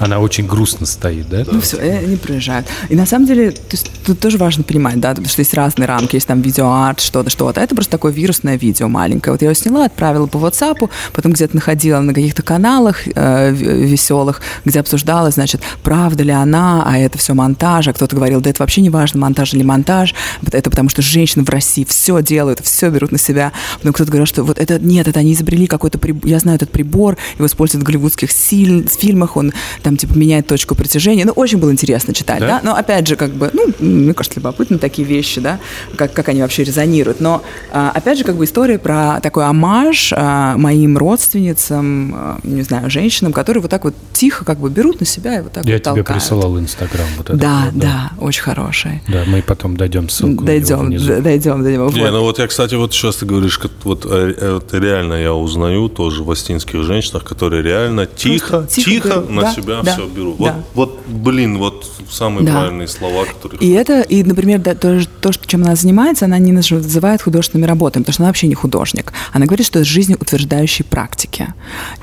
Она 0.00 0.18
очень 0.18 0.46
грустно 0.46 0.86
стоит, 0.86 1.28
да? 1.28 1.44
Ну 1.46 1.60
все, 1.60 1.76
они 1.78 2.16
проезжают. 2.16 2.66
И 2.88 2.96
на 2.96 3.06
самом 3.06 3.26
деле, 3.26 3.52
то 3.52 3.58
есть, 3.72 3.90
тут 4.04 4.18
тоже 4.18 4.38
важно 4.38 4.64
понимать, 4.64 4.98
да, 4.98 5.10
потому 5.10 5.28
что 5.28 5.40
есть 5.42 5.54
разные 5.54 5.86
рамки, 5.86 6.16
есть 6.16 6.26
там 6.26 6.40
видеоарт, 6.40 7.00
что-то, 7.00 7.30
что-то. 7.30 7.60
Это 7.60 7.74
просто 7.74 7.92
такое 7.92 8.10
вирусное 8.10 8.56
видео 8.56 8.88
маленькое. 8.88 9.32
Вот 9.34 9.42
я 9.42 9.48
его 9.48 9.54
сняла, 9.54 9.84
отправила 9.84 10.26
по 10.26 10.38
WhatsApp, 10.38 10.88
потом 11.12 11.32
где-то 11.32 11.54
находила 11.54 12.00
на 12.00 12.12
каких-то 12.14 12.42
каналах 12.42 13.06
э, 13.06 13.52
в- 13.52 13.54
веселых, 13.62 14.40
где 14.64 14.80
обсуждалось, 14.80 15.34
значит, 15.34 15.60
правда 15.82 16.24
ли 16.24 16.32
она, 16.32 16.82
а 16.86 16.98
это 16.98 17.18
все 17.18 17.34
монтаж, 17.34 17.88
а 17.88 17.92
кто-то 17.92 18.16
говорил, 18.16 18.40
да 18.40 18.50
это 18.50 18.62
вообще 18.62 18.80
не 18.80 18.90
важно, 18.90 19.20
монтаж 19.20 19.52
или 19.54 19.62
монтаж, 19.62 20.14
это 20.50 20.70
потому 20.70 20.88
что 20.88 21.02
женщины 21.02 21.44
в 21.44 21.50
России 21.50 21.84
все 21.88 22.22
делают, 22.22 22.60
все 22.60 22.88
берут 22.88 23.12
на 23.12 23.18
себя. 23.18 23.52
Потом 23.78 23.92
кто-то 23.92 24.10
говорил, 24.10 24.26
что 24.26 24.44
вот 24.44 24.58
это, 24.58 24.78
нет, 24.78 25.08
это 25.08 25.20
они 25.20 25.34
изобрели 25.34 25.66
какой-то 25.66 25.98
прибор, 25.98 26.26
я 26.26 26.38
знаю 26.38 26.56
этот 26.56 26.70
прибор, 26.70 27.18
его 27.36 27.46
используют 27.46 27.84
в 27.84 27.86
голливудских 27.86 28.30
силь- 28.32 28.88
фильмах, 28.88 29.36
он 29.36 29.52
там 29.82 29.89
типа 29.96 30.14
меняет 30.16 30.46
точку 30.46 30.74
притяжения. 30.74 31.24
Ну, 31.24 31.32
очень 31.32 31.58
было 31.58 31.70
интересно 31.70 32.12
читать, 32.14 32.40
Да? 32.40 32.46
да? 32.46 32.60
Но 32.62 32.74
опять 32.74 33.06
же, 33.06 33.16
как 33.16 33.30
бы, 33.30 33.50
ну, 33.52 33.66
мне 33.78 34.14
кажется, 34.14 34.38
любопытно 34.40 34.78
такие 34.78 35.06
вещи, 35.06 35.40
да, 35.40 35.58
как, 35.96 36.12
как 36.12 36.28
они 36.28 36.42
вообще 36.42 36.64
резонируют. 36.64 37.20
Но, 37.20 37.42
а, 37.72 37.90
опять 37.94 38.18
же, 38.18 38.24
как 38.24 38.36
бы 38.36 38.44
история 38.44 38.78
про 38.78 39.20
такой 39.20 39.46
амаж 39.46 40.12
а, 40.16 40.56
моим 40.56 40.96
родственницам, 41.40 42.14
а, 42.14 42.38
не 42.42 42.62
знаю, 42.62 42.90
женщинам, 42.90 43.32
которые 43.32 43.62
вот 43.62 43.70
так 43.70 43.84
вот 43.84 43.94
тихо 44.12 44.44
как 44.44 44.58
бы 44.58 44.70
берут 44.70 45.00
на 45.00 45.06
себя 45.06 45.38
и 45.38 45.42
вот 45.42 45.52
так 45.52 45.64
Я 45.64 45.74
вот 45.74 45.82
тебе 45.82 45.84
толкают. 46.02 46.06
присылал 46.08 46.58
Инстаграм 46.58 47.06
вот 47.16 47.30
это. 47.30 47.38
Да, 47.38 47.62
вот, 47.72 47.80
да, 47.80 48.10
очень 48.18 48.42
хороший. 48.42 49.02
Да, 49.08 49.24
мы 49.26 49.42
потом 49.42 49.76
дойдем 49.76 50.08
ссылку. 50.08 50.44
Дойдем, 50.44 50.90
дойдем 51.22 51.62
до 51.62 51.72
него. 51.72 51.90
Не, 51.90 52.00
Вот. 52.02 52.10
ну 52.12 52.20
вот 52.22 52.38
я, 52.38 52.46
кстати, 52.46 52.74
вот 52.74 52.92
сейчас 52.92 53.16
ты 53.16 53.26
говоришь, 53.26 53.58
как 53.58 53.70
вот 53.84 54.04
э, 54.06 54.34
э, 54.36 54.60
это 54.62 54.78
реально 54.78 55.14
я 55.14 55.34
узнаю 55.34 55.88
тоже 55.88 56.22
в 56.22 56.30
астинских 56.30 56.82
женщинах, 56.82 57.24
которые 57.24 57.62
реально 57.62 58.06
тихо, 58.06 58.66
тихо 58.68 58.90
тихо, 58.90 59.08
берут. 59.08 59.30
на 59.30 59.42
Да, 59.42 59.79
да, 59.82 59.92
все 59.92 60.06
берут. 60.06 60.38
да. 60.38 60.62
Вот, 60.74 60.90
вот, 60.90 61.08
блин, 61.08 61.58
вот 61.58 61.90
самые 62.10 62.44
Да. 62.46 62.52
правильные 62.52 62.88
слова, 62.88 63.24
которые... 63.24 63.60
И 63.60 63.70
это, 63.72 64.00
и, 64.00 64.22
например, 64.24 64.60
да, 64.60 64.74
то, 64.74 65.00
то, 65.20 65.32
чем 65.46 65.62
она 65.62 65.76
занимается, 65.76 66.24
она 66.24 66.38
не 66.38 66.52
называет 66.52 67.22
художественными 67.22 67.68
работами, 67.68 68.02
потому 68.02 68.14
что 68.14 68.22
она 68.22 68.28
вообще 68.30 68.46
не 68.48 68.54
художник. 68.54 69.12
Она 69.32 69.46
говорит, 69.46 69.66
что 69.66 69.78
это 69.78 69.88
жизнеутверждающие 69.88 70.84
практики. 70.84 71.54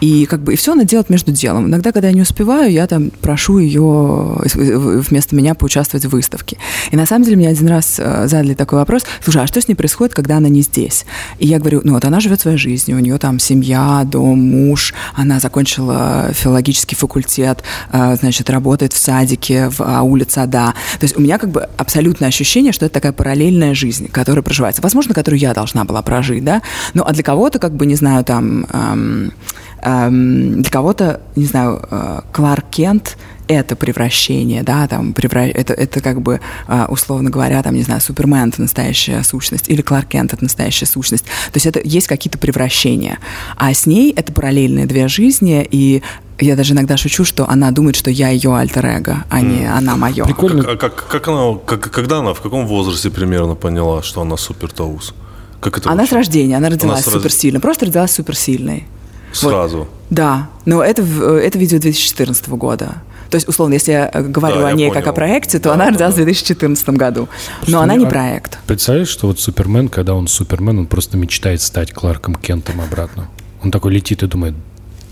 И 0.01 0.25
как 0.25 0.41
бы 0.41 0.53
и 0.53 0.55
все 0.55 0.73
она 0.73 0.83
делает 0.83 1.09
между 1.09 1.31
делом. 1.31 1.67
Иногда, 1.67 1.91
когда 1.91 2.07
я 2.07 2.13
не 2.13 2.21
успеваю, 2.21 2.71
я 2.71 2.87
там 2.87 3.11
прошу 3.21 3.59
ее 3.59 4.37
вместо 4.45 5.35
меня 5.35 5.55
поучаствовать 5.55 6.05
в 6.05 6.09
выставке. 6.09 6.57
И 6.91 6.95
на 6.95 7.05
самом 7.05 7.25
деле 7.25 7.37
мне 7.37 7.49
один 7.49 7.67
раз 7.67 7.95
э, 7.99 8.27
задали 8.27 8.53
такой 8.53 8.79
вопрос, 8.79 9.03
слушай, 9.23 9.43
а 9.43 9.47
что 9.47 9.61
с 9.61 9.67
ней 9.67 9.75
происходит, 9.75 10.13
когда 10.13 10.37
она 10.37 10.49
не 10.49 10.61
здесь? 10.61 11.05
И 11.39 11.47
я 11.47 11.59
говорю, 11.59 11.81
ну 11.83 11.93
вот 11.93 12.05
она 12.05 12.19
живет 12.19 12.41
своей 12.41 12.57
жизнью, 12.57 12.97
у 12.97 12.99
нее 12.99 13.17
там 13.17 13.39
семья, 13.39 14.03
дом, 14.05 14.39
муж, 14.39 14.93
она 15.15 15.39
закончила 15.39 16.31
филологический 16.33 16.95
факультет, 16.95 17.63
значит, 17.91 18.49
работает 18.49 18.93
в 18.93 18.97
садике, 18.97 19.69
в 19.69 19.81
ауле 19.81 20.25
сада. 20.27 20.73
То 20.99 21.03
есть 21.03 21.17
у 21.17 21.21
меня 21.21 21.37
как 21.37 21.49
бы 21.49 21.67
абсолютное 21.77 22.29
ощущение, 22.29 22.71
что 22.71 22.85
это 22.85 22.93
такая 22.93 23.11
параллельная 23.11 23.73
жизнь, 23.73 24.09
которая 24.09 24.43
проживается. 24.43 24.81
Возможно, 24.81 25.13
которую 25.13 25.39
я 25.39 25.53
должна 25.53 25.83
была 25.83 26.01
прожить, 26.01 26.43
да? 26.43 26.61
Ну, 26.93 27.03
а 27.05 27.13
для 27.13 27.23
кого-то, 27.23 27.59
как 27.59 27.73
бы, 27.73 27.85
не 27.85 27.95
знаю, 27.95 28.23
там, 28.23 28.65
эм, 28.71 29.33
эм, 29.81 30.61
для 30.61 30.71
кого-то, 30.71 31.21
не 31.35 31.45
знаю, 31.45 31.81
э, 31.89 32.21
Кларк 32.31 32.65
Кент 32.69 33.17
это 33.47 33.75
превращение, 33.75 34.63
да, 34.63 34.87
там, 34.87 35.13
превра... 35.13 35.47
это, 35.47 35.73
это 35.73 36.01
как 36.01 36.21
бы, 36.21 36.39
а, 36.67 36.87
условно 36.89 37.29
говоря, 37.29 37.61
там, 37.63 37.75
не 37.75 37.83
знаю, 37.83 38.01
Супермен— 38.01 38.49
это 38.49 38.61
настоящая 38.61 39.23
сущность, 39.23 39.69
или 39.69 39.81
Кларк 39.81 40.09
Кент— 40.09 40.33
это 40.33 40.43
настоящая 40.43 40.85
сущность. 40.85 41.25
То 41.25 41.55
есть 41.55 41.65
это 41.65 41.79
есть 41.83 42.07
какие-то 42.07 42.37
превращения. 42.37 43.19
А 43.55 43.73
с 43.73 43.85
ней 43.85 44.11
это 44.11 44.31
параллельные 44.33 44.85
две 44.85 45.07
жизни, 45.07 45.67
и 45.69 46.03
я 46.39 46.55
даже 46.55 46.73
иногда 46.73 46.97
шучу, 46.97 47.25
что 47.25 47.49
она 47.49 47.71
думает, 47.71 47.95
что 47.95 48.11
я 48.11 48.29
ее 48.29 48.55
альтер-эго, 48.55 49.25
а 49.29 49.41
не 49.41 49.65
она 49.65 49.95
мое. 49.95 50.25
Прикольно. 50.25 50.63
А 50.69 50.77
как, 50.77 51.07
как 51.07 51.27
она, 51.27 51.57
как, 51.65 51.89
когда 51.89 52.19
она, 52.19 52.33
в 52.33 52.41
каком 52.41 52.67
возрасте 52.67 53.09
примерно 53.09 53.55
поняла, 53.55 54.03
что 54.03 54.21
она 54.21 54.37
супер 54.37 54.71
таус? 54.71 55.13
Как 55.59 55.77
это 55.79 55.89
Она 55.89 56.03
с 56.05 56.11
вообще? 56.11 56.15
рождения, 56.17 56.57
она 56.57 56.69
родилась 56.69 57.03
с 57.03 57.07
рож- 57.07 57.13
суперсильной, 57.15 57.59
просто 57.59 57.87
родилась 57.87 58.11
суперсильной. 58.11 58.85
Сразу. 59.31 59.87
Да, 60.09 60.49
но 60.65 60.83
это, 60.83 61.01
в- 61.03 61.21
это 61.37 61.57
видео 61.57 61.79
2014 61.79 62.47
года. 62.49 63.01
То 63.29 63.35
есть, 63.35 63.47
условно, 63.47 63.73
если 63.73 63.91
я 63.91 64.09
э, 64.13 64.21
говорю 64.23 64.61
Да, 64.61 64.67
о 64.69 64.71
ней 64.71 64.87
понял. 64.87 64.93
как 65.01 65.07
о 65.07 65.13
проекте, 65.13 65.59
то 65.59 65.65
Да, 65.69 65.73
она 65.73 65.85
да, 65.85 65.91
родилась 65.91 66.15
да. 66.15 66.21
в 66.21 66.25
2014 66.25 66.89
году. 66.91 67.27
Просто 67.57 67.71
Но 67.71 67.81
она 67.81 67.95
не 67.95 68.05
а 68.05 68.09
проект. 68.09 68.57
Представляешь, 68.67 69.09
что 69.09 69.27
вот 69.27 69.39
Супермен, 69.39 69.89
когда 69.89 70.13
он 70.13 70.27
Супермен, 70.27 70.79
он 70.79 70.85
просто 70.87 71.17
мечтает 71.17 71.61
стать 71.61 71.91
Кларком 71.91 72.35
Кентом 72.35 72.79
обратно. 72.79 73.27
Он 73.63 73.71
такой 73.71 73.91
летит 73.93 74.23
и 74.23 74.27
думает, 74.27 74.55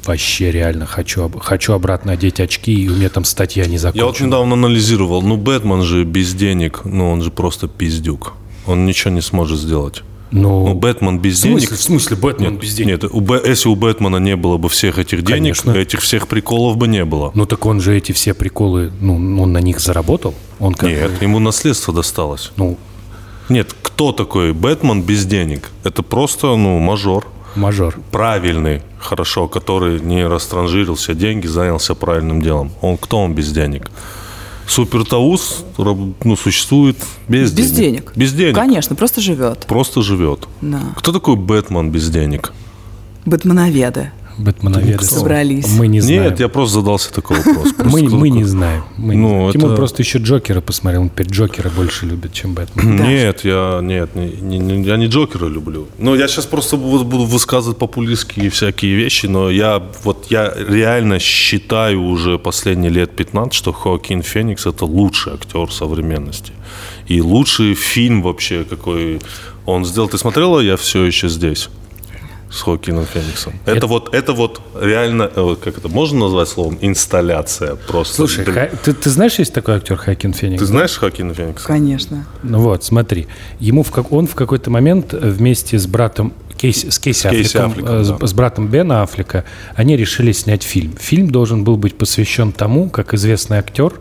вообще 0.06 0.52
реально 0.52 0.86
хочу, 0.86 1.30
хочу 1.42 1.74
обратно 1.74 2.14
одеть 2.14 2.40
очки, 2.40 2.72
и 2.74 2.88
у 2.88 2.96
меня 2.96 3.10
там 3.10 3.26
статья 3.26 3.66
не 3.66 3.78
закончена. 3.78 4.02
Я 4.02 4.08
вот 4.12 4.20
недавно 4.22 4.54
анализировал, 4.54 5.22
ну 5.22 5.36
Бэтмен 5.36 5.82
же 5.82 6.04
без 6.06 6.34
денег, 6.34 6.82
ну 6.86 7.12
он 7.12 7.22
же 7.22 7.32
просто 7.32 7.68
пиздюк. 7.68 8.34
Он 8.66 8.86
ничего 8.86 9.14
не 9.14 9.22
сможет 9.22 9.60
сделать. 9.60 10.04
Ну, 10.36 10.68
Ну, 10.68 10.74
Бэтмен 10.76 11.18
без 11.20 11.38
в 11.38 11.42
смысле, 11.42 11.60
денег. 11.68 11.80
в 11.80 11.82
смысле 11.82 12.18
Бэтмен 12.18 12.52
Нет, 12.54 12.62
без 12.62 12.74
денег? 12.76 13.04
Нет, 13.04 13.12
у 13.14 13.22
Бэ- 13.22 13.42
если 13.46 13.70
у 13.70 13.76
Бэтмена 13.76 14.18
не 14.18 14.36
было 14.36 14.58
бы 14.58 14.68
всех 14.68 15.00
этих 15.00 15.24
денег, 15.24 15.56
Конечно. 15.62 15.72
этих 15.72 16.02
всех 16.02 16.28
приколов 16.28 16.76
бы 16.78 16.88
не 16.90 17.06
было. 17.06 17.32
Ну 17.36 17.46
так 17.46 17.66
он 17.66 17.80
же 17.80 17.96
эти 17.96 18.12
все 18.12 18.34
приколы, 18.34 18.92
ну, 19.00 19.16
он 19.42 19.54
на 19.54 19.60
них 19.62 19.80
заработал. 19.80 20.34
Он 20.60 20.74
как 20.74 20.90
Нет, 20.90 21.12
бы, 21.20 21.24
ему 21.24 21.40
наследство 21.40 21.94
досталось. 21.94 22.52
ну, 22.58 22.78
Нет, 23.48 23.74
кто 23.82 24.12
такой 24.12 24.52
Бэтмен 24.54 25.04
без 25.04 25.26
денег? 25.26 25.70
Это 25.86 26.04
просто, 26.04 26.48
ну, 26.58 26.80
мажор. 26.80 27.28
мажор. 27.56 27.96
Правильный, 28.12 28.82
хорошо, 29.00 29.48
который 29.48 30.02
не 30.02 30.28
растранжирил 30.28 30.96
все 30.96 31.14
деньги, 31.16 31.48
занялся 31.48 31.96
правильным 31.96 32.42
делом. 32.42 32.72
Он 32.82 32.98
кто 32.98 33.20
он 33.20 33.34
без 33.34 33.52
денег? 33.54 33.90
Супертаус 34.68 35.64
ну, 35.78 36.36
существует 36.36 36.98
без, 37.28 37.52
Без 37.52 37.72
денег. 37.72 38.12
Без 38.16 38.34
денег. 38.34 38.56
Конечно, 38.56 38.96
просто 38.96 39.22
живет. 39.22 39.66
Просто 39.68 40.02
живет. 40.02 40.48
Да. 40.62 40.82
Кто 40.96 41.12
такой 41.12 41.36
Бэтмен 41.36 41.92
без 41.92 42.10
денег? 42.10 42.52
Бэтменоведы. 43.26 44.12
Бэтменоведы. 44.38 45.04
Собрались. 45.06 45.68
Мы 45.78 45.88
не 45.88 46.02
знаем. 46.02 46.24
Нет, 46.24 46.40
я 46.40 46.48
просто 46.50 46.76
задался 46.76 47.14
такой 47.14 47.38
вопрос. 47.38 47.74
Мы, 47.86 48.04
мы 48.10 48.30
не 48.30 48.44
знаем. 48.44 48.84
Мы 48.98 49.16
не 49.16 49.22
Ну. 49.22 49.52
Тимур 49.52 49.68
это- 49.72 49.76
просто 49.78 50.02
еще 50.02 50.20
Джокера 50.20 50.62
посмотрел. 50.62 51.04
Он 51.04 51.10
теперь 51.10 51.28
Джокера 51.28 51.70
больше 51.70 52.06
любит, 52.06 52.34
чем 52.34 52.54
Бэтмен. 52.54 52.96
Нет, 53.04 53.46
я 53.46 53.80
нет, 53.82 54.16
не- 54.16 54.32
не- 54.42 54.60
не- 54.60 54.84
я 54.84 54.98
не 54.98 55.08
Джокера 55.08 55.48
люблю. 55.48 55.88
Ну, 55.98 56.16
я 56.16 56.28
сейчас 56.28 56.46
просто 56.46 56.78
буду, 56.78 57.06
буду 57.06 57.26
высказывать 57.26 57.78
популистские 57.78 58.50
всякие 58.50 58.96
вещи, 58.96 59.28
но 59.28 59.50
я 59.50 59.82
вот 60.04 60.28
я 60.30 60.54
реально 60.70 61.20
считаю 61.20 62.02
уже 62.04 62.38
последние 62.38 62.92
лет 62.92 63.16
15, 63.16 63.54
что 63.54 63.72
Хоакин 63.72 64.22
Феникс 64.22 64.66
это 64.66 64.86
лучший 64.86 65.34
актер 65.34 65.72
современности. 65.72 66.52
И 67.08 67.22
лучший 67.22 67.74
фильм 67.76 68.22
вообще, 68.22 68.64
какой 68.64 69.20
он 69.66 69.86
сделал. 69.86 70.10
Ты 70.10 70.18
смотрела 70.18 70.60
«Я 70.60 70.76
все 70.76 71.04
еще 71.06 71.30
здесь»? 71.30 71.70
С 72.50 72.62
Хоакином 72.62 73.06
Фениксом. 73.06 73.54
Это, 73.66 73.78
Это- 73.78 73.88
вот, 73.88 74.14
это 74.14 74.34
вот 74.34 74.62
реально, 74.80 75.30
э, 75.36 75.42
вот 75.42 75.60
как 75.60 75.78
это 75.78 75.90
можно 75.90 76.20
назвать 76.20 76.48
словом, 76.48 76.78
инсталляция 76.82 77.76
просто. 77.76 78.16
Слушай. 78.16 78.46
Ха- 78.46 78.70
ты, 78.84 78.94
ты 78.94 79.10
знаешь, 79.10 79.40
есть 79.40 79.54
такой 79.54 79.76
актер 79.76 79.98
Хакин 79.98 80.34
Феникс? 80.34 80.60
ты 80.60 80.66
знаешь 80.66 80.96
Хоакина 80.98 81.34
Феникса? 81.34 81.66
Конечно. 81.68 82.26
Ну 82.44 82.60
вот, 82.60 82.84
смотри. 82.84 83.28
Ему 83.60 83.84
в 83.84 83.92
как, 83.92 84.12
он 84.12 84.28
в 84.28 84.36
какой-то 84.36 84.70
момент 84.70 85.14
э, 85.14 85.18
вместе 85.18 85.78
с 85.80 85.88
братом 85.88 86.34
Кейси, 86.58 86.90
с 86.90 87.00
Кейси, 87.00 87.30
Кейси 87.30 87.58
Аффлеком, 87.58 87.72
Аффлеком, 87.72 87.96
э, 87.96 88.04
с, 88.04 88.10
да. 88.10 88.28
с 88.28 88.34
братом 88.34 88.68
Бена 88.68 89.02
Аффлека, 89.04 89.44
они 89.76 89.98
решили 89.98 90.32
снять 90.32 90.64
фильм. 90.64 90.96
Фильм 90.98 91.30
должен 91.30 91.64
был 91.64 91.76
быть 91.78 91.98
посвящен 91.98 92.52
тому, 92.52 92.90
как 92.90 93.14
известный 93.14 93.58
актер 93.58 93.94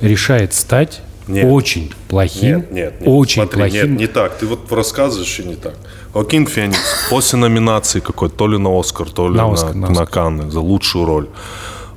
решает 0.00 0.52
стать 0.52 1.00
Нет. 1.26 1.46
очень 1.50 1.92
плохим, 2.08 2.58
Нет, 2.58 2.72
нет, 2.72 3.00
нет. 3.00 3.08
очень 3.08 3.42
Смотри, 3.42 3.58
плохим. 3.58 3.90
Нет, 3.92 4.00
не 4.00 4.06
так. 4.06 4.36
Ты 4.38 4.46
вот 4.46 4.70
рассказываешь 4.70 5.40
и 5.40 5.44
не 5.44 5.54
так. 5.56 5.74
Окин 6.14 6.46
Феникс 6.46 7.08
после 7.10 7.38
номинации 7.38 8.00
какой-то, 8.00 8.36
то 8.36 8.46
ли 8.48 8.58
на 8.58 8.78
Оскар, 8.78 9.10
то 9.10 9.28
ли 9.28 9.36
На 9.36 9.46
на, 9.46 9.52
Оскар, 9.52 9.74
на 9.74 9.90
на. 9.90 10.06
Канны 10.06 10.50
за 10.50 10.60
лучшую 10.60 11.06
роль. 11.06 11.28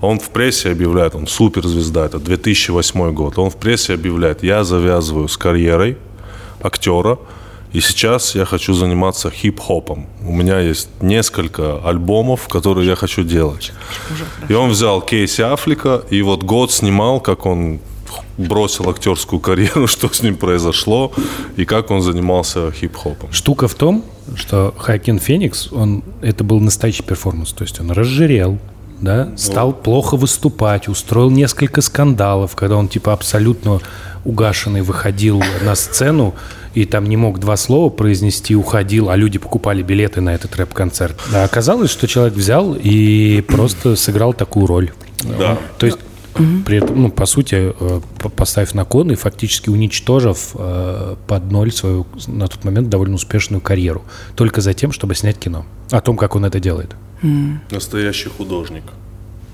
Он 0.01 0.19
в 0.19 0.29
прессе 0.29 0.71
объявляет, 0.71 1.15
он 1.15 1.27
суперзвезда, 1.27 2.05
это 2.05 2.19
2008 2.19 3.13
год. 3.13 3.37
Он 3.37 3.49
в 3.49 3.55
прессе 3.55 3.93
объявляет, 3.93 4.43
я 4.43 4.63
завязываю 4.63 5.27
с 5.27 5.37
карьерой 5.37 5.97
актера, 6.61 7.17
и 7.73 7.81
сейчас 7.81 8.35
я 8.35 8.45
хочу 8.45 8.73
заниматься 8.73 9.29
хип-хопом. 9.29 10.05
У 10.21 10.31
меня 10.31 10.59
есть 10.59 10.89
несколько 11.01 11.79
альбомов, 11.83 12.47
которые 12.47 12.87
я 12.87 12.95
хочу 12.95 13.23
делать. 13.23 13.73
И 14.49 14.53
он 14.53 14.69
взял 14.69 15.01
Кейси 15.01 15.41
Аффлека, 15.41 16.03
и 16.09 16.21
вот 16.21 16.43
год 16.43 16.71
снимал, 16.71 17.19
как 17.19 17.45
он 17.45 17.79
бросил 18.37 18.89
актерскую 18.89 19.39
карьеру, 19.39 19.87
что 19.87 20.11
с 20.11 20.21
ним 20.21 20.35
произошло, 20.35 21.11
и 21.55 21.65
как 21.65 21.91
он 21.91 22.01
занимался 22.01 22.71
хип-хопом. 22.71 23.31
Штука 23.31 23.67
в 23.67 23.75
том, 23.75 24.03
что 24.35 24.73
Хоакин 24.77 25.19
Феникс, 25.19 25.71
он, 25.71 26.03
это 26.21 26.43
был 26.43 26.59
настоящий 26.59 27.03
перформанс, 27.03 27.53
то 27.53 27.63
есть 27.63 27.79
он 27.79 27.91
разжирел, 27.91 28.57
да, 28.99 29.29
стал 29.37 29.73
плохо 29.73 30.17
выступать, 30.17 30.87
устроил 30.87 31.29
несколько 31.29 31.81
скандалов, 31.81 32.55
когда 32.55 32.77
он 32.77 32.87
типа 32.87 33.13
абсолютно 33.13 33.79
угашенный 34.25 34.81
выходил 34.81 35.41
на 35.63 35.75
сцену 35.75 36.33
и 36.73 36.85
там 36.85 37.05
не 37.05 37.17
мог 37.17 37.39
два 37.39 37.57
слова 37.57 37.89
произнести, 37.89 38.55
уходил, 38.55 39.09
а 39.09 39.15
люди 39.15 39.39
покупали 39.39 39.81
билеты 39.81 40.21
на 40.21 40.35
этот 40.35 40.55
рэп-концерт. 40.55 41.17
А 41.33 41.43
оказалось, 41.43 41.89
что 41.89 42.07
человек 42.07 42.35
взял 42.35 42.75
и 42.75 43.41
просто 43.41 43.95
сыграл 43.95 44.33
такую 44.33 44.67
роль. 44.67 44.91
Да. 45.23 45.57
То 45.79 45.85
есть 45.87 45.97
при 46.65 46.77
этом, 46.77 47.01
ну, 47.01 47.09
по 47.09 47.25
сути, 47.25 47.73
э, 47.79 48.01
по- 48.19 48.29
поставив 48.29 48.75
на 48.75 48.85
кон 48.85 49.11
и 49.11 49.15
фактически 49.15 49.69
уничтожив 49.69 50.51
э, 50.55 51.15
под 51.27 51.51
ноль 51.51 51.71
свою 51.71 52.05
на 52.27 52.47
тот 52.47 52.63
момент 52.65 52.89
довольно 52.89 53.15
успешную 53.15 53.61
карьеру. 53.61 54.03
Только 54.35 54.61
за 54.61 54.73
тем, 54.73 54.91
чтобы 54.91 55.15
снять 55.15 55.37
кино. 55.37 55.65
О 55.91 56.01
том, 56.01 56.17
как 56.17 56.35
он 56.35 56.45
это 56.45 56.59
делает. 56.59 56.95
Настоящий 57.71 58.29
художник. 58.29 58.83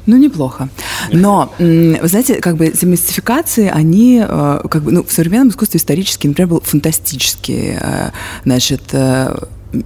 Ну, 0.06 0.17
неплохо. 0.17 0.67
Но, 1.13 1.54
вы 1.60 2.00
знаете, 2.08 2.36
как 2.41 2.58
бы 2.58 2.67
демистификации, 2.69 3.69
они, 3.69 4.22
э, 4.28 4.60
как 4.69 4.84
бы, 4.84 4.91
ну, 4.91 5.04
в 5.04 5.12
современном 5.12 5.50
искусстве 5.50 5.78
исторически, 5.78 6.28
например, 6.28 6.50
был 6.50 6.60
фантастический, 6.62 7.78
значит, 8.43 8.82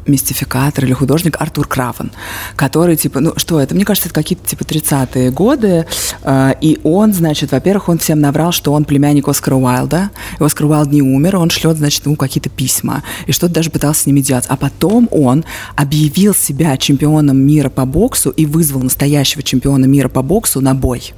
мистификатор 0.06 0.86
или 0.86 0.94
художник 0.94 1.38
Артур 1.40 1.68
Кравен, 1.68 2.12
который, 2.56 2.96
типа, 2.96 3.20
ну, 3.20 3.34
что 3.38 3.60
это? 3.60 3.76
Мне 3.76 3.86
кажется, 3.86 4.10
это 4.10 4.16
какие-то, 4.16 4.48
типа, 4.48 4.64
30-е 4.64 5.32
годы, 5.32 5.86
э, 6.24 6.54
и 6.62 6.80
он, 6.84 7.14
значит, 7.14 7.52
во-первых, 7.52 7.90
он 7.90 7.98
всем 7.98 8.20
наврал, 8.20 8.52
что 8.52 8.74
он 8.74 8.86
племянник 8.86 9.28
Оскара 9.28 9.56
Уайлда, 9.56 10.10
и 10.40 10.44
Оскар 10.44 10.68
Уайлд 10.68 10.92
не 10.92 11.02
умер, 11.02 11.38
он 11.38 11.50
шлет, 11.50 11.78
значит, 11.78 12.06
ему 12.06 12.16
какие-то 12.16 12.50
письма, 12.50 13.04
и 13.26 13.32
что-то 13.32 13.54
даже 13.54 13.70
пытался 13.70 14.04
с 14.04 14.06
ними 14.06 14.22
делать. 14.22 14.46
А 14.48 14.58
потом 14.58 15.08
он 15.12 15.46
объявил 15.76 16.34
себя 16.34 16.78
чемпионом 16.78 17.38
мира 17.38 17.70
по 17.70 17.86
боксу 17.86 18.30
и 18.30 18.46
вызвал 18.46 18.82
настоящего 18.82 19.44
чемпиона 19.44 19.86
мира 19.86 20.10
по 20.10 20.22
боксу 20.22 20.62
на 20.62 20.74
бой. 20.74 21.14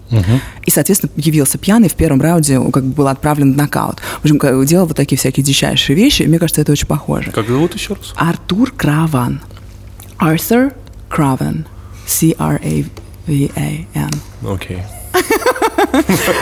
И, 0.65 0.71
соответственно, 0.71 1.11
явился 1.15 1.57
пьяный 1.57 1.89
в 1.89 1.95
первом 1.95 2.21
раунде, 2.21 2.59
как 2.71 2.83
бы 2.83 2.93
был 2.93 3.07
отправлен 3.07 3.53
в 3.53 3.57
нокаут. 3.57 3.99
В 4.21 4.25
общем, 4.25 4.65
делал 4.65 4.85
вот 4.85 4.97
такие 4.97 5.17
всякие 5.17 5.43
дичайшие 5.43 5.95
вещи, 5.95 6.23
и 6.23 6.27
мне 6.27 6.39
кажется, 6.39 6.61
это 6.61 6.71
очень 6.71 6.87
похоже. 6.87 7.31
Как 7.31 7.47
зовут 7.47 7.73
еще 7.73 7.93
раз? 7.93 8.13
Артур 8.15 8.58
Краван. 8.67 9.41
Arthur 10.19 10.73
Craven. 11.09 11.65
C-R-A-V-A-N. 12.05 14.09
Окей. 14.47 14.79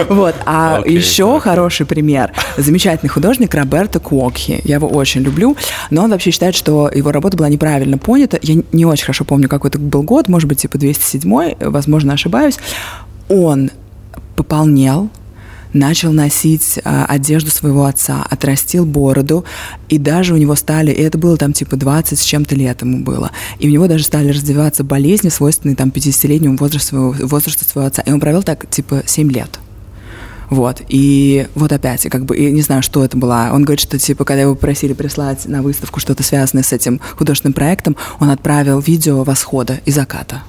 Вот. 0.09 0.35
А 0.45 0.77
Окей, 0.79 0.97
еще 0.97 1.29
окей. 1.29 1.41
хороший 1.41 1.85
пример. 1.85 2.33
Замечательный 2.57 3.09
художник 3.09 3.53
Роберто 3.53 3.99
Куокхи. 3.99 4.61
Я 4.63 4.75
его 4.75 4.87
очень 4.87 5.21
люблю. 5.21 5.55
Но 5.89 6.03
он 6.03 6.11
вообще 6.11 6.31
считает, 6.31 6.55
что 6.55 6.89
его 6.93 7.11
работа 7.11 7.37
была 7.37 7.49
неправильно 7.49 7.97
понята. 7.97 8.39
Я 8.41 8.61
не 8.71 8.85
очень 8.85 9.05
хорошо 9.05 9.25
помню, 9.25 9.47
какой 9.47 9.69
это 9.69 9.79
был 9.79 10.03
год. 10.03 10.27
Может 10.27 10.49
быть, 10.49 10.59
типа 10.59 10.77
207 10.77 11.55
возможно, 11.61 12.13
ошибаюсь. 12.13 12.57
Он 13.29 13.71
пополнел, 14.35 15.09
начал 15.73 16.11
носить 16.11 16.79
а, 16.83 17.05
одежду 17.05 17.51
своего 17.51 17.85
отца, 17.85 18.25
отрастил 18.29 18.85
бороду, 18.85 19.45
и 19.89 19.97
даже 19.97 20.33
у 20.33 20.37
него 20.37 20.55
стали, 20.55 20.91
и 20.91 21.01
это 21.01 21.17
было 21.17 21.37
там 21.37 21.53
типа 21.53 21.75
20 21.75 22.19
с 22.19 22.23
чем-то 22.23 22.55
лет 22.55 22.81
ему 22.81 23.03
было, 23.03 23.31
и 23.59 23.67
у 23.67 23.71
него 23.71 23.87
даже 23.87 24.03
стали 24.03 24.29
развиваться 24.29 24.83
болезни, 24.83 25.29
свойственные 25.29 25.75
там 25.75 25.89
50-летнему 25.89 26.57
возрасту 26.57 26.87
своего, 26.89 27.15
возрасту 27.27 27.65
своего 27.65 27.87
отца. 27.87 28.01
И 28.01 28.11
он 28.11 28.19
провел 28.19 28.43
так 28.43 28.69
типа 28.69 29.03
7 29.05 29.31
лет. 29.31 29.59
Вот, 30.49 30.81
и 30.87 31.47
вот 31.55 31.73
опять, 31.73 32.05
и 32.05 32.09
как 32.09 32.23
бы, 32.25 32.37
и 32.37 32.51
не 32.51 32.61
знаю, 32.61 32.81
что 32.81 33.03
это 33.03 33.17
было. 33.17 33.49
Он 33.51 33.63
говорит, 33.63 33.81
что, 33.81 33.99
типа, 33.99 34.23
когда 34.23 34.43
его 34.43 34.55
просили 34.55 34.93
прислать 34.93 35.45
на 35.45 35.61
выставку 35.61 35.99
что-то 35.99 36.23
связанное 36.23 36.63
с 36.63 36.71
этим 36.71 37.01
художественным 37.17 37.53
проектом, 37.53 37.97
он 38.19 38.29
отправил 38.29 38.79
видео 38.79 39.23
восхода 39.23 39.81
и 39.85 39.91
заката. 39.91 40.43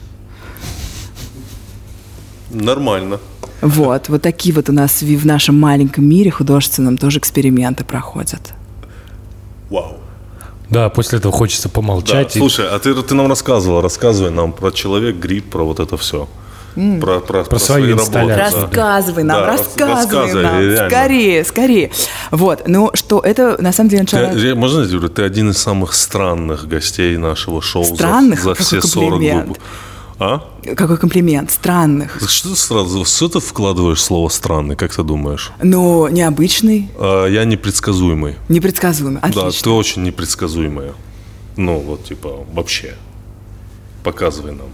Нормально. 2.51 3.19
Вот, 3.61 4.09
вот 4.09 4.23
такие 4.23 4.55
вот 4.55 4.69
у 4.69 4.73
нас 4.73 5.03
в 5.03 5.27
нашем 5.27 5.59
маленьком 5.59 6.09
мире 6.09 6.31
художественном 6.31 6.97
тоже 6.99 7.19
эксперименты 7.19 7.85
проходят. 7.85 8.41
Вау. 9.71 9.97
Да, 10.71 10.89
после 10.91 11.19
этого 11.19 11.33
хочется 11.33 11.69
Да, 11.69 11.75
помолчать. 11.75 12.37
и- 12.37 12.39
слушай, 12.39 12.67
а 12.69 12.79
ты, 12.79 12.95
ты 12.95 13.15
нам 13.15 13.27
рассказывала, 13.29 13.83
рассказывай 13.83 14.31
нам 14.31 14.53
про 14.53 14.71
человек, 14.71 15.17
грипп, 15.17 15.51
про 15.51 15.65
вот 15.65 15.81
это 15.81 15.97
все. 15.97 16.29
Про, 17.01 17.19
про, 17.19 17.43
про 17.43 17.59
свою 17.59 17.85
свои 17.87 17.93
инсталляцию. 17.95 18.39
работы, 18.39 18.77
да. 18.77 18.83
Рассказывай 18.95 19.23
нам, 19.25 19.41
Да, 19.41 19.47
рас- 19.47 19.61
рассказывай 19.61 19.95
рассказывай, 19.97 20.43
нам, 20.45 20.61
реально. 20.61 20.89
скорее, 20.91 21.45
скорее. 21.45 21.91
Вот, 22.31 22.63
ну 22.69 22.91
что, 22.95 23.19
это 23.19 23.61
на 23.61 23.73
самом 23.73 23.91
деле 23.91 24.03
начало... 24.03 24.29
Ты, 24.33 24.55
можно 24.55 24.83
я 24.83 24.87
говорю, 24.87 25.09
ты 25.09 25.23
один 25.23 25.51
из 25.51 25.59
самых 25.59 25.93
странных 25.95 26.69
гостей 26.69 27.17
нашего 27.17 27.61
шоу 27.61 27.83
за- 27.85 27.95
Странных? 27.97 28.41
за, 28.41 28.51
Какой 28.51 28.65
все 28.65 28.81
40 28.81 29.11
комплимент. 29.11 29.49
выпусков. 29.49 29.69
А? 30.21 30.43
Какой 30.77 30.99
комплимент, 30.99 31.51
странных. 31.53 32.21
Что 32.29 32.51
ты 32.51 32.57
сразу, 32.57 33.05
что 33.05 33.29
ты 33.29 33.41
вкладываешь 33.41 33.99
в 33.99 34.03
слово 34.03 34.29
странный, 34.29 34.75
как 34.75 34.93
ты 34.95 35.03
думаешь? 35.05 35.53
Но 35.63 36.09
необычный, 36.09 36.89
А, 36.99 37.27
я 37.27 37.45
непредсказуемый. 37.45 38.37
непредсказуемый. 38.49 39.21
Да, 39.23 39.29
Отлично. 39.29 39.63
ты 39.65 39.71
очень 39.71 40.03
непредсказуемая. 40.03 40.95
Ну, 41.57 41.79
вот, 41.79 42.05
типа, 42.05 42.45
вообще. 42.53 42.95
Показывай 44.03 44.53
нам. 44.53 44.69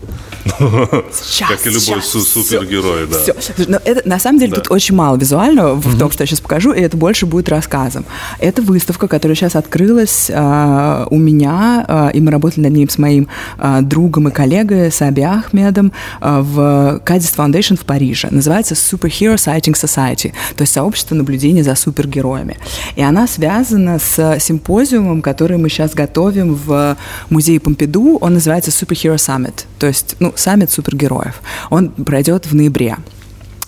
Сейчас, 1.13 1.49
как 1.49 1.67
и 1.67 1.71
любой 1.71 1.81
сейчас, 1.81 2.05
су- 2.09 2.21
супергерой, 2.21 3.07
да. 3.07 3.19
всё. 3.19 3.33
Слушай, 3.41 3.65
Но 3.71 3.79
это, 3.83 4.07
на 4.07 4.19
самом 4.19 4.39
деле 4.39 4.51
Да. 4.53 4.61
тут 4.61 4.71
очень 4.71 4.95
мало 4.95 5.17
визуального 5.17 5.75
в 5.75 5.99
том, 5.99 6.11
что 6.11 6.23
я 6.23 6.27
сейчас 6.27 6.41
покажу, 6.41 6.73
и 6.73 6.81
это 6.81 6.97
больше 6.99 7.25
будет 7.25 7.49
рассказом. 7.49 8.05
Это 8.39 8.61
выставка, 8.61 9.09
которая 9.09 9.35
сейчас 9.37 9.57
открылась 9.57 10.31
а, 10.33 11.07
у 11.11 11.17
меня, 11.17 11.85
а, 11.89 12.11
и 12.13 12.21
мы 12.21 12.31
работали 12.31 12.65
над 12.65 12.73
ним 12.75 12.89
с 12.91 12.99
моим 12.99 13.29
а, 13.59 13.81
другом 13.81 14.29
и 14.29 14.31
коллегой 14.31 14.93
Саби 14.93 15.23
Ахмедом 15.23 15.93
а, 16.21 16.43
в 16.43 17.01
Кадис 17.05 17.33
Foundation 17.37 17.77
в 17.81 17.85
Париже. 17.87 18.29
Называется 18.31 18.75
Superhero 18.75 19.37
Sighting 19.37 19.75
Society, 19.75 20.33
то 20.57 20.63
есть 20.63 20.75
сообщество 20.75 21.15
наблюдения 21.15 21.65
за 21.65 21.75
супергероями. 21.75 22.59
И 22.97 23.03
она 23.03 23.27
связана 23.27 23.99
с 23.99 24.39
симпозиумом, 24.41 25.23
который 25.23 25.57
мы 25.57 25.71
сейчас 25.71 25.95
готовим 25.95 26.55
в 26.55 26.97
музее 27.31 27.61
Помпиду. 27.61 28.19
Он 28.21 28.35
называется 28.35 28.71
Superhero 28.71 29.14
Summit, 29.17 29.65
то 29.79 29.87
есть, 29.87 30.17
ну, 30.21 30.33
саммит 30.37 30.71
супергероев. 30.71 31.41
Он 31.71 31.89
пройдет 31.91 32.47
в 32.47 32.55
ноябре. 32.55 32.97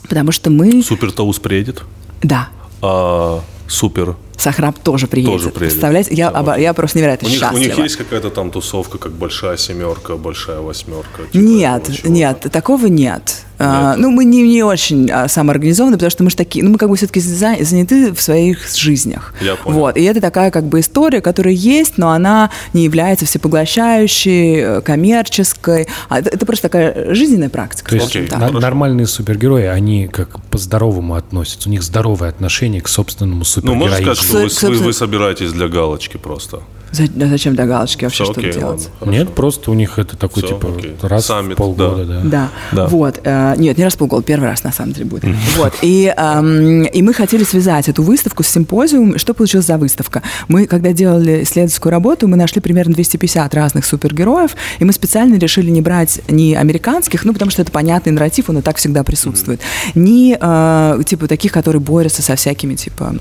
Потому 0.09 0.31
что 0.33 0.51
мы... 0.51 0.83
Супер 0.83 1.11
Таус 1.13 1.39
приедет, 1.41 1.83
Да, 2.23 2.49
а 2.81 3.41
супер. 3.67 4.15
Сахраб 4.37 4.79
тоже 4.79 5.07
приедет. 5.07 5.33
Тоже 5.33 5.49
приедет. 5.51 5.71
Представляете? 5.73 6.15
Я, 6.15 6.31
Да. 6.31 6.41
оба- 6.43 6.59
я 6.61 6.75
просто 6.75 6.99
невероятно 6.99 7.27
У 7.27 7.31
них, 7.31 7.39
у 7.39 7.41
счастлива. 7.41 7.59
них 7.65 7.79
есть 7.79 7.97
какая-то 7.97 8.31
там 8.31 8.51
тусовка, 8.51 8.99
как 8.99 9.13
большая 9.13 9.57
семерка, 9.57 10.17
большая 10.17 10.61
восьмерка? 10.61 11.23
типа 11.33 11.43
Нет, 11.43 12.05
нет, 12.05 12.47
такого 12.53 12.87
нет. 12.87 13.46
А, 13.59 13.97
ну, 13.97 14.11
мы 14.11 14.25
не, 14.25 14.43
не 14.43 14.63
очень 14.63 15.11
а, 15.11 15.29
самоорганизованы, 15.29 15.97
потому 15.97 16.11
что 16.11 16.25
мы 16.25 16.31
же 16.31 16.37
такие, 16.37 16.65
ну, 16.65 16.71
мы 16.71 16.79
как 16.79 16.89
бы 16.89 16.97
все-таки 16.97 17.21
заняты 17.21 18.13
в 18.13 18.21
своих 18.21 18.69
жизнях. 18.75 19.35
Я 19.41 19.57
понял. 19.57 19.79
Вот, 19.79 19.97
и 19.97 20.03
это 20.03 20.21
такая 20.21 20.51
как 20.51 20.65
бы 20.65 20.81
история, 20.81 21.21
которая 21.21 21.55
есть, 21.55 21.99
но 21.99 22.11
она 22.11 22.51
не 22.73 22.85
является 22.85 23.25
всепоглощающей, 23.27 24.57
э, 24.57 24.81
коммерческой. 24.83 25.89
А 26.09 26.19
это, 26.19 26.31
это 26.31 26.47
просто 26.47 26.63
такая 26.69 27.15
жизненная 27.15 27.49
практика. 27.49 27.91
То 27.91 27.97
есть 27.97 28.09
Окей, 28.09 28.29
на- 28.31 28.51
нормальные 28.51 29.07
супергерои, 29.07 29.65
они 29.65 30.09
как 30.09 30.41
по-здоровому 30.47 31.15
относятся. 31.15 31.69
У 31.69 31.73
них 31.73 31.83
здоровое 31.83 32.29
отношение 32.29 32.81
к 32.81 32.89
собственному 32.89 33.45
Ну, 33.63 33.75
можно 33.75 33.97
сказать, 33.97 34.19
супергероизму. 34.19 34.59
что 34.59 34.67
вы, 34.69 34.77
вы, 34.77 34.85
вы 34.85 34.93
собираетесь 34.93 35.53
для 35.53 35.69
галочки 35.69 36.17
просто? 36.17 36.61
За- 36.93 37.09
да 37.09 37.27
зачем 37.27 37.55
до 37.57 37.67
галочки 37.67 38.05
вообще 38.05 38.25
Всё, 38.25 38.33
что-то 38.33 38.41
окей, 38.41 38.53
делать? 38.53 38.81
ладно, 38.81 38.97
хорошо. 39.01 39.19
Нет, 39.19 39.35
просто 39.35 39.71
у 39.71 39.75
них 39.75 39.99
это 39.99 40.17
такой, 40.17 40.43
Всё, 40.43 40.55
типа, 40.55 40.69
окей. 40.77 40.95
раз 41.03 41.27
Саммит, 41.27 41.55
в 41.55 41.59
полгода, 41.59 42.05
да. 42.05 42.21
Да. 42.25 42.49
Да. 42.73 42.87
Вот. 42.87 43.21
э, 43.25 43.55
нет, 43.59 43.77
не 43.77 43.85
раз 43.85 43.95
в 43.95 43.99
полгода, 43.99 44.23
первый 44.23 44.49
раз 44.49 44.65
на 44.65 44.73
самом 44.73 44.93
деле 44.93 45.07
будет. 45.07 45.25
Вот. 45.57 45.75
И, 45.83 46.13
эм, 46.17 46.85
и 46.85 47.03
мы 47.03 47.13
хотели 47.13 47.45
связать 47.45 47.89
эту 47.89 48.03
выставку 48.03 48.43
с 48.43 48.49
симпозиумом. 48.49 49.19
Что 49.19 49.35
получилось 49.35 49.67
за 49.67 49.77
выставка? 49.79 50.23
Мы, 50.49 50.67
когда 50.67 50.93
делали 50.93 51.43
исследовательскую 51.43 51.91
работу, 51.91 52.29
мы 52.29 52.37
нашли 52.37 52.61
примерно 52.61 52.95
250 52.95 53.53
разных 53.55 53.85
супергероев, 53.85 54.53
и 54.79 54.85
мы 54.85 54.93
специально 54.93 55.37
решили 55.37 55.71
не 55.71 55.81
брать 55.83 56.21
ни 56.29 56.55
американских, 56.55 57.25
ну, 57.25 57.33
потому 57.33 57.51
что 57.51 57.63
это 57.63 57.73
понятный 57.73 58.13
нарратив, 58.13 58.49
он 58.49 58.59
и 58.59 58.63
так 58.63 58.77
всегда 58.77 59.03
присутствует, 59.05 59.61
ни, 59.95 60.37
э, 60.41 61.03
типа, 61.05 61.27
таких, 61.29 61.53
которые 61.53 61.81
борются 61.81 62.23
со 62.23 62.37
всякими, 62.37 62.75
типа... 62.75 63.15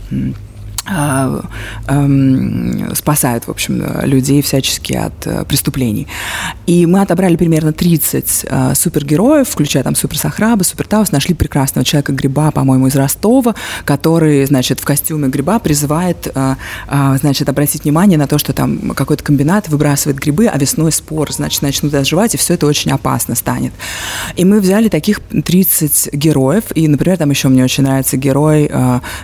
а, 0.87 1.41
эм, 1.87 2.93
спасают, 2.95 3.47
в 3.47 3.49
общем, 3.49 3.83
людей 4.03 4.41
всячески 4.43 4.93
от 4.93 5.25
э, 5.25 5.43
преступлений. 5.45 6.07
И 6.67 6.85
мы 6.85 7.01
отобрали 7.01 7.35
примерно 7.35 7.73
30 7.73 8.45
э, 8.47 8.75
супергероев, 8.75 9.49
включая 9.49 9.83
там 9.83 9.95
Супер 9.95 10.19
Сахраба, 10.19 10.63
Супер 10.63 10.87
Таус, 10.87 11.11
нашли 11.11 11.33
прекрасного 11.33 11.83
человека-гриба, 11.83 12.51
по-моему, 12.51 12.85
из 12.87 12.95
Ростова, 12.95 13.55
который, 13.83 14.45
значит, 14.45 14.79
в 14.79 14.85
костюме 14.85 15.27
гриба 15.27 15.57
призывает, 15.57 16.31
э, 16.33 16.55
значит, 17.19 17.49
обратить 17.49 17.83
внимание 17.83 18.19
на 18.19 18.27
то, 18.27 18.37
что 18.37 18.53
там 18.53 18.91
какой-то 18.91 19.23
комбинат 19.23 19.67
выбрасывает 19.69 20.19
грибы, 20.19 20.45
а 20.47 20.57
весной 20.57 20.91
спор, 20.91 21.31
значит, 21.31 21.63
начнут 21.63 21.93
оживать, 21.95 22.35
и 22.35 22.37
все 22.37 22.53
это 22.53 22.67
очень 22.67 22.91
опасно 22.91 23.33
станет. 23.33 23.73
И 24.35 24.45
мы 24.45 24.59
взяли 24.59 24.89
таких 24.89 25.19
30 25.19 26.13
героев, 26.13 26.65
и, 26.75 26.87
например, 26.87 27.17
там 27.17 27.31
еще 27.31 27.47
мне 27.47 27.63
очень 27.63 27.83
нравится 27.83 28.17
герой, 28.17 28.69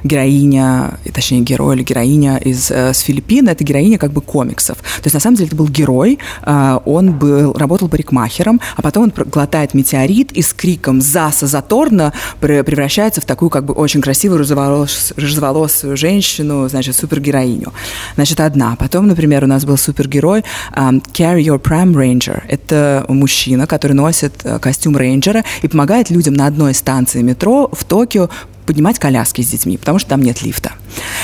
героиня, 0.03 0.97
точнее, 1.13 1.41
герой 1.51 1.75
или 1.75 1.83
героиня 1.83 2.37
из, 2.37 2.71
э, 2.71 2.93
с 2.93 2.99
Филиппин, 2.99 3.49
это 3.49 3.63
героиня 3.63 3.97
как 3.97 4.11
бы 4.11 4.21
комиксов. 4.21 4.77
То 4.77 5.05
есть 5.05 5.13
на 5.13 5.19
самом 5.19 5.35
деле 5.35 5.47
это 5.47 5.55
был 5.55 5.67
герой, 5.67 6.17
э, 6.43 6.79
он 6.85 7.11
был, 7.11 7.53
работал 7.53 7.89
парикмахером, 7.89 8.61
а 8.77 8.81
потом 8.81 9.03
он 9.03 9.13
глотает 9.25 9.73
метеорит 9.73 10.31
и 10.31 10.41
с 10.41 10.53
криком 10.53 11.01
«Заса 11.01 11.47
Заторна» 11.47 12.13
превращается 12.39 13.21
в 13.21 13.25
такую 13.25 13.49
как 13.49 13.65
бы 13.65 13.73
очень 13.73 14.01
красивую 14.01 14.39
розоволос, 14.39 15.13
розоволосую 15.17 15.97
женщину, 15.97 16.69
значит, 16.69 16.95
супергероиню. 16.95 17.73
Значит, 18.15 18.39
одна. 18.39 18.75
Потом, 18.75 19.07
например, 19.07 19.43
у 19.43 19.47
нас 19.47 19.65
был 19.65 19.77
супергерой 19.77 20.43
um, 20.75 21.01
Carry 21.13 21.43
Your 21.43 21.59
Pram 21.59 21.93
Ranger. 21.93 22.41
Это 22.47 23.05
мужчина, 23.09 23.67
который 23.67 23.93
носит 23.93 24.33
э, 24.43 24.59
костюм 24.59 24.97
рейнджера 24.97 25.43
и 25.63 25.67
помогает 25.67 26.09
людям 26.09 26.33
на 26.33 26.45
одной 26.45 26.73
станции 26.73 27.21
метро 27.21 27.69
в 27.71 27.83
Токио 27.83 28.29
поднимать 28.71 28.99
коляски 28.99 29.41
с 29.41 29.49
детьми, 29.49 29.75
потому 29.77 29.99
что 29.99 30.11
там 30.11 30.21
нет 30.21 30.41
лифта. 30.43 30.71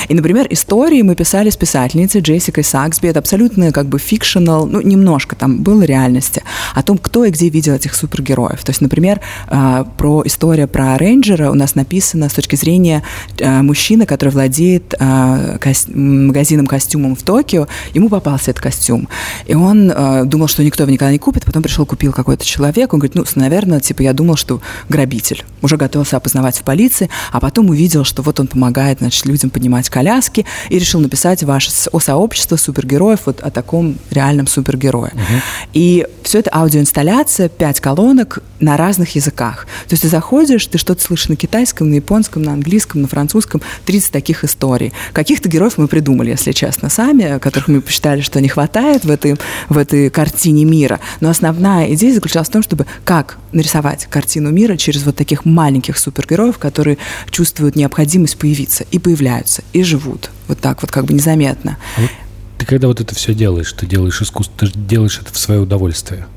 И, 0.10 0.14
например, 0.14 0.48
истории 0.50 1.02
мы 1.02 1.16
писали 1.16 1.50
с 1.50 1.56
писательницей 1.56 2.20
Джессикой 2.20 2.66
Саксби. 2.66 3.08
Это 3.08 3.20
абсолютно 3.20 3.72
как 3.72 3.88
бы 3.88 4.00
fictional, 4.00 4.66
ну, 4.66 4.82
немножко 4.82 5.38
там 5.38 5.64
было 5.64 5.84
реальности, 5.84 6.44
о 6.76 6.84
том, 6.84 6.98
кто 6.98 7.24
и 7.24 7.30
где 7.30 7.48
видел 7.48 7.74
этих 7.74 7.96
супергероев. 7.96 8.62
То 8.66 8.72
есть, 8.72 8.82
например, 8.82 9.22
а, 9.48 9.86
про 9.86 10.24
история 10.26 10.68
про 10.68 10.98
рейнджера 10.98 11.50
у 11.50 11.54
нас 11.54 11.76
написана 11.76 12.28
с 12.28 12.34
точки 12.34 12.58
зрения 12.58 13.02
а, 13.42 13.64
мужчины, 13.64 14.06
который 14.06 14.30
владеет 14.30 14.94
а, 15.00 15.58
магазином 15.94 16.68
костюмом 16.68 17.16
в 17.16 17.24
Токио. 17.24 17.68
Ему 17.94 18.10
попался 18.10 18.52
этот 18.52 18.62
костюм. 18.62 19.08
И 19.46 19.56
он 19.56 19.94
думал, 20.30 20.50
что 20.50 20.66
никто 20.66 20.84
его 20.84 20.92
никогда 20.92 21.14
не 21.14 21.18
купит. 21.18 21.46
Потом 21.46 21.64
пришел, 21.64 21.86
купил 21.86 22.12
какой-то 22.12 22.46
человек. 22.46 22.94
Он 22.94 23.00
говорит, 23.00 23.16
ну, 23.16 23.24
наверное, 23.36 23.80
типа, 23.80 24.02
я 24.02 24.12
думал, 24.12 24.36
что 24.36 24.60
грабитель. 24.90 25.46
Уже 25.62 25.78
готовился 25.78 26.18
опознавать 26.18 26.58
в 26.58 26.64
полиции 26.64 27.10
потом 27.40 27.70
увидел, 27.70 28.04
что 28.04 28.22
вот 28.22 28.40
он 28.40 28.48
помогает, 28.48 29.00
значит, 29.00 29.26
людям 29.26 29.50
поднимать 29.50 29.90
коляски, 29.90 30.46
и 30.70 30.80
решил 30.80 31.00
написать 31.00 31.44
ваше 31.44 31.72
о 31.92 32.00
сообщество 32.00 32.56
супергероев, 32.56 33.22
вот 33.26 33.42
о 33.42 33.52
таком 33.52 33.98
реальном 34.12 34.48
супергерое. 34.48 35.12
Угу. 35.14 35.42
И 35.74 36.08
все 36.24 36.40
это 36.40 36.52
аудиоинсталляция, 36.54 37.50
пять 37.50 37.80
колонок 37.80 38.40
на 38.60 38.78
разных 38.78 39.16
языках. 39.16 39.68
То 39.88 39.94
есть 39.94 40.04
ты 40.04 40.10
заходишь, 40.10 40.66
ты 40.66 40.78
что-то 40.78 41.02
слышишь 41.02 41.30
на 41.30 41.36
китайском, 41.36 41.90
на 41.90 41.96
японском, 41.96 42.42
на 42.42 42.54
английском, 42.54 43.02
на 43.02 43.08
французском, 43.08 43.62
30 43.86 44.12
таких 44.12 44.44
историй. 44.44 44.94
Каких-то 45.14 45.50
героев 45.50 45.78
мы 45.78 45.88
придумали, 45.88 46.32
если 46.32 46.52
честно, 46.52 46.90
сами, 46.90 47.40
которых 47.40 47.68
мы 47.68 47.82
посчитали, 47.82 48.22
что 48.22 48.42
не 48.42 48.50
хватает 48.50 49.06
в 49.06 49.10
этой, 49.10 49.38
в 49.70 49.78
этой 49.78 50.10
картине 50.10 50.66
мира. 50.66 51.00
Но 51.22 51.30
основная 51.30 51.94
идея 51.94 52.14
заключалась 52.14 52.50
в 52.50 52.52
том, 52.52 52.64
чтобы 52.64 52.86
как 53.04 53.38
нарисовать 53.52 54.08
картину 54.10 54.52
мира 54.52 54.76
через 54.76 55.04
вот 55.04 55.16
таких 55.16 55.46
маленьких 55.46 55.98
супергероев, 55.98 56.58
которые 56.58 56.98
чувствуют 57.30 57.76
необходимость 57.76 58.38
появиться 58.38 58.86
и 58.92 59.00
появляются, 59.00 59.64
и 59.74 59.84
живут. 59.84 60.30
Вот 60.48 60.60
так 60.60 60.82
вот 60.82 60.92
как 60.92 61.06
бы 61.06 61.14
незаметно. 61.14 61.78
А 61.98 62.02
вот 62.02 62.12
ты 62.58 62.66
когда 62.66 62.88
вот 62.88 63.00
это 63.00 63.14
все 63.14 63.34
делаешь, 63.34 63.72
ты 63.74 63.86
делаешь 63.86 64.22
искусство, 64.22 64.68
ты 64.68 64.72
делаешь 64.76 65.20
это 65.22 65.32
в 65.32 65.38
свое 65.38 65.62
удовольствие. 65.62 66.28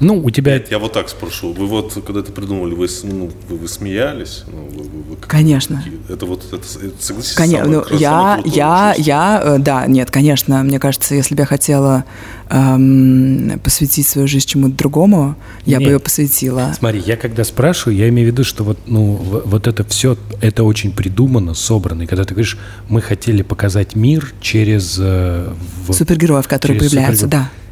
Ну, 0.00 0.22
у 0.22 0.30
тебя... 0.30 0.54
Нет, 0.54 0.70
я 0.70 0.78
вот 0.78 0.92
так 0.92 1.08
спрошу. 1.08 1.52
Вы 1.52 1.66
вот, 1.66 1.94
когда 2.04 2.20
это 2.20 2.32
придумали, 2.32 2.74
вы, 2.74 2.86
ну, 3.04 3.30
вы, 3.48 3.56
вы 3.56 3.68
смеялись? 3.68 4.44
Ну, 4.46 4.68
вы, 4.68 4.82
вы, 4.82 5.02
вы, 5.02 5.16
конечно. 5.16 5.82
Это 6.08 6.26
вот, 6.26 6.44
это, 6.52 6.56
это 6.56 7.02
согласитесь, 7.02 7.34
Конечно, 7.34 7.66
ну, 7.66 7.96
я, 7.96 8.40
я, 8.44 8.94
я, 8.98 9.40
э, 9.42 9.58
да, 9.58 9.86
нет, 9.86 10.10
конечно, 10.10 10.62
мне 10.62 10.78
кажется, 10.78 11.14
если 11.14 11.34
бы 11.34 11.42
я 11.42 11.46
хотела 11.46 12.04
эм, 12.50 13.58
посвятить 13.64 14.06
свою 14.06 14.28
жизнь 14.28 14.46
чему-то 14.46 14.76
другому, 14.76 15.34
я 15.64 15.78
нет. 15.78 15.86
бы 15.86 15.92
ее 15.94 15.98
посвятила. 15.98 16.72
Смотри, 16.78 17.02
я 17.06 17.16
когда 17.16 17.44
спрашиваю, 17.44 17.96
я 17.96 18.08
имею 18.10 18.28
в 18.28 18.32
виду, 18.32 18.44
что 18.44 18.64
вот, 18.64 18.78
ну, 18.86 19.14
вот 19.44 19.66
это 19.66 19.84
все, 19.84 20.18
это 20.42 20.64
очень 20.64 20.92
придумано, 20.92 21.54
собрано. 21.54 22.02
И 22.02 22.06
когда 22.06 22.24
ты 22.24 22.34
говоришь, 22.34 22.58
мы 22.88 23.00
хотели 23.00 23.42
показать 23.42 23.94
мир 23.94 24.34
через... 24.40 24.96
Э, 24.98 25.52
в, 25.86 25.92
Супергероев, 25.92 26.46
которые 26.48 26.78
появляются, 26.78 27.24
супергероев. 27.24 27.50
да. 27.50 27.65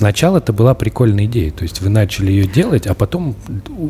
Сначала 0.00 0.38
это 0.38 0.54
была 0.54 0.72
прикольная 0.72 1.26
идея, 1.26 1.50
то 1.50 1.62
есть 1.62 1.82
вы 1.82 1.90
начали 1.90 2.32
ее 2.32 2.46
делать, 2.46 2.86
а 2.86 2.94
потом 2.94 3.36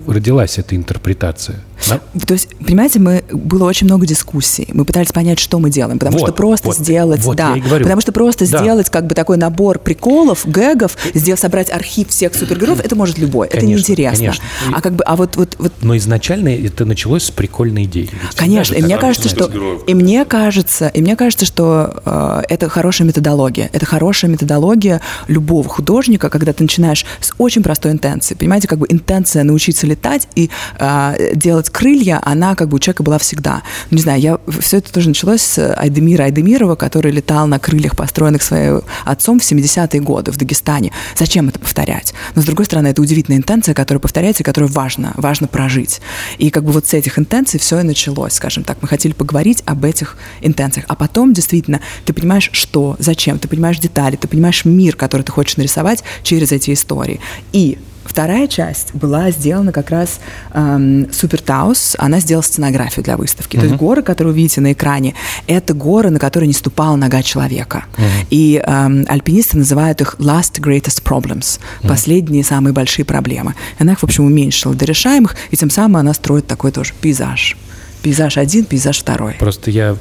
родилась 0.09 0.59
эта 0.59 0.75
интерпретация. 0.75 1.61
Да? 1.89 2.01
То 2.27 2.35
есть, 2.35 2.49
понимаете, 2.59 2.99
мы 2.99 3.23
было 3.31 3.65
очень 3.65 3.87
много 3.87 4.07
дискуссий. 4.07 4.69
Мы 4.73 4.85
пытались 4.85 5.13
понять, 5.13 5.39
что 5.39 5.61
мы 5.61 5.71
делаем, 5.71 6.01
потому 6.01 6.19
вот, 6.19 6.27
что 6.27 6.33
просто 6.33 6.67
вот, 6.67 6.79
сделать, 6.79 7.23
вот, 7.23 7.37
да, 7.37 7.55
потому 7.71 8.01
что 8.01 8.11
просто 8.11 8.51
да. 8.51 8.59
сделать 8.59 8.91
как 8.91 9.07
бы 9.07 9.15
такой 9.15 9.37
набор 9.37 9.79
приколов, 9.79 10.43
гэгов, 10.47 10.97
сделать 11.15 11.39
собрать 11.39 11.71
архив 11.71 12.09
всех 12.09 12.35
супергероев, 12.35 12.81
это 12.81 12.97
может 12.97 13.19
любой, 13.19 13.47
конечно, 13.47 13.69
это 13.69 13.77
неинтересно. 13.77 14.19
Конечно. 14.19 14.45
А 14.75 14.83
как 14.83 14.95
бы, 14.95 15.05
а 15.05 15.15
вот, 15.15 15.37
вот, 15.37 15.55
вот. 15.59 15.73
Но 15.81 15.97
изначально 15.97 16.49
это 16.49 16.85
началось 16.85 17.23
с 17.23 17.31
прикольной 17.31 17.85
идеи. 17.85 18.11
Ведь 18.11 18.35
конечно, 18.35 18.75
и 18.75 18.83
мне 18.83 18.99
кажется, 18.99 19.29
что 19.29 19.49
и 19.87 19.95
мне 19.95 20.25
кажется, 20.25 20.89
и 20.89 21.01
мне 21.01 21.15
кажется, 21.15 21.47
что 21.47 22.03
э, 22.05 22.43
это 22.49 22.69
хорошая 22.69 23.07
методология, 23.07 23.71
это 23.73 23.87
хорошая 23.87 24.29
методология 24.29 25.01
любого 25.29 25.69
художника, 25.69 26.00
когда 26.31 26.53
ты 26.53 26.63
начинаешь 26.63 27.05
с 27.21 27.33
очень 27.39 27.63
простой 27.63 27.93
интенции, 27.93 28.35
понимаете, 28.35 28.69
как 28.69 28.79
бы 28.79 28.87
интенция 28.89 29.45
научиться 29.45 29.87
летать 29.87 30.29
и 30.35 30.51
э, 30.79 31.33
делать 31.35 31.71
крылья, 31.71 32.21
она 32.23 32.55
как 32.55 32.69
бы 32.69 32.77
у 32.77 32.79
человека 32.79 33.03
была 33.03 33.19
всегда. 33.19 33.63
Ну, 33.91 33.97
не 33.97 34.03
знаю, 34.03 34.21
я, 34.21 34.39
все 34.61 34.79
это 34.79 34.93
тоже 34.93 35.09
началось 35.09 35.43
с 35.43 35.75
Айдемира 35.75 36.25
Айдемирова, 36.25 36.77
который 36.77 37.13
летал 37.13 37.47
на 37.47 37.59
крыльях, 37.59 37.97
построенных 37.97 38.43
своим 38.43 38.83
отцом 39.05 39.41
в 39.41 39.43
70-е 39.43 40.01
годы 40.01 40.33
в 40.33 40.37
Дагестане. 40.37 40.93
Зачем 41.17 41.49
это 41.49 41.59
повторять? 41.59 42.15
Но, 42.35 42.43
с 42.43 42.45
другой 42.45 42.67
стороны, 42.67 42.89
это 42.89 43.03
удивительная 43.03 43.39
интенция, 43.39 43.75
которая 43.75 44.01
повторяется 44.01 44.45
которую 44.45 44.71
важно, 44.71 45.13
важно 45.17 45.49
прожить. 45.49 46.01
И 46.39 46.51
как 46.51 46.65
бы 46.65 46.73
вот 46.73 46.87
с 46.87 46.95
этих 46.95 47.19
интенций 47.19 47.61
все 47.61 47.81
и 47.81 47.83
началось, 47.83 48.35
скажем 48.35 48.65
так. 48.65 48.79
Мы 48.81 48.89
хотели 48.89 49.13
поговорить 49.13 49.63
об 49.67 49.85
этих 49.85 50.17
интенциях. 50.41 50.87
А 50.89 50.95
потом, 50.95 51.33
действительно, 51.33 51.81
ты 52.05 52.13
понимаешь, 52.13 52.51
что, 52.53 52.97
зачем, 52.99 53.39
ты 53.39 53.49
понимаешь 53.49 53.79
детали, 53.79 54.17
ты 54.17 54.29
понимаешь 54.29 54.65
мир, 54.65 54.97
который 54.97 55.23
ты 55.23 55.33
хочешь 55.33 55.57
нарисовать 55.57 55.90
через 56.23 56.53
эти 56.53 56.73
истории. 56.73 57.21
И 57.53 57.79
Вторая 58.11 58.49
часть 58.49 58.93
была 58.93 59.31
сделана 59.31 59.71
как 59.71 59.91
раз 59.91 60.19
эм, 60.53 61.13
Супер 61.13 61.41
Таус. 61.41 61.95
Она 61.97 62.19
сделала 62.19 62.43
сценографию 62.43 63.05
для 63.05 63.17
выставки. 63.17 63.57
Uh-huh. 63.57 63.61
То 63.61 63.67
есть 63.67 63.77
горы, 63.79 64.03
которые 64.03 64.33
вы 64.33 64.39
видите 64.39 64.61
на 64.61 64.73
экране, 64.73 65.15
это 65.47 65.75
горы, 65.75 66.11
на 66.11 66.19
которые 66.19 66.49
не 66.49 66.53
ступала 66.53 66.97
нога 66.97 67.23
человека. 67.23 67.85
Uh-huh. 67.97 68.27
И 68.31 68.63
эм, 68.67 69.05
альпинисты 69.07 69.59
называют 69.59 70.01
их 70.01 70.17
last 70.19 70.61
greatest 70.61 71.05
problems. 71.05 71.61
Uh-huh. 71.61 71.89
Последние 71.89 72.43
самые 72.43 72.73
большие 72.73 73.05
проблемы. 73.05 73.55
И 73.79 73.83
она 73.83 73.93
их, 73.93 74.01
в 74.01 74.05
общем, 74.05 74.25
уменьшила 74.25 74.75
до 74.75 74.87
решаемых, 74.87 75.37
и 75.53 75.57
тем 75.57 75.71
самым 75.71 75.99
она 75.99 76.13
строит 76.13 76.49
такой 76.49 76.73
тоже 76.73 76.95
пейзаж. 77.01 77.57
Пейзаж 78.03 78.39
один, 78.39 78.65
пейзаж 78.65 78.99
второй. 78.99 79.35
Просто 79.39 79.71
я 79.71 79.97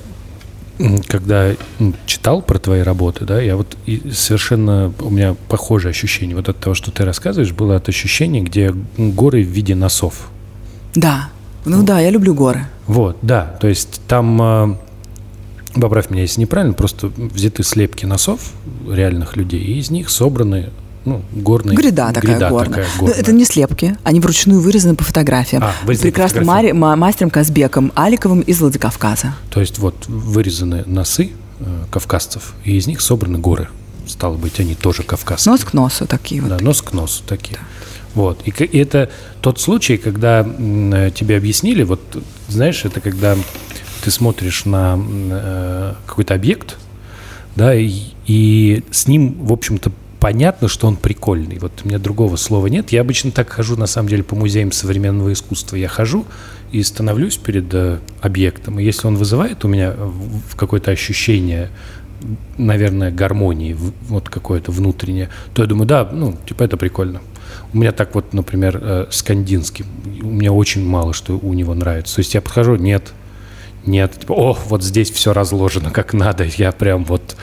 когда 1.07 1.55
читал 2.05 2.41
про 2.41 2.57
твои 2.57 2.81
работы, 2.81 3.25
да, 3.25 3.41
я 3.41 3.57
вот 3.57 3.77
совершенно 4.11 4.93
у 4.99 5.09
меня 5.09 5.35
похожее 5.49 5.89
ощущение. 5.89 6.35
Вот 6.35 6.47
от 6.47 6.57
того, 6.57 6.73
что 6.73 6.91
ты 6.91 7.03
рассказываешь, 7.03 7.51
было 7.51 7.75
от 7.75 7.89
ощущения, 7.89 8.41
где 8.41 8.73
горы 8.97 9.43
в 9.43 9.47
виде 9.47 9.75
носов. 9.75 10.29
Да, 10.95 11.29
ну 11.65 11.77
вот. 11.77 11.85
да, 11.85 11.99
я 11.99 12.09
люблю 12.09 12.33
горы. 12.33 12.65
Вот, 12.87 13.17
да, 13.21 13.57
то 13.59 13.67
есть 13.67 14.01
там, 14.07 14.41
а, 14.41 14.79
поправь 15.75 16.09
меня, 16.09 16.21
если 16.21 16.41
неправильно, 16.41 16.73
просто 16.73 17.07
взяты 17.07 17.63
слепки 17.63 18.05
носов 18.05 18.53
реальных 18.89 19.35
людей, 19.35 19.61
и 19.61 19.79
из 19.79 19.91
них 19.91 20.09
собраны 20.09 20.69
ну, 21.05 21.21
горный. 21.31 21.75
Гряда 21.75 22.12
такая 22.13 22.38
гряда 22.38 22.49
горная. 22.49 22.69
Такая 22.69 22.88
горная. 22.99 23.15
Но 23.15 23.21
это 23.21 23.31
не 23.31 23.45
слепки, 23.45 23.97
они 24.03 24.19
вручную 24.19 24.62
вырезаны 24.62 24.95
по 24.95 25.03
фотографиям. 25.03 25.63
А, 25.63 25.73
Прекрасным 25.85 26.45
мари, 26.45 26.71
мастером 26.71 27.29
Казбеком 27.29 27.91
Аликовым 27.95 28.41
из 28.41 28.59
Владикавказа. 28.59 29.35
То 29.49 29.59
есть 29.59 29.79
вот 29.79 30.07
вырезаны 30.07 30.83
носы 30.85 31.31
э, 31.59 31.65
кавказцев, 31.91 32.53
и 32.63 32.75
из 32.75 32.88
них 32.88 33.01
собраны 33.01 33.39
горы. 33.39 33.69
Стало 34.07 34.38
быть, 34.38 34.59
они 34.59 34.75
тоже 34.75 35.03
кавказские. 35.03 35.51
Нос 35.51 35.63
к 35.63 35.73
носу 35.73 36.07
такие 36.07 36.41
вот. 36.41 36.49
Да, 36.49 36.57
нос 36.59 36.81
к 36.81 36.93
носу 36.93 37.23
такие. 37.25 37.57
Да. 37.57 37.65
Вот. 38.15 38.41
И, 38.45 38.49
и 38.49 38.77
это 38.77 39.09
тот 39.41 39.59
случай, 39.59 39.97
когда 39.97 40.45
э, 40.45 41.12
тебе 41.13 41.38
объяснили, 41.38 41.83
вот 41.83 42.02
знаешь, 42.47 42.83
это 42.85 43.02
когда 43.02 43.37
ты 44.04 44.12
смотришь 44.12 44.65
на 44.65 45.00
э, 45.00 45.93
какой-то 46.06 46.33
объект, 46.33 46.77
да, 47.56 47.75
и, 47.75 47.91
и 48.25 48.83
с 48.91 49.08
ним, 49.08 49.45
в 49.45 49.54
общем-то, 49.54 49.91
понятно, 50.19 50.67
что 50.67 50.87
он 50.87 50.95
прикольный. 50.95 51.57
Вот 51.59 51.71
у 51.83 51.87
меня 51.87 51.97
другого 51.97 52.35
слова 52.35 52.67
нет. 52.67 52.91
Я 52.91 53.01
обычно 53.01 53.31
так 53.31 53.49
хожу, 53.49 53.77
на 53.77 53.87
самом 53.87 54.09
деле, 54.09 54.23
по 54.23 54.35
музеям 54.35 54.71
современного 54.71 55.31
искусства. 55.33 55.75
Я 55.75 55.87
хожу 55.87 56.25
и 56.71 56.83
становлюсь 56.83 57.37
перед 57.37 57.73
э, 57.73 57.99
объектом. 58.21 58.79
И 58.79 58.83
если 58.83 59.07
он 59.07 59.15
вызывает 59.15 59.63
у 59.65 59.67
меня 59.67 59.91
в- 59.91 60.55
какое-то 60.55 60.91
ощущение, 60.91 61.69
наверное, 62.57 63.11
гармонии, 63.11 63.75
вот 64.07 64.29
какое-то 64.29 64.71
внутреннее, 64.71 65.29
то 65.53 65.61
я 65.61 65.67
думаю, 65.67 65.87
да, 65.87 66.07
ну, 66.11 66.37
типа 66.47 66.63
это 66.63 66.77
прикольно. 66.77 67.21
У 67.73 67.77
меня 67.77 67.91
так 67.91 68.13
вот, 68.13 68.33
например, 68.33 68.79
э, 68.81 69.07
с 69.09 69.23
Кандинским. 69.23 69.85
У 70.21 70.27
меня 70.27 70.51
очень 70.51 70.85
мало 70.85 71.13
что 71.13 71.37
у 71.37 71.53
него 71.53 71.73
нравится. 71.73 72.15
То 72.15 72.19
есть 72.19 72.33
я 72.33 72.41
подхожу, 72.41 72.75
нет, 72.75 73.13
нет, 73.85 74.19
типа, 74.19 74.33
о, 74.33 74.57
вот 74.67 74.83
здесь 74.83 75.09
все 75.11 75.33
разложено 75.33 75.91
как 75.91 76.13
надо. 76.13 76.43
Я 76.43 76.71
прям 76.71 77.05
вот 77.05 77.35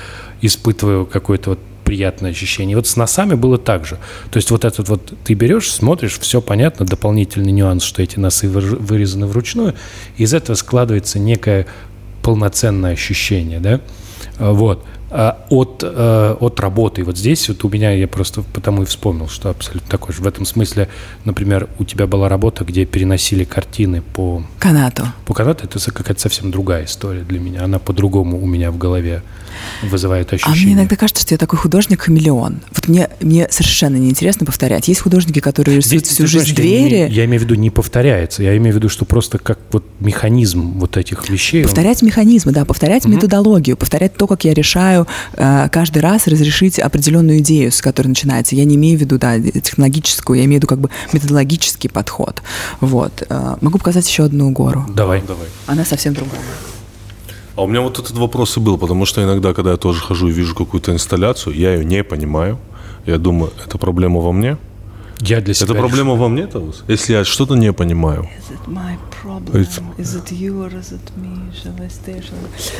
испытываю 0.42 1.06
какое-то 1.06 1.50
вот 1.50 1.58
приятное 1.86 2.32
ощущение. 2.32 2.76
Вот 2.76 2.88
с 2.88 2.96
носами 2.96 3.34
было 3.34 3.58
так 3.58 3.86
же. 3.86 3.96
То 4.30 4.38
есть 4.38 4.50
вот 4.50 4.64
этот 4.64 4.88
вот 4.88 5.14
ты 5.24 5.34
берешь, 5.34 5.70
смотришь, 5.70 6.18
все 6.18 6.42
понятно, 6.42 6.84
дополнительный 6.84 7.52
нюанс, 7.52 7.84
что 7.84 8.02
эти 8.02 8.18
носы 8.18 8.48
вырезаны 8.48 9.26
вручную, 9.26 9.74
из 10.16 10.34
этого 10.34 10.56
складывается 10.56 11.20
некое 11.20 11.66
полноценное 12.22 12.92
ощущение, 12.92 13.60
да? 13.60 13.80
А, 14.38 14.52
Вот. 14.52 14.84
А 15.08 15.46
От, 15.50 15.84
э, 15.84 16.36
от 16.40 16.58
работы. 16.58 17.02
И 17.02 17.04
Вот 17.04 17.16
здесь 17.16 17.48
вот 17.48 17.64
у 17.64 17.68
меня, 17.68 17.92
я 17.92 18.08
просто 18.08 18.42
потому 18.42 18.82
и 18.82 18.84
вспомнил, 18.86 19.28
что 19.28 19.50
абсолютно 19.50 19.88
такой 19.88 20.12
же. 20.12 20.22
В 20.22 20.26
этом 20.26 20.44
смысле, 20.44 20.88
например, 21.24 21.68
у 21.78 21.84
тебя 21.84 22.08
была 22.08 22.28
работа, 22.28 22.64
где 22.64 22.84
переносили 22.84 23.44
картины 23.44 24.02
по 24.02 24.42
Канату. 24.58 25.04
по 25.24 25.34
канату 25.34 25.64
это 25.64 25.78
какая-то 25.92 26.20
совсем 26.20 26.50
другая 26.50 26.84
история 26.86 27.22
для 27.22 27.38
меня. 27.38 27.62
Она 27.62 27.78
по-другому 27.78 28.42
у 28.42 28.46
меня 28.46 28.72
в 28.72 28.78
голове 28.78 29.22
вызывает 29.82 30.32
А 30.32 30.36
ощущение. 30.36 30.64
мне 30.66 30.74
иногда 30.74 30.96
кажется, 30.96 31.22
что 31.22 31.34
я 31.34 31.38
такой 31.38 31.58
художник-хамелеон. 31.58 32.60
Вот 32.74 32.88
мне, 32.88 33.08
мне 33.20 33.46
совершенно 33.50 33.96
неинтересно 33.96 34.46
повторять. 34.46 34.88
Есть 34.88 35.00
художники, 35.00 35.40
которые 35.40 35.76
рисуют 35.76 36.04
Здесь, 36.04 36.14
всю 36.14 36.24
ты 36.24 36.28
жизнь 36.30 36.54
знаешь, 36.54 36.58
я 36.70 36.78
не- 36.80 36.88
двери. 36.88 37.12
Я, 37.12 37.24
имею 37.26 37.40
в 37.40 37.44
виду 37.44 37.54
не 37.54 37.70
повторяется. 37.70 38.42
Я 38.42 38.56
имею 38.56 38.74
в 38.74 38.76
виду, 38.78 38.88
что 38.88 39.04
просто 39.04 39.38
как 39.38 39.58
вот 39.72 39.84
механизм 40.00 40.78
вот 40.78 40.96
этих 40.96 41.28
вещей. 41.28 41.62
он- 41.62 41.66
Повторять 41.68 42.02
механизмы, 42.02 42.52
да, 42.52 42.64
повторять 42.64 43.04
методологию, 43.06 43.76
повторять 43.76 44.14
то, 44.14 44.26
как 44.26 44.44
я 44.44 44.54
решаю 44.54 45.06
э, 45.34 45.68
каждый 45.70 46.02
раз 46.02 46.26
разрешить 46.26 46.78
определенную 46.78 47.38
идею, 47.38 47.70
с 47.72 47.80
которой 47.80 48.08
начинается. 48.08 48.54
Я 48.56 48.64
не 48.64 48.76
имею 48.76 48.98
в 48.98 49.00
виду, 49.00 49.18
да, 49.18 49.38
технологическую, 49.40 50.38
я 50.38 50.44
имею 50.44 50.60
в 50.60 50.62
виду 50.62 50.68
как 50.68 50.80
бы 50.80 50.90
методологический 51.12 51.90
подход. 51.90 52.42
Вот. 52.80 53.22
Э, 53.28 53.56
могу 53.60 53.78
показать 53.78 54.08
еще 54.08 54.24
одну 54.24 54.50
гору. 54.50 54.86
Давай. 54.94 55.22
Давай. 55.26 55.46
Она 55.66 55.84
совсем 55.84 56.14
другая. 56.14 56.40
А 57.56 57.62
у 57.62 57.66
меня 57.66 57.80
вот 57.80 57.98
этот 57.98 58.18
вопрос 58.18 58.58
и 58.58 58.60
был, 58.60 58.76
потому 58.76 59.06
что 59.06 59.22
иногда, 59.22 59.54
когда 59.54 59.70
я 59.70 59.76
тоже 59.78 60.00
хожу 60.00 60.28
и 60.28 60.32
вижу 60.32 60.54
какую-то 60.54 60.92
инсталляцию, 60.92 61.56
я 61.56 61.74
ее 61.74 61.86
не 61.86 62.04
понимаю. 62.04 62.58
Я 63.06 63.16
думаю, 63.16 63.50
это 63.64 63.78
проблема 63.78 64.20
во 64.20 64.32
мне? 64.32 64.58
Я 65.20 65.40
для 65.40 65.54
себя 65.54 65.72
Это 65.72 65.74
проблема 65.80 66.14
во 66.14 66.28
мне, 66.28 66.46
Таус? 66.46 66.84
Если 66.88 67.14
я 67.14 67.24
что-то 67.24 67.54
не 67.56 67.72
понимаю. 67.72 68.28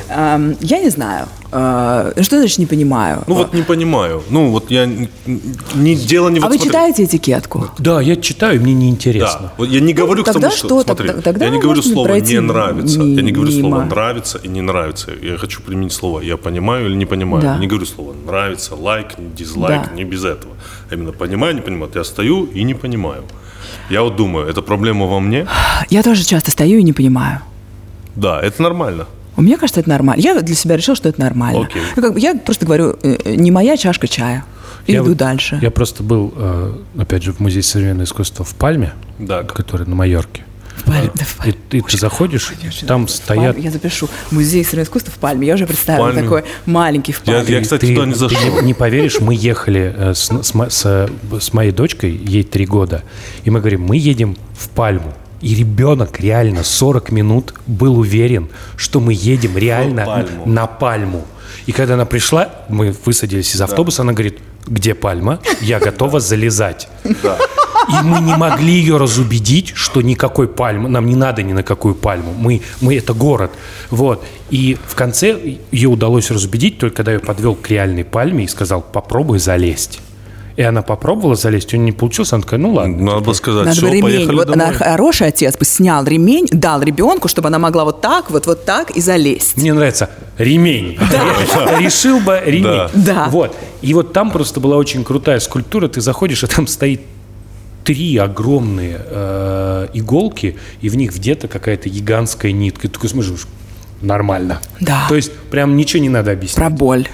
Эм, 0.08 0.56
я 0.60 0.78
не 0.80 0.90
знаю. 0.90 1.26
Э, 1.52 2.12
что 2.22 2.38
значит 2.38 2.58
не 2.58 2.66
понимаю? 2.66 3.22
Ну 3.26 3.34
вот 3.34 3.54
не 3.54 3.62
понимаю. 3.62 4.22
Ну 4.30 4.50
вот 4.50 4.70
я 4.70 4.86
не 4.86 5.94
дело 5.94 6.28
не 6.28 6.38
а 6.38 6.42
вот 6.42 6.50
вы 6.50 6.56
смотри. 6.56 6.68
читаете 6.68 7.04
этикетку? 7.04 7.58
решил. 7.60 7.70
Да, 7.78 8.00
я 8.00 8.16
читаю, 8.16 8.60
мне 8.60 8.74
неинтересно. 8.74 9.40
Да, 9.42 9.52
вот 9.58 9.68
я 9.68 9.80
не 9.80 9.92
говорю 9.92 10.22
к 10.24 10.26
Ну, 10.26 10.32
тогда 10.32 10.48
тому, 10.48 10.58
что, 10.58 10.68
что? 10.68 10.82
смотри, 10.82 11.06
Тогда- 11.08 11.22
тогда 11.22 11.44
я 11.46 11.50
не 11.50 11.60
говорю 11.60 11.82
слово 11.82 12.14
не 12.20 12.40
нравится, 12.40 12.98
ми- 12.98 13.14
я 13.16 13.22
не 13.22 13.32
говорю 13.32 13.50
слово 13.52 13.74
мимо. 13.76 13.84
нравится 13.86 14.38
и 14.38 14.48
не 14.48 14.60
нравится. 14.62 15.10
Я 15.22 15.36
хочу 15.38 15.62
применить 15.62 15.92
слово 15.92 16.20
я 16.20 16.36
понимаю 16.36 16.86
или 16.86 16.94
не 16.96 17.06
понимаю. 17.06 17.42
Да. 17.42 17.54
Я 17.54 17.60
не 17.60 17.66
говорю 17.66 17.86
слово 17.86 18.14
нравится, 18.26 18.74
лайк, 18.74 19.08
дизлайк, 19.36 19.82
Да. 19.88 19.94
не 19.94 20.04
без 20.04 20.24
этого. 20.24 20.54
А 20.90 20.94
именно 20.94 21.12
понимаю, 21.12 21.54
не 21.54 21.60
понимаю. 21.60 21.90
Я 21.94 22.04
стою 22.04 22.44
и 22.46 22.62
не 22.64 22.74
понимаю. 22.74 23.22
Я 23.90 24.02
вот 24.02 24.16
думаю, 24.16 24.46
это 24.46 24.62
проблема 24.62 25.06
во 25.06 25.20
мне? 25.20 25.46
Я 25.90 26.02
тоже 26.02 26.24
часто 26.24 26.50
стою 26.50 26.78
и 26.78 26.82
не 26.82 26.92
понимаю. 26.92 27.40
Да, 28.14 28.40
это 28.40 28.62
нормально. 28.62 29.06
Мне 29.36 29.56
кажется, 29.58 29.80
это 29.80 29.90
нормально. 29.90 30.22
Я 30.22 30.40
для 30.40 30.54
себя 30.54 30.76
решил, 30.76 30.94
что 30.94 31.08
это 31.08 31.20
нормально. 31.20 31.60
Окей. 31.62 31.82
Ну, 31.96 32.02
как 32.02 32.14
бы 32.14 32.20
я 32.20 32.34
просто 32.34 32.64
говорю, 32.64 32.96
э, 33.02 33.34
не 33.34 33.50
моя 33.50 33.76
чашка 33.76 34.08
чая. 34.08 34.44
И 34.86 34.92
Я 34.92 35.00
иду 35.00 35.08
вот- 35.08 35.18
дальше. 35.18 35.58
Я 35.60 35.70
просто 35.70 36.02
был, 36.02 36.32
э, 36.36 36.72
опять 36.98 37.22
же, 37.22 37.32
в 37.32 37.40
Музее 37.40 37.62
современного 37.62 38.04
искусства 38.04 38.44
в 38.44 38.54
Пальме, 38.54 38.92
Да. 39.18 39.42
который 39.42 39.86
на 39.86 39.94
Майорке. 39.94 40.44
В 40.76 40.84
Пальме, 40.84 41.10
да, 41.14 41.24
в 41.24 41.34
И, 41.34 41.38
Пальме. 41.52 41.54
и 41.72 41.80
ты 41.82 41.98
заходишь, 41.98 42.52
Очень 42.68 42.86
там 42.86 43.08
стоят... 43.08 43.54
Пальме. 43.54 43.64
Я 43.64 43.70
запишу. 43.70 44.08
Музей 44.30 44.62
современного 44.64 44.84
искусства 44.86 45.12
в 45.12 45.18
Пальме. 45.18 45.46
Я 45.46 45.54
уже 45.54 45.66
представила 45.66 46.06
Пальме. 46.06 46.22
такой 46.22 46.44
маленький 46.66 47.12
в 47.12 47.22
Я- 47.26 47.34
Пальме. 47.38 47.54
я, 47.54 47.60
кстати, 47.62 47.86
туда 47.94 48.06
не 48.06 48.12
ты 48.12 48.18
зашел. 48.18 48.60
не, 48.60 48.66
не 48.66 48.74
поверишь, 48.74 49.20
мы 49.20 49.34
ехали 49.34 49.94
э, 49.96 50.14
с, 50.14 50.28
с 50.30 50.52
с, 50.70 51.08
с 51.40 51.52
моей 51.52 51.72
дочкой, 51.72 52.10
ей 52.12 52.42
три 52.44 52.66
года, 52.66 53.02
и 53.44 53.50
мы 53.50 53.60
говорим, 53.60 53.82
мы 53.82 53.96
едем 53.96 54.36
в 54.56 54.68
Пальму. 54.68 55.12
И 55.40 55.54
ребенок 55.54 56.18
реально 56.20 56.64
40 56.64 57.10
минут 57.12 57.54
был 57.66 57.98
уверен, 57.98 58.48
что 58.76 59.00
мы 59.00 59.12
едем 59.12 59.56
реально 59.56 60.04
Пальму. 60.06 60.46
на 60.46 60.66
Пальму. 60.66 61.26
И 61.66 61.72
когда 61.72 61.94
она 61.94 62.04
пришла, 62.06 62.50
мы 62.68 62.94
высадились 63.04 63.54
из 63.54 63.60
автобуса, 63.60 64.02
она 64.02 64.12
говорит, 64.12 64.38
где 64.66 64.94
Пальма? 64.94 65.40
Я 65.60 65.78
готова 65.78 66.20
залезать. 66.20 66.88
И 67.88 68.02
мы 68.02 68.20
не 68.20 68.34
могли 68.34 68.72
ее 68.72 68.96
разубедить, 68.96 69.72
что 69.76 70.02
никакой 70.02 70.48
пальмы, 70.48 70.88
нам 70.88 71.06
не 71.06 71.14
надо 71.14 71.44
ни 71.44 71.52
на 71.52 71.62
какую 71.62 71.94
пальму, 71.94 72.34
мы, 72.36 72.62
мы 72.80 72.96
это 72.96 73.14
город. 73.14 73.52
Вот. 73.90 74.24
И 74.50 74.76
в 74.86 74.96
конце 74.96 75.58
ее 75.70 75.88
удалось 75.88 76.30
разубедить, 76.32 76.78
только 76.78 76.96
когда 76.96 77.12
я 77.12 77.20
подвел 77.20 77.54
к 77.54 77.70
реальной 77.70 78.04
пальме 78.04 78.44
и 78.44 78.48
сказал, 78.48 78.82
попробуй 78.82 79.38
залезть. 79.38 80.00
И 80.56 80.62
она 80.62 80.80
попробовала 80.80 81.36
залезть, 81.36 81.74
у 81.74 81.76
нее 81.76 81.86
не 81.86 81.92
получилось, 81.92 82.32
она 82.32 82.42
такая, 82.42 82.58
ну 82.58 82.72
ладно. 82.72 82.96
Надо 82.96 83.20
было 83.20 83.32
сказать, 83.34 83.66
Надо 83.66 83.76
все, 83.76 83.86
бы 83.88 83.88
ремень. 83.96 84.02
поехали 84.02 84.36
Вот 84.36 84.46
домой. 84.48 84.64
она 84.64 84.72
хороший 84.74 85.28
отец 85.28 85.58
бы 85.58 85.64
снял 85.66 86.04
ремень, 86.04 86.46
дал 86.50 86.80
ребенку, 86.82 87.28
чтобы 87.28 87.48
она 87.48 87.58
могла 87.58 87.84
вот 87.84 88.00
так, 88.00 88.30
вот 88.30 88.46
вот 88.46 88.64
так 88.64 88.90
и 88.92 89.00
залезть. 89.02 89.58
Мне 89.58 89.74
нравится 89.74 90.08
ремень. 90.38 90.98
Решил 91.78 92.20
бы 92.20 92.40
ремень. 92.44 92.62
Да. 92.64 92.90
Да. 92.94 93.28
Вот. 93.30 93.54
И 93.82 93.92
вот 93.92 94.14
там 94.14 94.30
просто 94.30 94.58
была 94.60 94.76
очень 94.76 95.04
крутая 95.04 95.40
скульптура. 95.40 95.88
Ты 95.88 96.00
заходишь, 96.00 96.42
и 96.42 96.46
там 96.46 96.66
стоит 96.66 97.02
три 97.84 98.16
огромные 98.16 98.98
э, 99.04 99.88
иголки, 99.92 100.56
и 100.80 100.88
в 100.88 100.96
них 100.96 101.14
где-то 101.14 101.48
какая-то 101.48 101.90
гигантская 101.90 102.52
нитка. 102.52 102.86
И 102.86 102.90
ты 102.90 102.94
такой 102.94 103.10
смотришь, 103.10 103.46
нормально. 104.00 104.60
Да. 104.80 105.04
То 105.08 105.14
есть 105.16 105.32
прям 105.50 105.76
ничего 105.76 106.02
не 106.02 106.08
надо 106.08 106.32
объяснять. 106.32 106.56
Про 106.56 106.70
боль. 106.70 107.08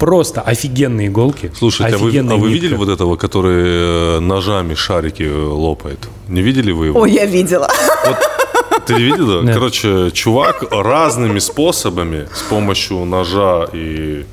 Просто 0.00 0.40
офигенные 0.40 1.08
иголки. 1.08 1.52
Слушайте, 1.54 1.96
а 1.96 1.98
вы, 1.98 2.18
а 2.18 2.36
вы 2.36 2.50
видели 2.50 2.74
вот 2.74 2.88
этого, 2.88 3.16
который 3.16 4.16
э, 4.16 4.20
ножами 4.20 4.74
шарики 4.74 5.24
э, 5.24 5.46
лопает? 5.46 6.08
Не 6.26 6.40
видели 6.40 6.72
вы 6.72 6.86
его? 6.86 7.00
Ой, 7.00 7.12
я 7.12 7.26
видела. 7.26 7.68
Ты 8.86 8.94
не 8.94 9.02
видела? 9.02 9.42
Нет. 9.42 9.54
Короче, 9.54 10.10
чувак 10.12 10.64
разными 10.70 11.38
способами, 11.38 12.28
с 12.32 12.40
помощью 12.40 13.04
ножа 13.04 13.68
и 13.74 14.24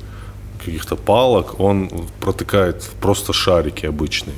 каких-то 0.64 0.96
палок, 0.96 1.60
он 1.60 1.90
протыкает 2.18 2.90
просто 3.02 3.34
шарики 3.34 3.84
обычные. 3.84 4.36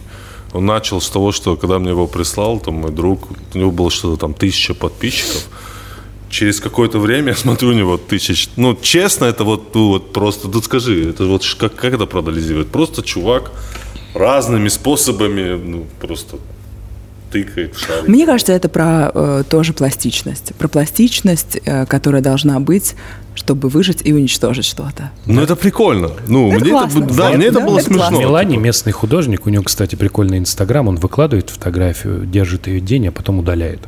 Он 0.52 0.66
начал 0.66 1.00
с 1.00 1.08
того, 1.08 1.30
что 1.30 1.56
когда 1.56 1.78
мне 1.78 1.90
его 1.90 2.08
прислал, 2.08 2.58
там 2.58 2.74
мой 2.74 2.90
друг, 2.90 3.28
у 3.54 3.58
него 3.58 3.70
было 3.70 3.90
что-то 3.90 4.20
там 4.20 4.34
тысяча 4.34 4.74
подписчиков. 4.74 5.46
Через 6.30 6.60
какое-то 6.60 6.98
время 6.98 7.28
я 7.32 7.36
смотрю, 7.36 7.70
у 7.70 7.72
него 7.72 7.96
тысяч... 7.98 8.48
Ну, 8.56 8.76
честно, 8.80 9.26
это 9.26 9.44
вот, 9.44 9.74
ну, 9.74 9.88
вот 9.88 10.12
просто... 10.12 10.48
Тут 10.48 10.64
скажи, 10.64 11.10
это 11.10 11.24
вот 11.26 11.44
как, 11.58 11.74
как 11.74 11.92
это 11.92 12.06
проанализировать? 12.06 12.68
Просто 12.68 13.02
чувак 13.02 13.50
разными 14.14 14.68
способами, 14.68 15.60
ну, 15.62 15.86
просто 16.00 16.36
тыкает 17.30 17.74
в 17.76 17.80
шарик. 17.80 18.08
Мне 18.08 18.26
кажется, 18.26 18.52
это 18.52 18.68
про 18.68 19.10
э, 19.14 19.44
тоже 19.48 19.72
пластичность. 19.72 20.52
Про 20.56 20.68
пластичность, 20.68 21.58
э, 21.64 21.86
которая 21.86 22.22
должна 22.22 22.58
быть, 22.58 22.96
чтобы 23.34 23.68
выжить 23.68 24.00
и 24.04 24.12
уничтожить 24.12 24.64
что-то. 24.64 25.12
Ну, 25.26 25.40
это 25.40 25.54
прикольно. 25.56 26.10
Ну, 26.26 26.50
Это 26.52 26.60
мне 26.60 26.70
классно. 26.70 27.04
это, 27.04 27.14
да, 27.14 27.30
Да, 27.30 27.36
мне 27.36 27.46
это 27.46 27.60
да, 27.60 27.66
было 27.66 27.76
это 27.78 27.86
смешно. 27.86 28.02
классно. 28.08 28.18
Мелани, 28.18 28.56
местный 28.56 28.92
художник, 28.92 29.46
у 29.46 29.50
него, 29.50 29.62
кстати, 29.62 29.94
прикольный 29.94 30.38
инстаграм, 30.38 30.88
он 30.88 30.96
выкладывает 30.96 31.50
фотографию, 31.50 32.26
держит 32.26 32.66
ее 32.66 32.80
день, 32.80 33.06
а 33.08 33.12
потом 33.12 33.38
удаляет. 33.38 33.80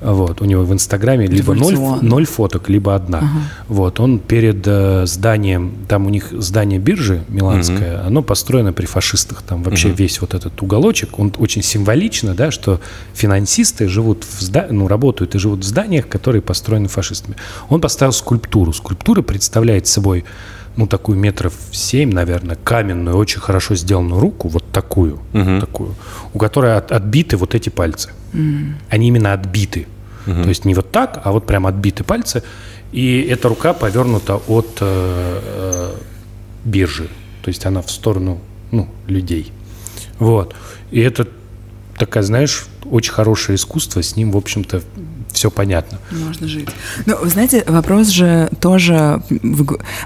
Вот, 0.00 0.40
у 0.42 0.44
него 0.44 0.64
в 0.64 0.72
Инстаграме 0.72 1.26
либо 1.26 1.54
ноль, 1.54 1.74
ноль 2.02 2.26
фоток, 2.26 2.68
либо 2.68 2.94
одна. 2.94 3.20
Вот, 3.68 4.00
он 4.00 4.18
перед 4.18 4.66
э, 4.66 5.06
зданием, 5.06 5.72
там 5.88 6.06
у 6.06 6.10
них 6.10 6.28
здание 6.32 6.78
биржи 6.78 7.22
миланское, 7.28 8.04
оно 8.06 8.22
построено 8.22 8.72
при 8.72 8.86
фашистах. 8.86 9.42
Там 9.42 9.62
вообще 9.62 9.88
весь 9.98 10.20
вот 10.20 10.34
этот 10.34 10.60
уголочек, 10.62 11.18
он 11.18 11.32
очень 11.38 11.62
символично, 11.62 12.34
да, 12.34 12.50
что 12.50 12.80
финансисты 13.14 13.88
живут 13.88 14.24
в 14.24 14.40
зда- 14.42 14.66
ну, 14.70 14.88
работают 14.88 15.34
и 15.34 15.38
живут 15.38 15.60
в 15.60 15.64
зданиях, 15.64 16.08
которые 16.08 16.42
построены 16.42 16.88
фашистами. 16.88 17.36
Он 17.68 17.80
поставил 17.80 18.12
скульптуру. 18.12 18.72
Скульптура 18.72 19.22
представляет 19.22 19.86
собой 19.86 20.24
ну, 20.76 20.86
такую 20.88 21.16
метров 21.18 21.54
семь, 21.70 22.12
наверное, 22.12 22.56
каменную, 22.56 23.16
очень 23.16 23.40
хорошо 23.40 23.76
сделанную 23.76 24.20
руку, 24.20 24.48
вот 24.48 24.64
такую, 24.72 25.20
такую, 25.60 25.94
у 26.32 26.38
которой 26.38 26.76
от- 26.76 26.90
отбиты 26.90 27.36
вот 27.36 27.54
эти 27.54 27.68
пальцы. 27.68 28.10
Они 28.88 29.08
именно 29.08 29.32
отбиты. 29.32 29.86
То 30.24 30.48
есть 30.48 30.64
не 30.64 30.74
вот 30.74 30.90
так, 30.90 31.20
а 31.24 31.32
вот 31.32 31.46
прям 31.46 31.66
отбиты 31.66 32.02
пальцы. 32.02 32.42
И 32.92 33.22
эта 33.22 33.48
рука 33.48 33.74
повернута 33.74 34.36
от 34.36 34.78
э, 34.80 35.40
э, 35.42 35.94
биржи. 36.64 37.08
То 37.42 37.48
есть 37.48 37.66
она 37.66 37.82
в 37.82 37.90
сторону 37.90 38.40
ну, 38.70 38.88
людей. 39.06 39.52
Вот. 40.18 40.54
И 40.90 41.00
это 41.00 41.28
такая, 41.98 42.22
знаешь, 42.22 42.66
очень 42.84 43.12
хорошее 43.12 43.56
искусство, 43.56 44.02
с 44.02 44.16
ним, 44.16 44.30
в 44.30 44.36
общем-то, 44.36 44.82
все 45.34 45.50
понятно. 45.50 45.98
Можно 46.10 46.48
жить. 46.48 46.68
Ну, 47.06 47.16
вы 47.20 47.28
знаете, 47.28 47.64
вопрос 47.66 48.08
же 48.08 48.48
тоже, 48.60 49.22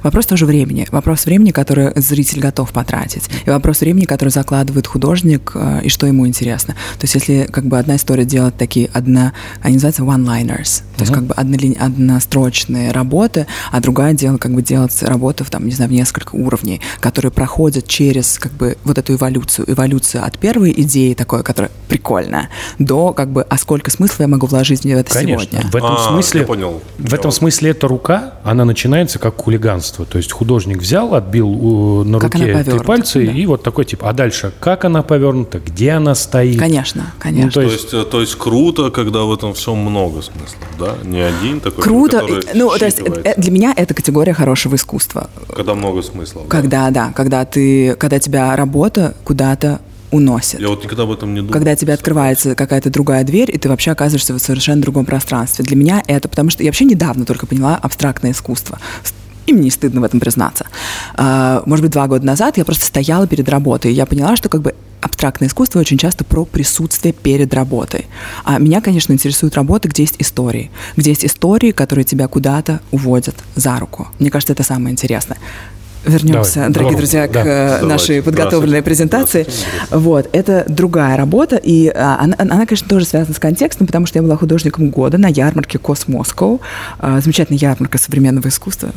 вопрос 0.02 0.26
тоже 0.26 0.46
времени. 0.46 0.86
Вопрос 0.90 1.26
времени, 1.26 1.50
который 1.50 1.92
зритель 1.96 2.40
готов 2.40 2.72
потратить. 2.72 3.28
И 3.46 3.50
вопрос 3.50 3.80
времени, 3.80 4.04
который 4.04 4.30
закладывает 4.30 4.86
художник, 4.86 5.52
э, 5.54 5.82
и 5.84 5.88
что 5.88 6.06
ему 6.06 6.26
интересно. 6.26 6.74
То 6.98 7.04
есть 7.04 7.14
если 7.14 7.46
как 7.50 7.66
бы 7.66 7.78
одна 7.78 7.96
история 7.96 8.24
делает 8.24 8.56
такие 8.56 8.90
одна, 8.92 9.32
они 9.62 9.74
называются 9.74 10.02
one-liners, 10.02 10.82
то 10.96 11.02
есть 11.02 11.12
как 11.12 11.24
бы 11.24 11.34
однолин, 11.34 11.76
однострочные 11.78 12.90
работы, 12.92 13.46
а 13.70 13.80
другая 13.80 14.14
дело 14.14 14.38
как 14.38 14.52
бы 14.52 14.62
делать 14.62 15.02
работы 15.02 15.44
в, 15.44 15.50
там, 15.50 15.66
не 15.66 15.72
знаю, 15.72 15.90
в 15.90 15.92
несколько 15.92 16.34
уровней, 16.34 16.80
которые 17.00 17.30
проходят 17.30 17.86
через 17.86 18.38
как 18.38 18.52
бы 18.52 18.76
вот 18.84 18.98
эту 18.98 19.14
эволюцию. 19.14 19.70
Эволюцию 19.70 20.24
от 20.24 20.38
первой 20.38 20.72
идеи 20.76 21.14
такой, 21.14 21.42
которая 21.42 21.70
прикольная, 21.88 22.48
до 22.78 23.12
как 23.12 23.30
бы, 23.30 23.42
а 23.42 23.58
сколько 23.58 23.90
смысла 23.90 24.24
я 24.24 24.28
могу 24.28 24.46
вложить 24.46 24.82
в 24.82 24.86
это 24.86 25.17
Конечно. 25.20 25.46
сегодня? 25.52 25.70
В 25.70 25.76
этом 25.76 25.92
А, 25.92 26.08
смысле, 26.08 26.40
я 26.40 26.46
понял. 26.46 26.82
в 26.98 27.14
этом 27.14 27.30
смысле 27.30 27.70
эта 27.70 27.88
рука, 27.88 28.34
она 28.44 28.64
начинается 28.64 29.18
как 29.18 29.36
хулиганство. 29.36 30.04
То 30.04 30.18
есть 30.18 30.32
художник 30.32 30.78
взял, 30.78 31.14
отбил 31.14 32.02
э, 32.02 32.04
на 32.08 32.18
Как 32.18 32.34
руке 32.34 32.64
три 32.64 32.78
пальца 32.80 33.18
да. 33.18 33.24
и 33.32 33.46
вот 33.46 33.62
такой 33.62 33.84
тип. 33.84 34.00
А 34.04 34.12
дальше, 34.12 34.52
как 34.60 34.84
она 34.84 35.02
повернута, 35.02 35.58
где 35.60 35.92
она 35.92 36.14
стоит? 36.14 36.58
Конечно, 36.58 37.02
Ну, 37.02 37.10
конечно. 37.20 37.50
то 37.50 37.54
То 37.54 37.62
есть, 37.62 37.82
есть, 37.84 37.94
э, 37.94 38.04
то 38.04 38.20
есть 38.20 38.34
круто, 38.36 38.90
когда 38.90 39.20
в 39.24 39.32
этом 39.32 39.54
всем 39.54 39.78
много 39.78 40.22
смысла, 40.22 40.58
да? 40.78 40.94
Не 41.04 41.20
один 41.20 41.60
такой, 41.60 41.82
Круто. 41.82 42.20
который 42.20 42.44
Ну, 42.54 42.70
то 42.78 42.84
есть 42.84 42.98
э, 43.00 43.34
для 43.36 43.50
меня 43.50 43.72
это 43.76 43.94
категория 43.94 44.34
хорошего 44.34 44.74
искусства. 44.76 45.28
Когда 45.54 45.74
много 45.74 46.02
смысла. 46.02 46.42
да. 46.42 46.48
Когда, 46.48 46.90
да, 46.90 47.12
когда 47.14 47.44
ты, 47.44 47.94
когда 47.96 48.18
тебя 48.18 48.54
работа 48.56 49.14
куда-то 49.24 49.80
уносит. 50.10 50.60
Я 50.60 50.68
вот 50.68 50.82
никогда 50.82 51.02
об 51.04 51.10
этом 51.10 51.34
не 51.34 51.40
думал. 51.40 51.52
когда 51.52 51.76
тебе 51.76 51.92
открывается 51.92 52.54
какая-то 52.54 52.90
другая 52.90 53.24
дверь, 53.24 53.50
и 53.54 53.58
ты 53.58 53.68
вообще 53.68 53.90
оказываешься 53.90 54.34
в 54.34 54.38
совершенно 54.38 54.80
другом 54.80 55.04
пространстве. 55.04 55.64
Для 55.64 55.76
меня 55.76 56.02
это, 56.06 56.28
потому 56.28 56.50
что 56.50 56.62
я 56.62 56.68
вообще 56.68 56.84
недавно 56.84 57.24
только 57.24 57.46
поняла 57.46 57.76
абстрактное 57.76 58.32
искусство. 58.32 58.78
И 59.46 59.52
мне 59.52 59.64
не 59.64 59.70
стыдно 59.70 60.02
в 60.02 60.04
этом 60.04 60.20
признаться. 60.20 60.66
А, 61.14 61.62
Может 61.64 61.82
быть, 61.82 61.92
два 61.92 62.06
года 62.06 62.24
назад 62.26 62.58
я 62.58 62.64
просто 62.66 62.84
стояла 62.84 63.26
перед 63.26 63.48
работой, 63.48 63.92
и 63.92 63.94
я 63.94 64.04
поняла, 64.04 64.36
что 64.36 64.50
как 64.50 64.60
бы 64.60 64.74
абстрактное 65.00 65.48
искусство 65.48 65.80
очень 65.80 65.96
часто 65.96 66.24
про 66.24 66.44
присутствие 66.44 67.14
перед 67.14 67.54
работой. 67.54 68.06
А 68.44 68.58
меня, 68.58 68.80
конечно, 68.80 69.12
интересуют 69.12 69.54
работы, 69.54 69.88
где 69.88 70.02
есть 70.02 70.16
истории. 70.18 70.70
Где 70.96 71.10
есть 71.10 71.24
истории, 71.24 71.70
которые 71.70 72.04
тебя 72.04 72.28
куда-то 72.28 72.80
уводят 72.90 73.36
за 73.54 73.78
руку. 73.78 74.08
Мне 74.18 74.30
кажется, 74.30 74.52
это 74.52 74.64
самое 74.64 74.92
интересное. 74.92 75.38
Вернемся, 76.08 76.54
Давай, 76.54 76.70
дорогие 76.72 76.90
давай. 76.90 76.96
друзья, 76.96 77.28
к 77.28 77.32
Да. 77.32 77.44
Давайте. 77.44 77.86
нашей 77.86 78.22
подготовленной 78.22 78.82
презентации. 78.82 79.46
Вот, 79.90 80.28
это 80.32 80.64
другая 80.68 81.16
работа, 81.16 81.56
и 81.56 81.88
а, 81.88 82.18
она, 82.20 82.34
она, 82.38 82.66
конечно, 82.66 82.88
тоже 82.88 83.04
связана 83.06 83.34
с 83.34 83.38
контекстом, 83.38 83.86
потому 83.86 84.06
что 84.06 84.18
я 84.18 84.22
была 84.22 84.36
художником 84.36 84.90
года 84.90 85.18
на 85.18 85.28
ярмарке 85.28 85.78
Космоскоу, 85.78 86.60
замечательная 87.00 87.58
ярмарка 87.60 87.98
современного 87.98 88.48
искусства, 88.48 88.90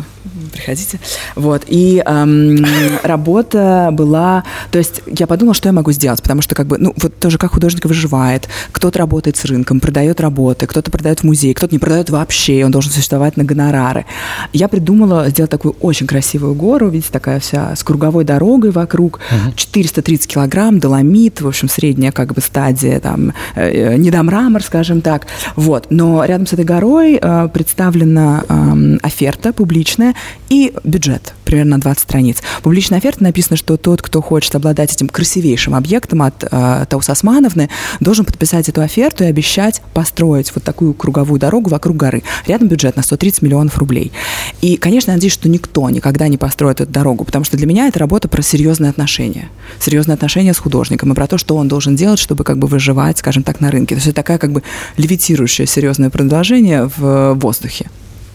приходите. 0.51 0.99
Вот, 1.35 1.63
и 1.67 2.01
ам, 2.05 2.57
работа 3.03 3.89
была, 3.91 4.43
то 4.71 4.77
есть 4.77 5.01
я 5.07 5.27
подумала, 5.27 5.53
что 5.53 5.69
я 5.69 5.73
могу 5.73 5.91
сделать, 5.91 6.21
потому 6.21 6.41
что 6.41 6.55
как 6.55 6.67
бы, 6.67 6.77
ну, 6.77 6.93
вот 6.97 7.17
тоже 7.19 7.37
как 7.37 7.51
художник 7.51 7.85
выживает, 7.85 8.47
кто-то 8.71 8.99
работает 8.99 9.37
с 9.37 9.45
рынком, 9.45 9.79
продает 9.79 10.21
работы, 10.21 10.67
кто-то 10.67 10.91
продает 10.91 11.21
в 11.21 11.23
музей, 11.23 11.53
кто-то 11.53 11.73
не 11.73 11.79
продает 11.79 12.09
вообще, 12.09 12.59
и 12.59 12.63
он 12.63 12.71
должен 12.71 12.91
существовать 12.91 13.37
на 13.37 13.43
гонорары. 13.43 14.05
Я 14.53 14.67
придумала 14.67 15.29
сделать 15.29 15.51
такую 15.51 15.75
очень 15.79 16.07
красивую 16.07 16.55
гору, 16.55 16.89
видите, 16.89 17.11
такая 17.11 17.39
вся 17.39 17.75
с 17.75 17.83
круговой 17.83 18.23
дорогой 18.23 18.71
вокруг, 18.71 19.19
430 19.55 20.27
килограмм, 20.27 20.79
доломит, 20.79 21.41
в 21.41 21.47
общем, 21.47 21.69
средняя 21.69 22.11
как 22.11 22.33
бы 22.33 22.41
стадия, 22.41 22.99
там, 22.99 23.33
э, 23.55 23.95
недомрамор, 23.95 24.63
скажем 24.63 25.01
так. 25.01 25.27
Вот. 25.55 25.87
Но 25.89 26.23
рядом 26.25 26.47
с 26.47 26.53
этой 26.53 26.65
горой 26.65 27.19
э, 27.21 27.49
представлена 27.53 28.43
эм, 28.47 28.99
оферта 29.01 29.53
публичная 29.53 30.15
и 30.51 30.73
бюджет, 30.83 31.33
примерно 31.45 31.77
на 31.77 31.81
20 31.81 32.03
страниц. 32.03 32.39
Публичная 32.61 32.97
оферта 32.97 33.23
написано, 33.23 33.55
что 33.55 33.77
тот, 33.77 34.01
кто 34.01 34.21
хочет 34.21 34.53
обладать 34.53 34.91
этим 34.91 35.07
красивейшим 35.07 35.73
объектом 35.73 36.23
от 36.23 36.43
э, 36.43 36.85
Таус 36.89 37.09
Османовны, 37.09 37.69
должен 38.01 38.25
подписать 38.25 38.67
эту 38.67 38.81
оферту 38.81 39.23
и 39.23 39.27
обещать 39.27 39.81
построить 39.93 40.53
вот 40.53 40.65
такую 40.65 40.93
круговую 40.93 41.39
дорогу 41.39 41.69
вокруг 41.69 41.95
горы. 41.95 42.23
Рядом 42.47 42.67
бюджет 42.67 42.97
на 42.97 43.01
130 43.01 43.43
миллионов 43.43 43.77
рублей. 43.77 44.11
И, 44.59 44.75
конечно, 44.75 45.11
я 45.11 45.15
надеюсь, 45.15 45.31
что 45.31 45.47
никто 45.47 45.89
никогда 45.89 46.27
не 46.27 46.37
построит 46.37 46.81
эту 46.81 46.91
дорогу, 46.91 47.23
потому 47.23 47.45
что 47.45 47.55
для 47.55 47.65
меня 47.65 47.87
это 47.87 47.99
работа 47.99 48.27
про 48.27 48.41
серьезные 48.41 48.89
отношения. 48.89 49.47
Серьезные 49.79 50.15
отношения 50.15 50.53
с 50.53 50.57
художником 50.57 51.13
и 51.13 51.15
про 51.15 51.27
то, 51.27 51.37
что 51.37 51.55
он 51.55 51.69
должен 51.69 51.95
делать, 51.95 52.19
чтобы 52.19 52.43
как 52.43 52.57
бы 52.57 52.67
выживать, 52.67 53.19
скажем 53.19 53.43
так, 53.43 53.61
на 53.61 53.71
рынке. 53.71 53.95
То 53.95 53.99
есть 53.99 54.07
это 54.07 54.17
такая 54.17 54.37
как 54.37 54.51
бы 54.51 54.63
левитирующее 54.97 55.65
серьезное 55.65 56.09
предложение 56.09 56.91
в 56.97 57.35
воздухе. 57.35 57.89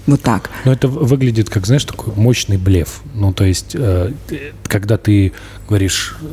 Вот 0.07 0.23
так. 0.23 0.51
ну, 0.65 0.73
это 0.73 0.87
выглядит 0.89 1.51
как, 1.51 1.67
знаешь, 1.67 1.85
такой 1.85 2.13
мощный 2.15 2.57
блеф. 2.59 3.01
Ну, 3.15 3.33
то 3.33 3.45
есть, 3.45 3.73
э, 3.75 4.13
когда 4.65 4.97
ты 4.99 5.33
говоришь, 5.69 6.17
э, 6.23 6.27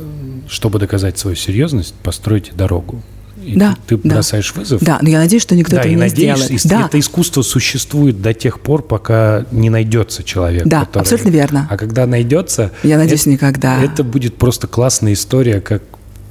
чтобы 0.48 0.78
доказать 0.78 1.18
свою 1.18 1.36
серьезность, 1.36 1.94
постройте 2.02 2.52
дорогу. 2.52 3.02
И 3.44 3.56
Да, 3.56 3.76
ты, 3.86 3.98
ты 3.98 4.08
да. 4.08 4.14
бросаешь 4.14 4.54
вызов. 4.54 4.80
Да, 4.82 4.98
но 5.02 5.08
я 5.10 5.18
надеюсь, 5.18 5.42
что 5.42 5.54
никто 5.54 5.72
Да, 5.76 5.80
этого 5.82 5.92
и 5.92 5.96
не 5.96 6.08
сделает. 6.08 6.50
и 6.50 6.68
Да, 6.68 6.86
это 6.86 6.98
искусство 6.98 7.42
существует 7.42 8.22
до 8.22 8.32
тех 8.32 8.58
пор, 8.60 8.82
пока 8.82 9.44
не 9.50 9.68
найдется 9.70 10.22
человек. 10.22 10.64
Да, 10.66 10.86
который- 10.86 11.02
абсолютно 11.02 11.28
верно. 11.28 11.68
А 11.70 11.76
когда 11.76 12.06
найдется, 12.06 12.70
Я 12.82 12.96
надеюсь, 12.96 13.22
это, 13.22 13.30
никогда. 13.30 13.82
это 13.82 14.02
будет 14.02 14.36
просто 14.36 14.66
классная 14.66 15.12
история, 15.12 15.60
как 15.60 15.82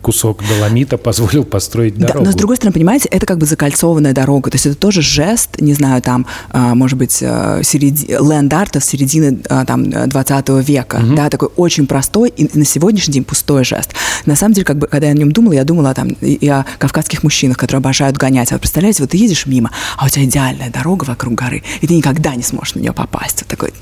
кусок 0.04 0.44
доломита 0.48 0.98
позволил 0.98 1.44
построить 1.46 1.98
Да, 1.98 2.08
дорогу. 2.08 2.26
но 2.26 2.32
с 2.32 2.36
другой 2.36 2.58
стороны, 2.58 2.74
понимаете, 2.74 3.08
это 3.10 3.26
как 3.26 3.38
бы 3.40 3.46
закольцованная 3.46 4.14
дорога. 4.14 4.52
То 4.52 4.56
есть 4.56 4.68
это 4.68 4.76
тоже 4.76 5.02
жест, 5.02 5.60
не 5.60 5.74
знаю, 5.74 6.02
там, 6.02 6.28
а, 6.52 6.76
может 6.76 6.98
быть, 7.00 7.22
ленд-арта 7.22 8.80
с 8.80 8.86
середины 8.86 9.40
а, 9.50 9.66
там, 9.66 9.90
20 9.90 10.50
века. 10.68 11.02
Да, 11.16 11.30
такой 11.30 11.50
очень 11.56 11.88
простой 11.88 12.30
и 12.30 12.50
на 12.58 12.66
сегодняшний 12.66 13.14
день 13.14 13.24
пустой 13.24 13.64
жест. 13.64 13.94
На 14.26 14.36
самом 14.36 14.54
деле, 14.54 14.66
как 14.66 14.78
бы, 14.78 14.88
когда 14.88 15.08
я 15.08 15.14
о 15.14 15.16
нем 15.16 15.32
думала, 15.32 15.54
я 15.54 15.64
думала 15.64 15.94
там, 15.94 16.10
и, 16.22 16.48
о 16.48 16.66
кавказских 16.78 17.24
мужчинах, 17.24 17.58
которые 17.58 17.80
обожают 17.80 18.18
гонять. 18.18 18.52
А 18.52 18.56
вы 18.56 18.60
представляете, 18.60 19.02
вот 19.04 19.12
ты 19.12 19.18
едешь 19.18 19.46
мимо, 19.46 19.72
а 19.98 20.06
у 20.06 20.10
тебя 20.10 20.26
идеальная 20.26 20.70
дорога 20.70 21.06
вокруг 21.06 21.34
горы, 21.36 21.64
и 21.82 21.88
ты 21.88 21.96
никогда 21.96 22.36
не 22.36 22.44
сможешь 22.44 22.76
на 22.76 22.80
нее 22.80 22.94
попасть. 22.94 23.42
Вот 23.42 23.48
такой 23.48 23.74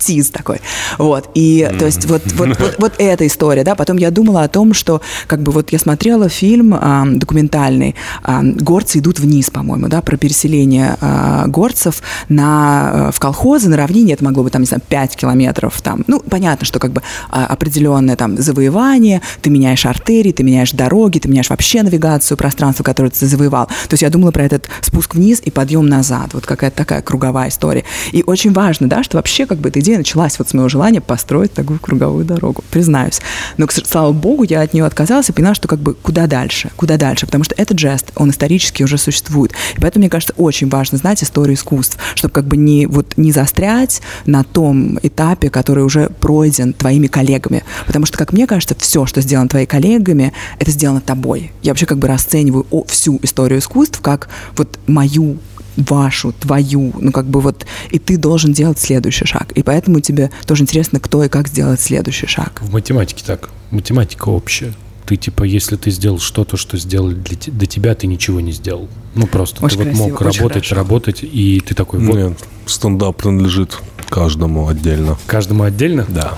тиз 0.00 0.30
такой. 0.30 0.60
Вот. 0.98 1.30
И 1.34 1.68
то 1.78 1.86
есть 1.86 2.06
вот, 2.06 2.22
вот, 2.32 2.58
вот, 2.58 2.74
вот 2.78 2.92
эта 2.98 3.26
история, 3.26 3.62
да. 3.62 3.74
Потом 3.74 3.96
я 3.98 4.10
думала 4.10 4.42
о 4.42 4.48
том, 4.48 4.74
что 4.74 5.00
как 5.26 5.42
бы 5.42 5.52
вот 5.52 5.70
я 5.70 5.78
смотрела 5.78 6.28
фильм 6.28 6.74
а, 6.74 7.04
документальный 7.06 7.94
а, 8.22 8.42
«Горцы 8.42 8.98
идут 8.98 9.20
вниз», 9.20 9.50
по-моему, 9.50 9.88
да, 9.88 10.00
про 10.00 10.16
переселение 10.16 10.96
а, 11.00 11.46
горцев 11.46 12.02
на, 12.28 13.08
а, 13.08 13.10
в 13.12 13.20
колхозы, 13.20 13.68
на 13.68 13.76
равнине. 13.76 14.14
Это 14.14 14.24
могло 14.24 14.42
быть 14.42 14.52
там, 14.52 14.62
не 14.62 14.66
знаю, 14.66 14.82
5 14.88 15.16
километров 15.16 15.80
там. 15.82 16.02
Ну, 16.06 16.20
понятно, 16.20 16.66
что 16.66 16.78
как 16.78 16.92
бы 16.92 17.02
а, 17.28 17.46
определенное 17.46 18.16
там 18.16 18.36
завоевание, 18.40 19.20
ты 19.42 19.50
меняешь 19.50 19.86
артерии, 19.86 20.32
ты 20.32 20.42
меняешь 20.42 20.72
дороги, 20.72 21.18
ты 21.18 21.28
меняешь 21.28 21.50
вообще 21.50 21.82
навигацию, 21.82 22.36
пространство, 22.36 22.82
которое 22.82 23.10
ты 23.10 23.26
завоевал. 23.26 23.66
То 23.66 23.94
есть 23.94 24.02
я 24.02 24.10
думала 24.10 24.30
про 24.30 24.44
этот 24.44 24.68
спуск 24.80 25.14
вниз 25.14 25.40
и 25.44 25.50
подъем 25.50 25.86
назад. 25.86 26.30
Вот 26.32 26.46
какая-то 26.46 26.76
такая 26.76 27.02
круговая 27.02 27.48
история. 27.48 27.84
И 28.12 28.22
очень 28.26 28.52
важно, 28.52 28.88
да, 28.88 29.02
что 29.02 29.16
вообще 29.18 29.46
как 29.46 29.58
бы 29.58 29.68
эта 29.68 29.80
идея 29.90 29.98
началась 29.98 30.38
вот 30.38 30.48
с 30.48 30.54
моего 30.54 30.68
желания 30.68 31.00
построить 31.00 31.52
такую 31.52 31.78
круговую 31.80 32.24
дорогу, 32.24 32.62
признаюсь. 32.70 33.20
Но, 33.56 33.66
слава 33.68 34.12
богу, 34.12 34.44
я 34.44 34.62
от 34.62 34.72
нее 34.72 34.84
отказалась 34.84 35.28
и 35.28 35.32
поняла, 35.32 35.54
что 35.54 35.68
как 35.68 35.80
бы 35.80 35.94
куда 35.94 36.26
дальше, 36.26 36.70
куда 36.76 36.96
дальше, 36.96 37.26
потому 37.26 37.44
что 37.44 37.54
этот 37.56 37.78
жест, 37.78 38.12
он 38.14 38.30
исторически 38.30 38.82
уже 38.82 38.98
существует. 38.98 39.52
И 39.76 39.80
поэтому, 39.80 40.02
мне 40.02 40.10
кажется, 40.10 40.34
очень 40.36 40.68
важно 40.68 40.98
знать 40.98 41.22
историю 41.22 41.56
искусств, 41.56 41.98
чтобы 42.14 42.32
как 42.32 42.46
бы 42.46 42.56
не, 42.56 42.86
вот, 42.86 43.16
не 43.16 43.32
застрять 43.32 44.00
на 44.26 44.44
том 44.44 44.98
этапе, 45.02 45.50
который 45.50 45.84
уже 45.84 46.08
пройден 46.20 46.72
твоими 46.72 47.08
коллегами. 47.08 47.64
Потому 47.86 48.06
что, 48.06 48.16
как 48.16 48.32
мне 48.32 48.46
кажется, 48.46 48.76
все, 48.78 49.06
что 49.06 49.20
сделано 49.20 49.48
твоими 49.48 49.66
коллегами, 49.66 50.32
это 50.58 50.70
сделано 50.70 51.00
тобой. 51.00 51.52
Я 51.62 51.72
вообще 51.72 51.86
как 51.86 51.98
бы 51.98 52.06
расцениваю 52.06 52.66
всю 52.86 53.18
историю 53.22 53.58
искусств 53.58 54.00
как 54.00 54.28
вот 54.56 54.78
мою 54.86 55.38
вашу, 55.76 56.32
твою, 56.32 56.92
ну 56.98 57.12
как 57.12 57.26
бы 57.26 57.40
вот, 57.40 57.64
и 57.90 57.98
ты 57.98 58.16
должен 58.16 58.52
делать 58.52 58.78
следующий 58.78 59.24
шаг. 59.26 59.52
И 59.52 59.62
поэтому 59.62 60.00
тебе 60.00 60.30
тоже 60.46 60.62
интересно, 60.64 61.00
кто 61.00 61.22
и 61.24 61.28
как 61.28 61.48
сделать 61.48 61.80
следующий 61.80 62.26
шаг. 62.26 62.60
В 62.62 62.72
математике 62.72 63.24
так. 63.26 63.50
Математика 63.70 64.28
общая. 64.28 64.72
Ты 65.06 65.16
типа, 65.16 65.42
если 65.44 65.76
ты 65.76 65.90
сделал 65.90 66.20
что-то, 66.20 66.56
что 66.56 66.76
сделали 66.76 67.14
для 67.14 67.36
те- 67.36 67.50
до 67.50 67.66
тебя, 67.66 67.94
ты 67.94 68.06
ничего 68.06 68.40
не 68.40 68.52
сделал. 68.52 68.88
Ну 69.14 69.26
просто 69.26 69.64
Очень 69.64 69.78
ты 69.78 69.84
вот 69.84 69.88
красиво, 69.92 70.08
мог 70.08 70.20
очень 70.20 70.40
работать, 70.40 70.68
хорошо. 70.68 70.74
работать, 70.76 71.18
и 71.22 71.60
ты 71.66 71.74
такой, 71.74 71.98
вот 72.00 72.16
Нет, 72.16 72.38
стендап 72.66 73.16
принадлежит 73.16 73.78
каждому 74.08 74.68
отдельно. 74.68 75.16
каждому 75.26 75.64
отдельно. 75.64 76.04
Да. 76.08 76.34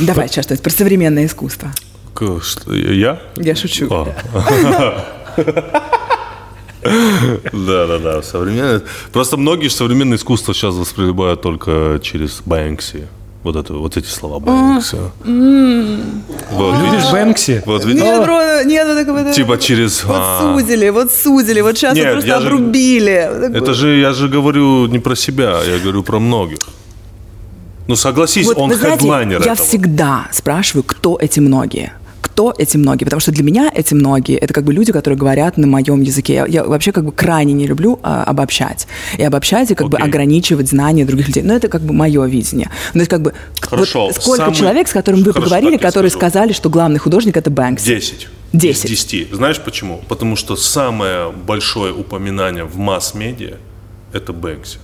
Давай 0.00 0.28
сейчас 0.28 0.44
что-нибудь 0.46 0.62
про 0.62 0.70
современное 0.70 1.26
искусство. 1.26 1.70
Я? 2.66 3.20
Я 3.36 3.54
шучу. 3.54 3.88
А. 6.88 7.48
Да, 7.52 7.86
да, 7.86 7.98
да. 7.98 8.22
Современное. 8.22 8.82
Просто 9.12 9.36
многие 9.36 9.68
же 9.68 9.74
современное 9.74 10.16
искусство 10.18 10.54
сейчас 10.54 10.74
воспринимают 10.74 11.42
только 11.42 11.98
через 12.02 12.40
Бэнкси. 12.44 13.06
Вот, 13.44 13.56
это, 13.56 13.74
вот 13.74 13.96
эти 13.96 14.08
слова 14.08 14.40
Бэнкси. 14.40 14.96
Вот, 16.50 16.74
Видишь, 16.74 16.92
видишь? 16.92 17.10
Бэнкси? 17.12 17.62
Вот 17.66 17.84
видишь? 17.84 18.02
Нет, 18.02 18.22
бро, 18.24 18.62
нет, 18.64 18.86
вот 18.88 18.96
такого- 18.96 19.22
вот 19.24 19.32
Типа 19.34 19.58
через... 19.58 20.04
Вот 20.04 20.16
а, 20.18 20.54
сузили, 20.58 20.88
вот 20.90 21.12
сузили, 21.12 21.60
вот 21.60 21.76
сейчас 21.76 21.94
Нет, 21.96 22.12
просто 22.12 22.36
обрубили. 22.36 23.56
Это 23.56 23.74
же, 23.74 23.96
я 23.98 24.12
же 24.12 24.28
говорю 24.28 24.86
не 24.86 24.98
про 24.98 25.14
себя, 25.16 25.60
я 25.66 25.78
говорю 25.78 26.02
про 26.02 26.18
многих. 26.18 26.58
Ну 27.86 27.96
согласись, 27.96 28.46
Вот, 28.46 28.58
он 28.58 28.68
вы 28.70 28.76
знаете, 28.76 28.98
хедлайнер 28.98 29.40
я 29.44 29.52
этого. 29.52 29.66
всегда 29.66 30.26
спрашиваю, 30.32 30.84
кто 30.84 31.16
эти 31.20 31.40
многие. 31.40 31.92
Кто 32.38 32.54
эти 32.56 32.76
многие? 32.76 33.02
Потому 33.02 33.18
что 33.18 33.32
для 33.32 33.42
меня 33.42 33.68
эти 33.74 33.94
многие 33.94 34.36
это 34.36 34.54
как 34.54 34.62
бы 34.62 34.72
люди, 34.72 34.92
которые 34.92 35.18
говорят 35.18 35.56
на 35.56 35.66
моем 35.66 36.02
языке. 36.02 36.34
Я, 36.34 36.46
я 36.46 36.62
вообще 36.62 36.92
как 36.92 37.04
бы 37.04 37.10
крайне 37.10 37.52
не 37.52 37.66
люблю 37.66 37.98
а, 38.04 38.22
обобщать. 38.22 38.86
И 39.16 39.24
обобщать, 39.24 39.72
и 39.72 39.74
как 39.74 39.88
бы 39.88 39.96
Окей. 39.96 40.08
ограничивать 40.08 40.68
знания 40.68 41.04
других 41.04 41.26
людей. 41.26 41.42
Но 41.42 41.54
это 41.56 41.66
как 41.66 41.82
бы 41.82 41.92
мое 41.92 42.24
видение. 42.26 42.70
Ну, 42.88 42.92
то 42.92 42.98
есть 43.00 43.10
как 43.10 43.22
бы 43.22 43.34
Хорошо, 43.60 44.06
вот 44.06 44.14
сколько 44.14 44.44
самый- 44.44 44.54
человек, 44.54 44.86
с 44.86 44.92
которым 44.92 45.24
вы 45.24 45.32
Хорошо, 45.32 45.50
поговорили, 45.50 45.78
которые 45.78 46.10
скажу. 46.10 46.30
сказали, 46.30 46.52
что 46.52 46.70
главный 46.70 47.00
художник 47.00 47.36
это 47.36 47.50
Бэнкс. 47.50 47.82
Десять. 47.82 48.28
Десять. 48.52 48.84
Из 48.84 48.90
десяти. 48.90 49.28
Знаешь 49.32 49.58
почему? 49.58 50.00
Потому 50.08 50.36
что 50.36 50.54
самое 50.54 51.32
большое 51.32 51.92
упоминание 51.92 52.62
в 52.62 52.76
масс-медиа– 52.76 53.56
это 54.12 54.32
Бэнкси. 54.32 54.78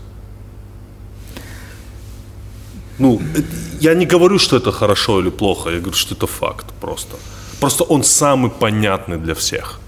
Ну, 2.99 3.21
э, 3.37 3.43
я 3.81 3.95
не 3.95 4.07
говорю, 4.07 4.41
что 4.41 4.57
это 4.57 4.73
хорошо 4.73 5.21
или 5.21 5.31
плохо, 5.31 5.71
я 5.71 5.79
говорю, 5.79 5.97
что 5.97 6.17
это 6.17 6.27
факт 6.27 6.67
просто. 6.81 7.17
Просто 7.61 7.85
он 7.85 8.05
самый 8.05 8.51
понятный 8.51 9.19
для 9.19 9.35
всех. 9.35 9.81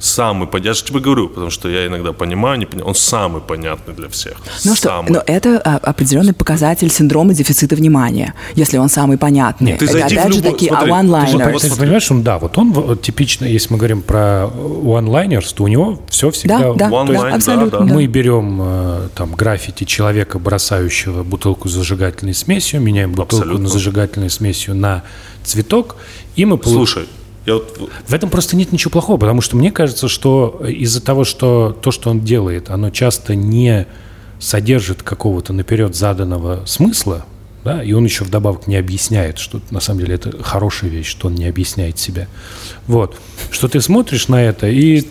Самый 0.00 0.48
понятный. 0.48 0.68
Я 0.68 0.74
же 0.74 0.82
тебе 0.82 1.00
говорю, 1.00 1.28
потому 1.28 1.50
что 1.50 1.68
я 1.68 1.86
иногда 1.86 2.14
понимаю, 2.14 2.58
не 2.58 2.64
понимаю. 2.64 2.88
Он 2.88 2.94
самый 2.94 3.42
понятный 3.42 3.94
для 3.94 4.08
всех. 4.08 4.38
Ну 4.64 4.74
что, 4.74 5.04
но 5.06 5.22
это 5.26 5.60
а, 5.62 5.76
определенный 5.76 6.32
показатель 6.32 6.90
синдрома 6.90 7.34
дефицита 7.34 7.76
внимания, 7.76 8.32
если 8.54 8.78
он 8.78 8.88
самый 8.88 9.18
понятный. 9.18 9.76
Ты 9.76 9.84
это 9.84 9.92
зайди 9.92 10.14
в 10.16 10.18
опять 10.18 10.32
же 10.32 10.38
любой- 10.38 10.52
такие 10.52 10.70
смотри, 10.70 10.90
а 10.90 10.94
ты 11.00 11.02
же 11.02 11.36
one-liners. 11.36 11.52
Вот 11.52 11.62
Ты 11.62 11.76
понимаешь, 11.76 12.10
он, 12.10 12.22
да, 12.22 12.38
вот 12.38 12.56
он 12.56 12.72
вот 12.72 13.02
типично, 13.02 13.44
если 13.44 13.72
мы 13.74 13.76
говорим 13.76 14.00
про 14.00 14.48
one-liners, 14.50 15.52
то 15.54 15.64
у 15.64 15.68
него 15.68 16.00
все 16.08 16.30
всегда... 16.30 16.58
Да, 16.58 16.72
да, 16.72 16.88
One 16.88 17.12
да, 17.12 17.34
абсолютно. 17.34 17.80
да. 17.80 17.84
да. 17.84 17.94
Мы 17.94 18.06
берем 18.06 18.58
э, 18.62 19.08
там 19.14 19.32
граффити 19.32 19.84
человека, 19.84 20.38
бросающего 20.38 21.24
бутылку 21.24 21.68
с 21.68 21.72
зажигательной 21.72 22.34
смесью, 22.34 22.80
меняем 22.80 23.10
бутылку 23.10 23.36
Абсолютно. 23.36 23.64
на 23.64 23.68
зажигательную 23.68 24.30
смесью 24.30 24.74
на 24.74 25.02
цветок, 25.44 25.96
и 26.36 26.44
мы 26.44 26.58
получаем... 26.58 26.86
Слушай, 26.86 27.08
я 27.46 27.54
вот 27.54 27.90
В 28.06 28.14
этом 28.14 28.30
просто 28.30 28.56
нет 28.56 28.72
ничего 28.72 28.90
плохого, 28.90 29.16
потому 29.18 29.40
что 29.40 29.56
мне 29.56 29.70
кажется, 29.70 30.08
что 30.08 30.62
из-за 30.66 31.02
того, 31.02 31.24
что 31.24 31.76
то, 31.80 31.90
что 31.90 32.10
он 32.10 32.20
делает, 32.20 32.70
оно 32.70 32.90
часто 32.90 33.34
не 33.34 33.86
содержит 34.38 35.02
какого-то 35.02 35.52
наперед 35.52 35.94
заданного 35.94 36.64
смысла, 36.66 37.24
да, 37.64 37.82
и 37.82 37.92
он 37.92 38.04
еще 38.04 38.24
вдобавок 38.24 38.66
не 38.66 38.76
объясняет, 38.76 39.38
что 39.38 39.60
на 39.70 39.80
самом 39.80 40.00
деле 40.00 40.14
это 40.14 40.42
хорошая 40.42 40.90
вещь, 40.90 41.08
что 41.08 41.28
он 41.28 41.34
не 41.34 41.46
объясняет 41.46 41.98
себя. 41.98 42.26
Вот. 42.86 43.16
Что 43.50 43.68
ты 43.68 43.80
смотришь 43.80 44.28
на 44.28 44.42
это 44.42 44.66
и 44.68 45.06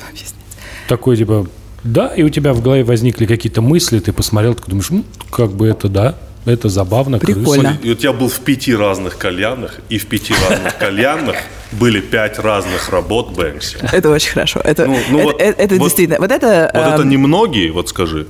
такой 0.87 1.17
типа, 1.17 1.47
да, 1.83 2.07
и 2.07 2.23
у 2.23 2.29
тебя 2.29 2.53
в 2.53 2.61
голове 2.61 2.83
возникли 2.83 3.25
какие-то 3.25 3.61
мысли, 3.61 3.99
ты 3.99 4.11
посмотрел, 4.13 4.55
ты 4.55 4.63
думаешь, 4.65 4.89
«М, 4.89 5.05
как 5.31 5.51
бы 5.51 5.67
это 5.67 5.89
да, 5.89 6.15
это 6.45 6.69
забавно, 6.69 7.19
крыса». 7.19 7.39
Прикольно. 7.39 7.69
Смотри, 7.71 7.89
и 7.89 7.93
вот 7.93 8.03
я 8.03 8.13
был 8.13 8.29
в 8.29 8.39
пяти 8.39 8.75
разных 8.75 9.17
кальянах, 9.17 9.79
и 9.89 9.97
в 9.97 10.05
пяти 10.07 10.33
разных 10.49 10.77
кальянах 10.77 11.35
были 11.71 11.99
пять 11.99 12.39
разных 12.39 12.89
работ 12.89 13.29
Бэнкси. 13.31 13.77
Это 13.91 14.09
очень 14.09 14.31
хорошо. 14.31 14.59
Это, 14.63 14.85
Ну, 14.87 14.97
ну 15.11 15.17
это, 15.19 15.25
вот- 15.27 15.41
это- 15.41 15.61
это 15.61 15.75
вот- 15.75 15.83
действительно. 15.83 16.17
Вот 16.19 16.31
это. 16.31 16.71
Вот 16.73 16.81
это 16.93 17.01
эм, 17.03 17.09
немногие, 17.09 17.71
вот 17.71 17.89
скажи. 17.89 18.25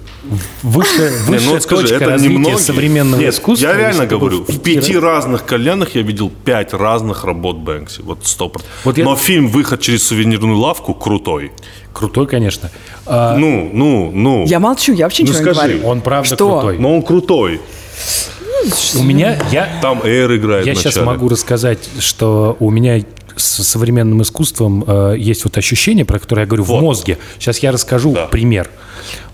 Высшая, 0.61 1.11
Не, 1.11 1.17
высшая 1.25 1.45
ну 1.45 1.51
вот 1.53 1.63
скажи, 1.63 1.81
точка 1.83 1.95
это 1.95 2.05
развития 2.09 2.33
немногие. 2.33 2.57
современного 2.59 3.21
Нет, 3.21 3.33
искусства. 3.33 3.67
Я 3.67 3.75
реально 3.77 4.05
говорю, 4.07 4.43
в 4.43 4.59
пяти 4.59 4.97
разных 4.97 5.45
кальянах 5.45 5.95
я 5.95 6.01
видел 6.01 6.29
пять 6.29 6.73
разных 6.73 7.23
работ 7.23 7.57
Бэнкси. 7.57 8.01
Вот 8.01 8.25
сто 8.25 8.49
процентов. 8.49 8.77
Вот 8.83 8.97
я- 8.97 9.05
Но 9.05 9.15
фильм 9.15 9.47
«Выход 9.47 9.79
через 9.79 10.03
сувенирную 10.03 10.57
лавку» 10.57 10.93
крутой. 10.93 11.51
Крутой, 11.93 12.27
конечно. 12.27 12.69
А, 13.05 13.35
Ну, 13.37 13.69
ну, 13.73 14.11
ну. 14.13 14.45
Я 14.47 14.59
молчу, 14.59 14.93
я 14.93 15.05
вообще 15.05 15.23
Ну, 15.23 15.29
ничего 15.29 15.39
не 15.47 15.53
скажи. 15.53 15.59
говорю. 15.73 15.87
он 15.87 16.01
правда 16.01 16.27
Что? 16.35 16.59
крутой. 16.59 16.77
Но 16.77 16.93
он 16.95 17.01
крутой. 17.03 17.61
У 18.95 19.03
меня, 19.03 19.37
я, 19.51 19.69
Там 19.81 20.01
Эйр 20.03 20.35
играет 20.35 20.65
я 20.65 20.75
сейчас 20.75 20.97
могу 20.97 21.29
рассказать, 21.29 21.79
что 21.99 22.57
у 22.59 22.69
меня 22.69 22.99
с 23.35 23.63
современным 23.63 24.21
искусством 24.21 24.83
э, 24.85 25.15
есть 25.17 25.45
вот 25.45 25.57
ощущение, 25.57 26.03
про 26.03 26.19
которое 26.19 26.41
я 26.41 26.45
говорю 26.47 26.63
Вот. 26.65 26.79
в 26.79 26.81
мозге. 26.81 27.17
Сейчас 27.37 27.59
я 27.59 27.71
расскажу 27.71 28.13
Да. 28.13 28.25
пример. 28.27 28.69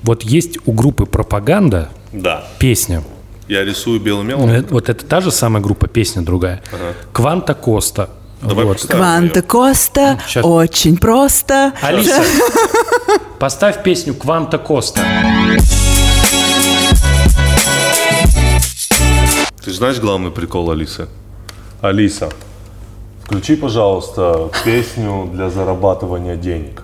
Вот 0.04 0.22
есть 0.24 0.60
у 0.66 0.72
группы 0.74 1.06
«Пропаганда» 1.08 1.90
Да. 2.14 2.46
песня. 2.60 3.04
Я 3.48 3.64
рисую 3.66 4.00
белым 4.00 4.28
мелом. 4.28 4.50
Э, 4.50 4.64
Вот 4.70 4.90
это 4.90 5.04
та 5.06 5.22
же 5.22 5.32
самая 5.32 5.62
группа, 5.64 5.88
песня 5.88 6.22
другая. 6.22 6.62
«Кванта 7.14 7.56
Коста». 7.56 8.10
Давай 8.42 8.66
Вот. 8.66 8.82
Кванта. 8.86 9.42
Коста, 9.42 10.20
Щас. 10.28 10.46
очень 10.46 10.98
просто. 10.98 11.74
Алиса, 11.82 12.22
поставь 13.40 13.82
песню 13.82 14.14
«Кванта 14.14 14.60
Коста». 14.60 15.02
Ты 19.66 19.74
знаешь 19.74 20.00
главный 20.00 20.30
прикол 20.30 20.70
Алисы? 20.70 21.08
Алиса, 21.82 22.30
включи, 23.24 23.56
пожалуйста, 23.56 24.52
песню 24.64 25.28
для 25.34 25.50
зарабатывания 25.50 26.36
денег. 26.36 26.84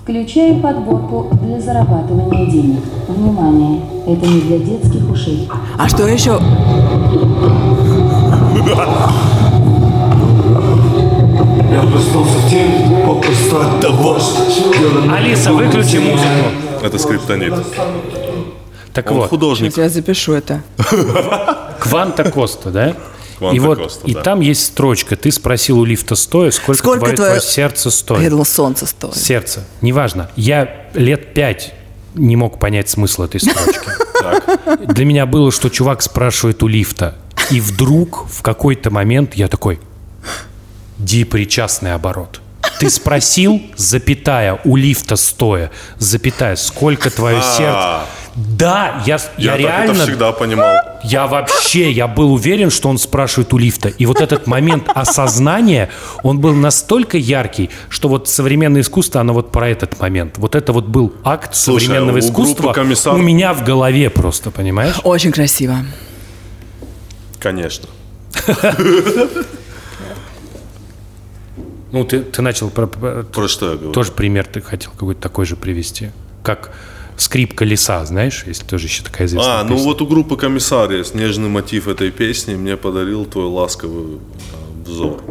Включаем 0.00 0.62
подборку 0.62 1.28
для 1.42 1.60
зарабатывания 1.60 2.50
денег. 2.50 2.80
Внимание, 3.06 3.82
это 4.06 4.26
не 4.26 4.40
для 4.40 4.58
детских 4.60 5.10
ушей. 5.10 5.46
А 5.76 5.90
что 5.90 6.08
еще? 6.08 6.40
Я 11.70 11.82
проснулся 11.82 12.38
в 12.38 12.48
день, 12.48 13.04
попросту 13.04 13.60
от 13.60 13.80
того, 13.82 14.18
что 14.18 15.12
Алиса, 15.12 15.52
выключи 15.52 15.98
музыку. 15.98 16.48
Это 16.82 16.98
скриптонит. 16.98 17.52
Так 18.96 19.10
Он 19.10 19.18
вот, 19.18 19.28
художник. 19.28 19.76
Я 19.76 19.90
запишу 19.90 20.32
это. 20.32 20.62
Кванта 21.80 22.24
Коста, 22.30 22.70
да? 22.70 22.96
Кванта 23.36 23.54
и 23.54 23.58
вот, 23.58 23.78
Коста, 23.78 24.06
и 24.06 24.14
да. 24.14 24.22
там 24.22 24.40
есть 24.40 24.64
строчка. 24.64 25.16
Ты 25.16 25.30
спросил 25.32 25.80
у 25.80 25.84
лифта 25.84 26.14
стоя, 26.16 26.50
сколько, 26.50 26.78
Сколько 26.78 27.12
твое, 27.14 27.42
сердце 27.42 27.90
стоит. 27.90 28.32
Я 28.32 28.44
солнце 28.46 28.86
стоит. 28.86 29.14
Сердце. 29.14 29.64
Неважно. 29.82 30.30
Я 30.34 30.86
лет 30.94 31.34
пять 31.34 31.74
не 32.14 32.36
мог 32.36 32.58
понять 32.58 32.88
смысл 32.88 33.24
этой 33.24 33.38
строчки. 33.38 33.90
Для 34.94 35.04
меня 35.04 35.26
было, 35.26 35.52
что 35.52 35.68
чувак 35.68 36.00
спрашивает 36.00 36.62
у 36.62 36.66
лифта. 36.66 37.16
И 37.50 37.60
вдруг 37.60 38.24
в 38.30 38.40
какой-то 38.40 38.90
момент 38.90 39.34
я 39.34 39.48
такой, 39.48 39.78
депричастный 40.96 41.92
оборот. 41.92 42.40
Ты 42.80 42.88
спросил, 42.88 43.60
запятая, 43.76 44.58
у 44.64 44.76
лифта 44.76 45.16
стоя, 45.16 45.70
запятая, 45.98 46.56
сколько 46.56 47.10
твое 47.10 47.42
сердце... 47.42 48.06
Да, 48.36 49.02
я, 49.06 49.16
я, 49.38 49.52
Я, 49.52 49.56
реально... 49.56 49.92
это 49.92 50.02
всегда 50.02 50.32
понимал. 50.32 50.76
Я 51.02 51.26
вообще, 51.26 51.90
я 51.90 52.06
был 52.06 52.34
уверен, 52.34 52.68
что 52.70 52.90
он 52.90 52.98
спрашивает 52.98 53.52
у 53.54 53.58
лифта. 53.58 53.88
И 53.88 54.04
вот 54.04 54.20
этот 54.20 54.46
момент 54.46 54.90
осознания, 54.94 55.88
он 56.22 56.38
был 56.38 56.52
настолько 56.54 57.16
яркий, 57.16 57.70
что 57.88 58.08
вот 58.10 58.28
современное 58.28 58.82
искусство, 58.82 59.22
оно 59.22 59.32
вот 59.32 59.52
про 59.52 59.70
этот 59.70 59.98
момент. 59.98 60.36
Вот 60.36 60.54
это 60.54 60.74
вот 60.74 60.84
был 60.84 61.14
акт 61.24 61.54
Слушай, 61.56 61.86
современного 61.86 62.16
у 62.16 62.20
искусства 62.20 62.72
«Комиссар»- 62.74 63.14
у 63.14 63.18
меня 63.18 63.54
в 63.54 63.64
голове 63.64 64.10
просто, 64.10 64.50
понимаешь? 64.50 64.96
Очень 65.02 65.32
красиво. 65.32 65.78
Конечно. 67.38 67.88
Ну, 71.92 72.04
ты, 72.04 72.20
ты 72.20 72.42
начал 72.42 72.68
про, 72.68 72.86
про- 72.86 73.22
Про 73.22 73.48
что 73.48 73.70
я 73.70 73.76
говорю? 73.76 73.92
тоже 73.92 74.12
пример 74.12 74.44
ты 74.46 74.60
хотел 74.60 74.90
какой-то 74.90 75.20
такой 75.20 75.46
же 75.46 75.56
привести. 75.56 76.10
Как 76.42 76.72
скрипка 77.16 77.64
леса, 77.64 78.04
знаешь, 78.04 78.44
если 78.46 78.64
тоже 78.64 78.86
еще 78.86 79.02
такая 79.02 79.26
известная 79.26 79.60
А, 79.60 79.64
ну 79.64 79.70
песня. 79.74 79.84
вот 79.84 80.02
у 80.02 80.06
группы 80.06 80.36
«Комиссария» 80.36 81.04
нежный 81.14 81.48
мотив 81.48 81.88
этой 81.88 82.10
песни 82.10 82.54
мне 82.54 82.76
подарил 82.76 83.24
твой 83.24 83.46
ласковый 83.46 84.16
э, 84.16 84.18
взор. 84.88 85.22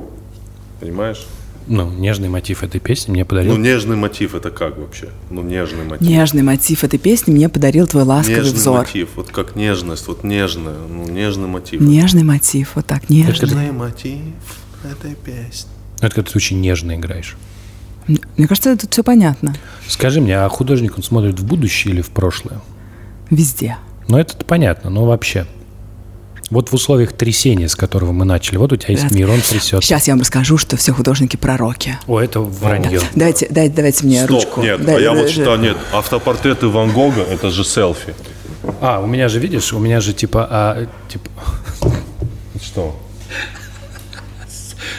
Понимаешь? 0.79 1.25
Ну, 1.67 1.89
нежный 1.89 2.29
мотив 2.29 2.61
этой 2.63 2.79
песни 2.79 3.11
мне 3.11 3.25
подарил. 3.25 3.53
Ну, 3.55 3.59
нежный 3.59 3.95
мотив 3.95 4.36
это 4.36 4.51
как 4.51 4.77
вообще? 4.77 5.09
Ну, 5.31 5.41
нежный 5.41 5.83
мотив. 5.83 6.07
Нежный 6.07 6.43
мотив 6.43 6.83
этой 6.83 6.99
песни 6.99 7.31
мне 7.31 7.49
подарил 7.49 7.88
твой 7.88 8.03
ласковый 8.03 8.38
Нежный 8.41 8.53
взор. 8.59 8.77
мотив, 8.79 9.09
вот 9.15 9.29
как 9.31 9.55
нежность, 9.55 10.07
вот 10.07 10.23
нежная, 10.23 10.75
ну, 10.88 11.07
нежный 11.07 11.47
мотив. 11.47 11.81
Нежный 11.81 12.23
мотив, 12.23 12.73
вот 12.75 12.86
так, 12.86 13.09
нежный. 13.09 13.47
Нежный 13.49 13.71
мотив 13.71 14.19
этой 14.83 15.15
песни. 15.15 15.69
Ну, 16.01 16.05
Это 16.07 16.15
когда 16.15 16.29
ты 16.31 16.38
очень 16.38 16.61
нежно 16.61 16.95
играешь. 16.95 17.36
Мне 18.38 18.47
кажется, 18.47 18.75
тут 18.77 18.91
все 18.93 19.03
понятно. 19.03 19.55
Скажи 19.88 20.21
мне, 20.21 20.38
а 20.38 20.49
художник, 20.49 20.97
он 20.97 21.03
смотрит 21.03 21.39
в 21.39 21.45
будущее 21.45 21.93
или 21.93 22.01
в 22.01 22.09
прошлое? 22.09 22.59
Везде. 23.29 23.77
Ну, 24.07 24.17
это 24.17 24.36
понятно, 24.45 24.89
но 24.89 25.05
вообще. 25.05 25.45
Вот 26.51 26.69
в 26.69 26.73
условиях 26.73 27.13
трясения, 27.13 27.67
с 27.67 27.75
которого 27.75 28.11
мы 28.11 28.23
начали, 28.23 28.57
вот 28.57 28.71
у 28.71 28.75
тебя 28.75 28.93
есть 28.93 29.09
мир, 29.11 29.29
он 29.31 29.41
трясется. 29.41 29.81
Сейчас 29.81 30.07
я 30.07 30.13
вам 30.13 30.21
расскажу, 30.21 30.57
что 30.57 30.77
все 30.77 30.93
художники 30.93 31.38
пророки. 31.38 31.97
О, 32.05 32.19
это 32.19 32.39
вранье. 32.39 33.01
Давайте, 33.15 33.47
дайте, 33.49 33.73
давайте 33.75 34.05
мне 34.05 34.23
Стоп, 34.23 34.43
ручку. 34.43 34.61
нет, 34.61 34.86
Дай- 34.86 34.97
а 34.97 34.99
я 34.99 35.13
вот 35.13 35.29
считаю, 35.29 35.57
нет, 35.59 35.77
автопортреты 35.91 36.67
Ван 36.67 36.91
Гога 36.91 37.21
это 37.21 37.49
же 37.49 37.63
селфи. 37.63 38.13
А, 38.79 38.99
у 38.99 39.07
меня 39.07 39.27
же, 39.27 39.39
видишь, 39.39 39.73
у 39.73 39.79
меня 39.79 39.99
же 40.01 40.13
типа, 40.13 40.47
а, 40.49 40.88
типа, 41.09 41.29
Что? 42.61 42.99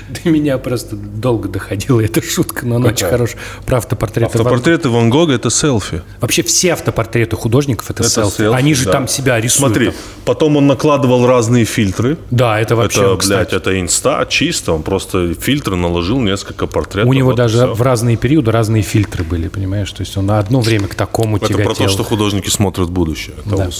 до 0.25 0.31
меня 0.31 0.59
просто 0.59 0.97
долго 0.97 1.49
доходила 1.49 2.01
эта 2.01 2.23
шутка, 2.23 2.67
но 2.67 2.77
она 2.77 2.89
очень 2.89 3.07
хорошая. 3.07 3.39
Про 3.65 3.79
автопортреты. 3.79 4.27
Автопортреты 4.27 4.89
Ван 4.89 5.11
Гога– 5.11 5.33
это 5.35 5.51
селфи. 5.51 6.03
Вообще 6.21 6.43
все 6.43 6.73
автопортреты 6.73 7.37
художников 7.37 7.91
это, 7.91 8.03
Это 8.03 8.11
селфи. 8.11 8.37
селфи, 8.37 8.57
Они 8.57 8.75
же 8.75 8.85
да. 8.87 8.93
там 8.93 9.09
себя 9.09 9.41
рисуют. 9.41 9.73
Смотри, 9.75 9.93
потом 10.25 10.57
он 10.57 10.67
накладывал 10.67 11.27
разные 11.27 11.65
фильтры. 11.65 12.19
Да, 12.31 12.61
это 12.61 12.77
вообще, 12.77 13.01
это, 13.01 13.17
кстати. 13.17 13.37
блядь, 13.51 13.53
это 13.53 13.81
инста 13.81 14.27
чисто. 14.29 14.73
Он 14.73 14.83
просто 14.83 15.35
фильтры 15.35 15.77
наложил, 15.77 16.21
несколько 16.21 16.67
портретов. 16.67 17.11
У 17.11 17.13
него 17.13 17.31
вот 17.31 17.37
даже 17.37 17.67
в 17.67 17.83
разные 17.83 18.17
периоды 18.17 18.51
разные 18.51 18.83
фильтры 18.83 19.25
были, 19.25 19.49
понимаешь? 19.49 19.91
То 19.93 20.03
есть 20.03 20.17
он 20.17 20.27
на 20.27 20.39
одно 20.39 20.61
время 20.61 20.89
к 20.89 20.95
такому 20.95 21.37
Это 21.39 21.49
тяготел. 21.49 21.75
про 21.75 21.85
то, 21.85 21.89
что 21.89 22.05
художники 22.05 22.49
смотрят 22.49 22.91
будущее. 22.91 23.35
Это 23.45 23.57
Да. 23.57 23.71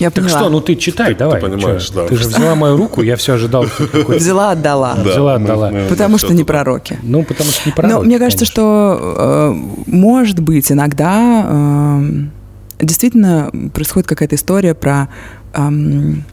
Я 0.00 0.10
Так 0.10 0.24
поняла. 0.24 0.40
что, 0.40 0.48
ну 0.50 0.60
ты 0.60 0.74
читай, 0.76 1.12
Ты- 1.12 1.18
давай. 1.18 1.40
ты 1.40 1.46
понимаешь, 1.48 1.86
Чё? 1.88 1.94
да. 1.94 2.06
Ты 2.08 2.16
же 2.16 2.26
взяла 2.28 2.54
мою 2.54 2.76
руку, 2.76 3.02
я 3.02 3.14
все 3.16 3.34
ожидал. 3.34 3.66
что 3.66 3.86
какой-то- 3.86 4.20
Взяла, 4.20 4.50
отдала. 4.50 4.94
Да, 4.96 5.02
Взяла, 5.10 5.34
отдала. 5.34 5.70
мы- 5.70 5.86
Потому 5.88 6.12
мы 6.14 6.18
что 6.18 6.34
не 6.34 6.42
пророки. 6.44 6.98
Ну, 7.02 7.22
потому 7.22 7.50
что 7.50 7.68
не 7.68 7.72
Но 7.76 7.76
пророки, 7.76 8.06
мне 8.06 8.18
кажется, 8.18 8.44
что 8.46 8.98
э, 9.16 9.54
может 9.86 10.40
быть 10.40 10.72
иногда 10.72 11.46
э, 11.48 12.02
действительно 12.80 13.50
происходит 13.74 14.08
какая-то 14.08 14.34
история 14.36 14.74
про 14.74 15.08
эм, 15.54 16.24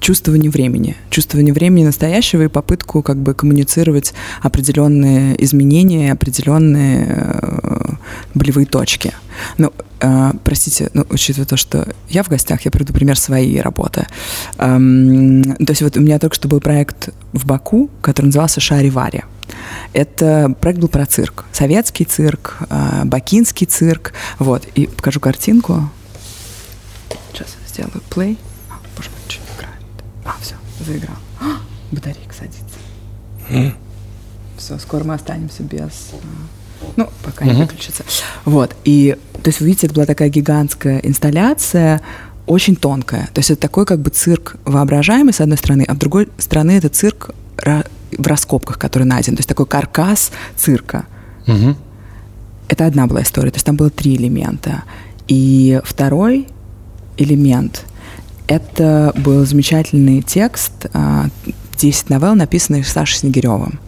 чувствование 0.00 0.50
времени, 0.50 0.96
чувствование 1.10 1.52
времени 1.52 1.84
настоящего 1.84 2.42
и 2.42 2.48
попытку 2.48 3.02
как 3.02 3.18
бы 3.18 3.34
коммуницировать 3.34 4.14
определенные 4.42 5.42
изменения, 5.44 6.12
определенные 6.12 7.06
э, 7.08 7.92
болевые 8.34 8.66
точки. 8.66 9.12
Ну, 9.58 9.72
э, 10.00 10.32
простите, 10.42 10.90
ну, 10.94 11.06
учитывая 11.10 11.46
то, 11.46 11.56
что 11.56 11.86
я 12.08 12.22
в 12.22 12.28
гостях, 12.28 12.62
я 12.62 12.70
приведу 12.70 12.92
пример 12.92 13.18
своей 13.18 13.60
работы. 13.60 14.06
Эм, 14.58 15.42
то 15.56 15.70
есть 15.70 15.82
вот 15.82 15.96
у 15.96 16.00
меня 16.00 16.18
только 16.18 16.34
что 16.34 16.48
был 16.48 16.60
проект 16.60 17.10
в 17.32 17.46
Баку, 17.46 17.90
который 18.00 18.26
назывался 18.26 18.60
«Шаривари». 18.60 19.24
Это 19.92 20.54
проект 20.60 20.80
был 20.80 20.88
про 20.88 21.06
цирк. 21.06 21.44
Советский 21.52 22.04
цирк, 22.04 22.58
э, 22.70 23.02
бакинский 23.04 23.66
цирк. 23.66 24.12
Вот. 24.38 24.64
И 24.74 24.86
покажу 24.86 25.20
картинку. 25.20 25.90
Сейчас 27.32 27.48
сделаю 27.68 28.02
play. 28.10 28.36
А, 28.68 28.74
боже 28.96 29.10
мой? 29.10 29.39
А, 30.24 30.34
все, 30.40 30.54
заиграл. 30.84 31.16
А, 31.40 31.58
батарейка 31.92 32.34
садится. 32.34 32.64
Все, 34.56 34.78
скоро 34.78 35.04
мы 35.04 35.14
останемся 35.14 35.62
без... 35.62 36.10
э, 36.12 36.86
Ну, 36.96 37.08
пока 37.22 37.44
не 37.46 37.52
выключится. 37.52 38.04
Вот. 38.44 38.76
И, 38.84 39.16
то 39.42 39.48
есть, 39.48 39.60
вы 39.60 39.66
видите, 39.66 39.86
это 39.86 39.94
была 39.94 40.06
такая 40.06 40.28
гигантская 40.28 40.98
инсталляция, 40.98 42.00
очень 42.46 42.76
тонкая. 42.76 43.28
То 43.32 43.38
есть 43.38 43.50
это 43.50 43.60
такой 43.62 43.86
как 43.86 44.00
бы 44.00 44.10
цирк 44.10 44.56
воображаемый, 44.64 45.32
с 45.32 45.40
одной 45.40 45.56
стороны, 45.56 45.84
а 45.88 45.94
с 45.94 45.98
другой 45.98 46.28
стороны 46.38 46.72
это 46.72 46.88
цирк 46.88 47.30
в 47.56 48.26
раскопках, 48.26 48.78
который 48.78 49.04
найден. 49.04 49.34
То 49.36 49.40
есть 49.40 49.48
такой 49.48 49.66
каркас 49.66 50.30
цирка. 50.56 51.06
Мгм. 51.46 51.76
Это 52.68 52.86
одна 52.86 53.06
была 53.06 53.22
история, 53.22 53.50
то 53.50 53.56
есть 53.56 53.66
там 53.66 53.76
было 53.76 53.90
три 53.90 54.16
элемента. 54.16 54.84
И 55.26 55.80
второй 55.84 56.48
элемент— 57.16 57.84
это 58.50 59.12
был 59.14 59.46
замечательный 59.46 60.22
текст, 60.22 60.86
а, 60.92 61.26
10 61.78 62.10
новелл, 62.10 62.34
написанных 62.34 62.88
Сашей 62.88 63.18
Снегиревым. 63.18 63.78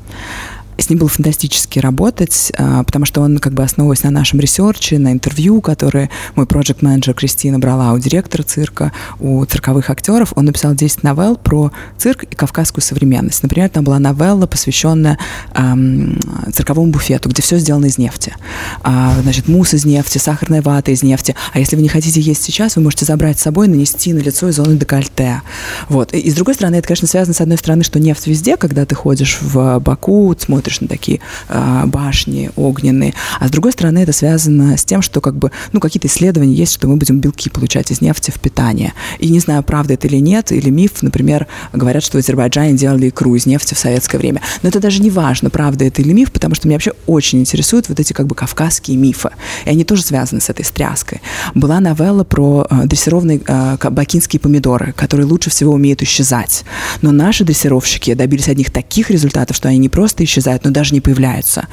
С 0.79 0.89
ним 0.91 0.99
было 0.99 1.09
фантастически 1.09 1.79
работать, 1.79 2.53
а, 2.57 2.83
потому 2.85 3.05
что 3.05 3.21
он, 3.21 3.39
как 3.39 3.53
бы 3.53 3.63
основываясь 3.63 4.03
на 4.03 4.11
нашем 4.11 4.41
research 4.41 4.87
е, 4.87 4.99
на 4.99 5.13
интервью, 5.13 5.61
которые 5.61 6.11
мой 6.35 6.47
проект 6.47 6.83
менеджер 6.83 7.15
Кристина 7.15 7.59
брала 7.59 7.93
у 7.93 7.99
директора 7.99 8.43
цирка, 8.43 8.93
у 9.21 9.45
цирковых 9.45 9.91
актеров, 9.91 10.33
он 10.37 10.47
написал 10.47 10.75
10 10.75 11.03
новелл 11.03 11.37
про 11.37 11.73
цирк 11.99 12.25
и 12.25 12.35
кавказскую 12.35 12.83
современность. 12.83 13.43
Например, 13.43 13.69
там 13.69 13.85
была 13.85 13.99
новелла, 13.99 14.47
посвященная 14.47 15.19
ам, 15.53 16.19
цирковому 16.53 16.93
буфету, 16.93 17.29
где 17.29 17.43
все 17.43 17.59
сделано 17.59 17.87
из 17.87 17.99
нефти. 17.99 18.35
А, 18.83 19.17
значит, 19.23 19.49
мусс 19.49 19.75
из 19.75 19.85
нефти, 19.85 20.19
сахарная 20.19 20.63
вата 20.63 20.91
из 20.91 21.03
нефти. 21.03 21.35
А 21.53 21.59
если 21.59 21.77
вы 21.77 21.83
не 21.83 21.89
хотите 21.89 22.21
есть 22.21 22.43
сейчас, 22.43 22.77
вы 22.77 22.83
можете 22.83 23.05
забрать 23.05 23.39
с 23.39 23.43
собой, 23.43 23.69
нанести 23.69 24.13
на 24.13 24.19
лицо 24.19 24.49
из 24.49 24.57
зоны 24.57 24.77
декольте. 24.77 25.43
Вот. 25.89 26.15
И, 26.15 26.19
и 26.19 26.31
с 26.31 26.35
другой 26.35 26.55
стороны, 26.55 26.77
это, 26.77 26.89
конечно, 26.89 27.09
связано, 27.09 27.35
с 27.35 27.41
одной 27.41 27.59
стороны, 27.59 27.85
что 27.85 27.99
нефть 28.01 28.27
везде, 28.27 28.57
когда 28.57 28.87
ты 28.87 28.95
ходишь 28.95 29.39
в 29.41 29.79
Баку, 29.81 30.35
смотришь 30.39 30.72
на 30.81 30.89
такие 30.89 31.21
а, 31.49 31.87
башни 31.87 32.51
огненные. 32.57 33.15
А 33.41 33.49
с 33.49 33.51
другой 33.51 33.73
стороны, 33.73 33.99
это 33.99 34.13
связано 34.13 34.77
с 34.77 34.85
тем, 34.85 35.03
что 35.03 35.21
как 35.21 35.37
бы, 35.37 35.51
ну, 35.73 35.81
какие-то 35.81 36.09
исследования 36.09 36.55
есть, 36.55 36.75
что 36.75 36.89
мы 36.89 36.97
будем 36.97 37.21
белки 37.21 37.51
получать 37.51 37.91
из 37.91 38.01
нефти 38.01 38.31
в 38.31 38.39
питание. 38.39 38.93
И 39.19 39.29
не 39.29 39.41
знаю, 39.41 39.63
правда 39.63 39.95
это 39.95 40.07
или 40.09 40.17
нет, 40.17 40.53
или 40.53 40.71
миф, 40.71 41.03
например, 41.03 41.47
говорят, 41.73 42.03
что 42.03 42.19
в 42.19 42.21
Азербайджане 42.21 42.75
делали 42.75 43.09
икру 43.09 43.35
из 43.35 43.47
нефти 43.47 43.75
в 43.75 43.79
советское 43.79 44.19
время. 44.19 44.41
Но 44.63 44.69
это 44.69 44.81
даже 44.81 45.01
не 45.01 45.11
важно, 45.11 45.51
правда 45.51 45.85
это 45.85 46.03
или 46.03 46.13
миф, 46.13 46.33
потому 46.33 46.55
что 46.55 46.69
меня 46.69 46.77
вообще 46.77 46.93
очень 47.07 47.41
интересуют 47.41 47.89
вот 47.89 48.01
эти 48.01 48.13
как 48.13 48.27
бы 48.27 48.35
кавказские 48.35 48.97
мифы. 48.97 49.31
И 49.65 49.71
они 49.71 49.85
тоже 49.85 50.03
связаны 50.03 50.41
с 50.41 50.51
этой 50.51 50.65
стряской. 50.65 51.21
Была 51.55 51.81
новелла 51.81 52.25
про 52.25 52.67
э, 52.69 52.87
дрессированные 52.87 53.41
э, 53.47 53.77
бакинские 53.91 54.41
помидоры, 54.41 54.93
которые 54.93 55.27
лучше 55.27 55.51
всего 55.51 55.73
умеют 55.73 56.03
исчезать. 56.03 56.65
Но 57.01 57.13
наши 57.13 57.45
дрессировщики 57.45 58.15
добились 58.15 58.49
одних 58.49 58.71
таких 58.71 59.11
результатов, 59.11 59.57
что 59.57 59.69
они 59.69 59.79
не 59.79 59.89
просто 59.89 60.25
исчезают, 60.25 60.52
но 60.65 60.71
даже 60.71 60.95
не 60.95 61.01
появляются. 61.01 61.67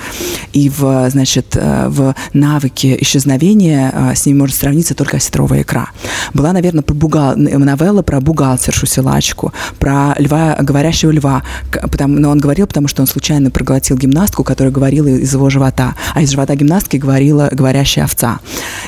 И 0.53 0.69
в, 0.69 1.09
значит, 1.09 1.55
э, 1.55 1.87
в 1.89 2.15
навыке 2.33 2.97
исчезновения 3.01 3.91
э, 3.93 4.15
с 4.15 4.25
ними 4.25 4.39
может 4.39 4.55
сравниться 4.55 4.95
только 4.95 5.17
осетровая 5.17 5.61
икра. 5.61 5.89
Была, 6.33 6.53
наверное, 6.53 6.83
про 6.83 6.93
бухгал... 6.93 7.35
новелла 7.35 8.01
про 8.01 8.19
бухгалтершу 8.21 8.85
силачку, 8.85 9.53
про 9.77 10.15
льва, 10.17 10.57
говорящего 10.59 11.11
льва, 11.11 11.43
потому... 11.71 12.17
но 12.19 12.29
он 12.29 12.39
говорил, 12.39 12.67
потому 12.67 12.87
что 12.87 13.01
он 13.01 13.07
случайно 13.07 13.51
проглотил 13.51 13.97
гимнастку, 13.97 14.43
которая 14.43 14.73
говорила 14.73 15.07
из 15.07 15.33
его 15.33 15.49
живота, 15.49 15.95
а 16.13 16.21
из 16.21 16.29
живота 16.29 16.55
гимнастки 16.55 16.97
говорила 16.97 17.49
говорящая 17.51 18.05
овца. 18.05 18.39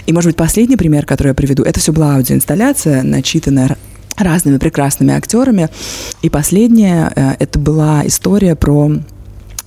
И, 0.05 0.13
может 0.13 0.29
быть, 0.29 0.35
последний 0.35 0.77
пример, 0.77 1.05
который 1.05 1.29
я 1.29 1.33
приведу, 1.33 1.63
это 1.63 1.79
все 1.79 1.91
была 1.91 2.15
аудиоинсталляция, 2.15 3.03
начитанная 3.03 3.77
разными 4.17 4.57
прекрасными 4.57 5.13
актерами. 5.13 5.69
И 6.21 6.29
последняя, 6.29 7.11
э, 7.15 7.33
это 7.39 7.59
была 7.59 8.05
история 8.05 8.55
про 8.55 8.91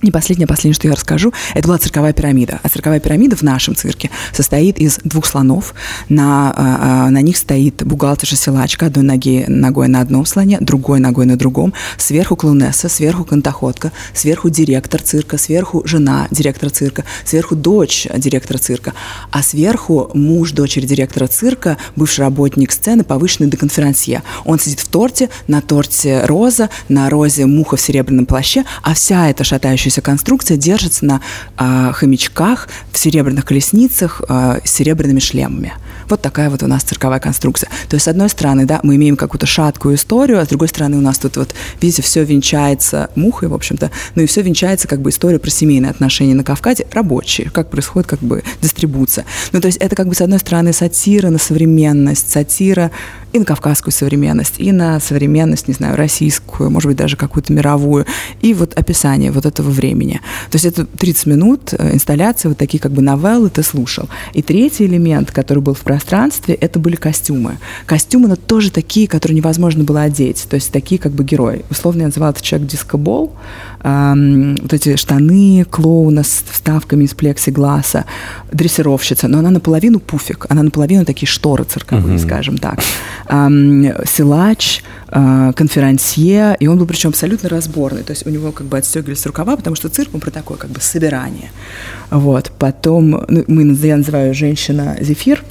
не 0.05 0.11
последнее, 0.11 0.45
а 0.45 0.47
последнее, 0.47 0.75
что 0.75 0.87
я 0.87 0.93
расскажу, 0.93 1.33
это 1.53 1.67
была 1.67 1.77
цирковая 1.77 2.13
пирамида. 2.13 2.59
А 2.63 2.69
цирковая 2.69 2.99
пирамида 2.99 3.35
в 3.35 3.41
нашем 3.41 3.75
цирке 3.75 4.09
состоит 4.31 4.77
из 4.77 4.99
двух 5.03 5.25
слонов. 5.25 5.73
На, 6.07 6.51
а, 6.51 7.07
а, 7.07 7.09
на 7.09 7.21
них 7.21 7.37
стоит 7.37 7.83
бухгалтерша-силачка 7.83 8.85
одной 8.87 9.03
ноги, 9.03 9.45
ногой 9.47 9.87
на 9.87 10.01
одном 10.01 10.25
слоне, 10.25 10.57
другой 10.61 10.99
ногой 10.99 11.25
на 11.25 11.37
другом. 11.37 11.73
Сверху 11.97 12.35
клоунесса, 12.35 12.87
сверху 12.87 13.25
кантоходка, 13.25 13.91
сверху 14.13 14.49
директор 14.49 15.01
цирка, 15.01 15.37
сверху 15.37 15.81
жена 15.85 16.27
директора 16.31 16.69
цирка, 16.69 17.03
сверху 17.25 17.55
дочь 17.55 18.07
директора 18.15 18.57
цирка, 18.59 18.93
а 19.31 19.41
сверху 19.41 20.11
муж 20.13 20.51
дочери 20.51 20.85
директора 20.85 21.27
цирка, 21.27 21.77
бывший 21.95 22.21
работник 22.21 22.71
сцены, 22.71 23.03
повышенный 23.03 23.49
до 23.49 23.57
конферансье. 23.57 24.21
Он 24.45 24.59
сидит 24.59 24.79
в 24.79 24.87
торте, 24.87 25.29
на 25.47 25.61
торте 25.61 26.25
роза, 26.25 26.69
на 26.89 27.09
розе 27.09 27.45
муха 27.45 27.75
в 27.75 27.81
серебряном 27.81 28.25
плаще, 28.25 28.63
а 28.83 28.93
вся 28.93 29.29
эта 29.29 29.43
шатающаяся 29.43 29.94
конструкция 30.01 30.57
держится 30.57 31.05
на 31.05 31.21
а, 31.57 31.91
хомячках 31.91 32.67
в 32.91 32.97
серебряных 32.97 33.45
колесницах 33.45 34.21
а, 34.27 34.59
с 34.63 34.71
серебряными 34.71 35.19
шлемами. 35.19 35.73
Вот 36.09 36.21
такая 36.21 36.49
вот 36.49 36.61
у 36.63 36.67
нас 36.67 36.83
цирковая 36.83 37.19
конструкция. 37.19 37.69
То 37.89 37.95
есть, 37.95 38.05
с 38.05 38.07
одной 38.07 38.29
стороны, 38.29 38.65
да, 38.65 38.79
мы 38.83 38.95
имеем 38.95 39.17
какую-то 39.17 39.45
шаткую 39.45 39.95
историю, 39.95 40.39
а 40.39 40.45
с 40.45 40.47
другой 40.47 40.67
стороны, 40.67 40.97
у 40.97 41.01
нас 41.01 41.17
тут 41.17 41.37
вот, 41.37 41.55
видите, 41.81 42.01
все 42.01 42.23
венчается 42.23 43.09
мухой, 43.15 43.49
в 43.49 43.53
общем-то, 43.53 43.91
ну 44.15 44.21
и 44.21 44.25
все 44.25 44.41
венчается 44.41 44.87
как 44.87 45.01
бы 45.01 45.09
история 45.09 45.39
про 45.39 45.49
семейные 45.49 45.89
отношения 45.89 46.35
на 46.35 46.43
Кавказе, 46.43 46.85
рабочие, 46.91 47.49
как 47.49 47.69
происходит 47.69 48.07
как 48.09 48.19
бы 48.19 48.43
дистрибуция. 48.61 49.25
Ну, 49.51 49.61
то 49.61 49.67
есть, 49.67 49.77
это 49.77 49.95
как 49.95 50.07
бы, 50.07 50.15
с 50.15 50.21
одной 50.21 50.39
стороны, 50.39 50.73
сатира 50.73 51.29
на 51.29 51.39
современность, 51.39 52.31
сатира 52.31 52.91
и 53.35 53.39
на 53.39 53.43
кавказскую 53.43 53.91
современность, 53.91 54.55
и 54.59 54.71
на 54.71 55.01
современность, 55.01 55.67
не 55.67 55.73
знаю, 55.73 55.97
российскую, 55.97 56.69
может 56.69 56.87
быть, 56.87 56.95
даже 56.95 57.17
какую-то 57.17 57.51
мировую, 57.51 58.05
и 58.41 58.53
вот 58.53 58.73
описание 58.79 59.29
вот 59.29 59.45
этого 59.45 59.69
времени. 59.69 60.21
То 60.49 60.55
есть 60.55 60.63
это 60.63 60.85
30 60.85 61.25
минут 61.25 61.73
э, 61.73 61.93
инсталляции, 61.95 62.47
вот 62.47 62.57
такие 62.57 62.79
как 62.79 62.93
бы 62.93 63.01
новеллы 63.01 63.49
ты 63.49 63.61
слушал. 63.61 64.07
И 64.31 64.41
третий 64.41 64.85
элемент, 64.85 65.31
который 65.31 65.59
был 65.59 65.73
в 65.73 65.81
пространстве, 65.81 66.55
это 66.55 66.79
были 66.79 66.95
костюмы. 66.95 67.57
Костюмы, 67.85 68.29
но 68.29 68.37
тоже 68.37 68.71
такие, 68.71 69.05
которые 69.09 69.35
невозможно 69.35 69.83
было 69.83 70.03
одеть, 70.03 70.45
то 70.49 70.55
есть 70.55 70.71
такие 70.71 70.97
как 70.97 71.11
бы 71.11 71.25
герои. 71.25 71.65
Условно 71.69 72.01
я 72.01 72.07
называла 72.07 72.31
это 72.31 72.41
человек 72.41 72.69
дискобол, 72.69 73.35
эм, 73.83 74.55
вот 74.61 74.71
эти 74.71 74.95
штаны 74.95 75.65
клоуна 75.69 76.23
с 76.23 76.41
вставками 76.49 77.03
из 77.03 77.13
плексигласа, 77.13 78.05
дрессировщица, 78.53 79.27
но 79.27 79.39
она 79.39 79.49
наполовину 79.49 79.99
пуфик, 79.99 80.45
она 80.47 80.63
наполовину 80.63 81.03
такие 81.03 81.27
шторы 81.27 81.65
цирковые, 81.65 82.17
скажем 82.17 82.57
так. 82.57 82.79
Силач, 83.27 84.83
э, 85.09 85.51
конферансье, 85.55 86.55
и 86.59 86.67
он 86.67 86.77
был 86.77 86.85
причем 86.85 87.09
абсолютно 87.09 87.49
разборный, 87.49 88.03
то 88.03 88.11
есть 88.11 88.25
у 88.27 88.29
него 88.29 88.51
как 88.51 88.67
бы 88.67 88.77
отстегивались 88.77 89.25
рукава, 89.25 89.55
потому 89.55 89.75
что 89.75 89.89
цирк, 89.89 90.13
он 90.13 90.19
про 90.19 90.31
такое 90.31 90.57
как 90.57 90.69
бы 90.69 90.79
собирание. 90.79 91.49
Вот, 92.11 92.51
потом, 92.59 93.25
ну, 93.27 93.43
мы, 93.47 93.73
я 93.73 93.97
называю 93.97 94.33
женщина 94.33 94.97
Зефир, 95.01 95.43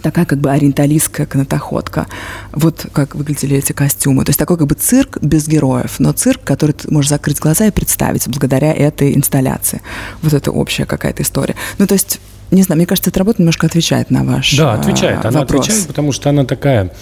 такая 0.00 0.24
как 0.24 0.38
бы 0.38 0.50
ориенталистская 0.50 1.26
канатоходка. 1.26 2.06
Вот 2.52 2.86
как 2.92 3.14
выглядели 3.14 3.56
эти 3.56 3.72
костюмы. 3.72 4.24
То 4.24 4.30
есть 4.30 4.38
такой 4.38 4.58
как 4.58 4.66
бы 4.66 4.74
цирк 4.74 5.18
без 5.20 5.48
героев, 5.48 5.96
но 5.98 6.12
цирк, 6.12 6.42
который 6.44 6.72
ты 6.72 6.90
можешь 6.90 7.10
закрыть 7.10 7.38
глаза 7.38 7.66
и 7.66 7.70
представить 7.70 8.28
благодаря 8.28 8.72
этой 8.72 9.14
инсталляции. 9.14 9.82
Вот 10.22 10.32
это 10.32 10.50
общая 10.50 10.86
какая-то 10.86 11.22
история. 11.22 11.54
Ну, 11.78 11.86
то 11.86 11.94
есть 11.94 12.20
не 12.50 12.62
знаю, 12.62 12.78
мне 12.78 12.86
кажется, 12.86 13.10
эта 13.10 13.20
работа 13.20 13.40
немножко 13.40 13.66
отвечает 13.66 14.10
на 14.10 14.24
ваш 14.24 14.56
Да, 14.56 14.74
отвечает. 14.74 15.24
Она 15.24 15.40
вопрос. 15.40 15.66
отвечает, 15.66 15.86
потому 15.86 16.12
что 16.12 16.30
она 16.30 16.44
такая 16.44 16.92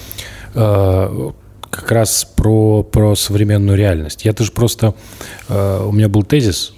э, 0.55 1.31
как 1.71 1.91
раз 1.91 2.25
про, 2.37 2.83
про 2.83 3.15
современную 3.17 3.77
реальность. 3.77 4.25
Я 4.25 4.33
тоже 4.33 4.53
просто... 4.53 4.95
Э, 5.49 5.87
у 5.87 5.93
меня 5.93 6.09
был 6.09 6.23
тезис, 6.23 6.75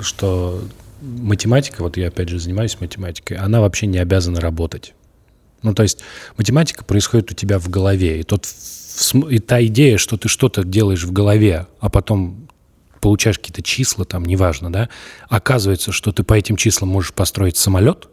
что 0.00 0.62
математика, 1.00 1.82
вот 1.82 1.96
я 1.96 2.08
опять 2.08 2.28
же 2.28 2.38
занимаюсь 2.38 2.76
математикой, 2.80 3.38
она 3.38 3.60
вообще 3.60 3.86
не 3.86 3.98
обязана 3.98 4.40
работать. 4.40 4.94
Ну, 5.62 5.74
то 5.74 5.82
есть 5.82 6.00
математика 6.36 6.84
происходит 6.84 7.30
у 7.30 7.34
тебя 7.34 7.58
в 7.58 7.68
голове, 7.68 8.20
и, 8.20 8.22
тот, 8.22 8.46
и 9.30 9.38
та 9.38 9.64
идея, 9.64 9.98
что 9.98 10.16
ты 10.16 10.28
что-то 10.28 10.64
делаешь 10.64 11.04
в 11.04 11.12
голове, 11.12 11.66
а 11.80 11.88
потом 11.88 12.48
получаешь 13.00 13.38
какие-то 13.38 13.62
числа, 13.62 14.04
там, 14.04 14.24
неважно, 14.24 14.72
да, 14.72 14.88
оказывается, 15.28 15.92
что 15.92 16.12
ты 16.12 16.22
по 16.22 16.34
этим 16.34 16.56
числам 16.56 16.90
можешь 16.90 17.12
построить 17.12 17.56
самолет, 17.56 18.08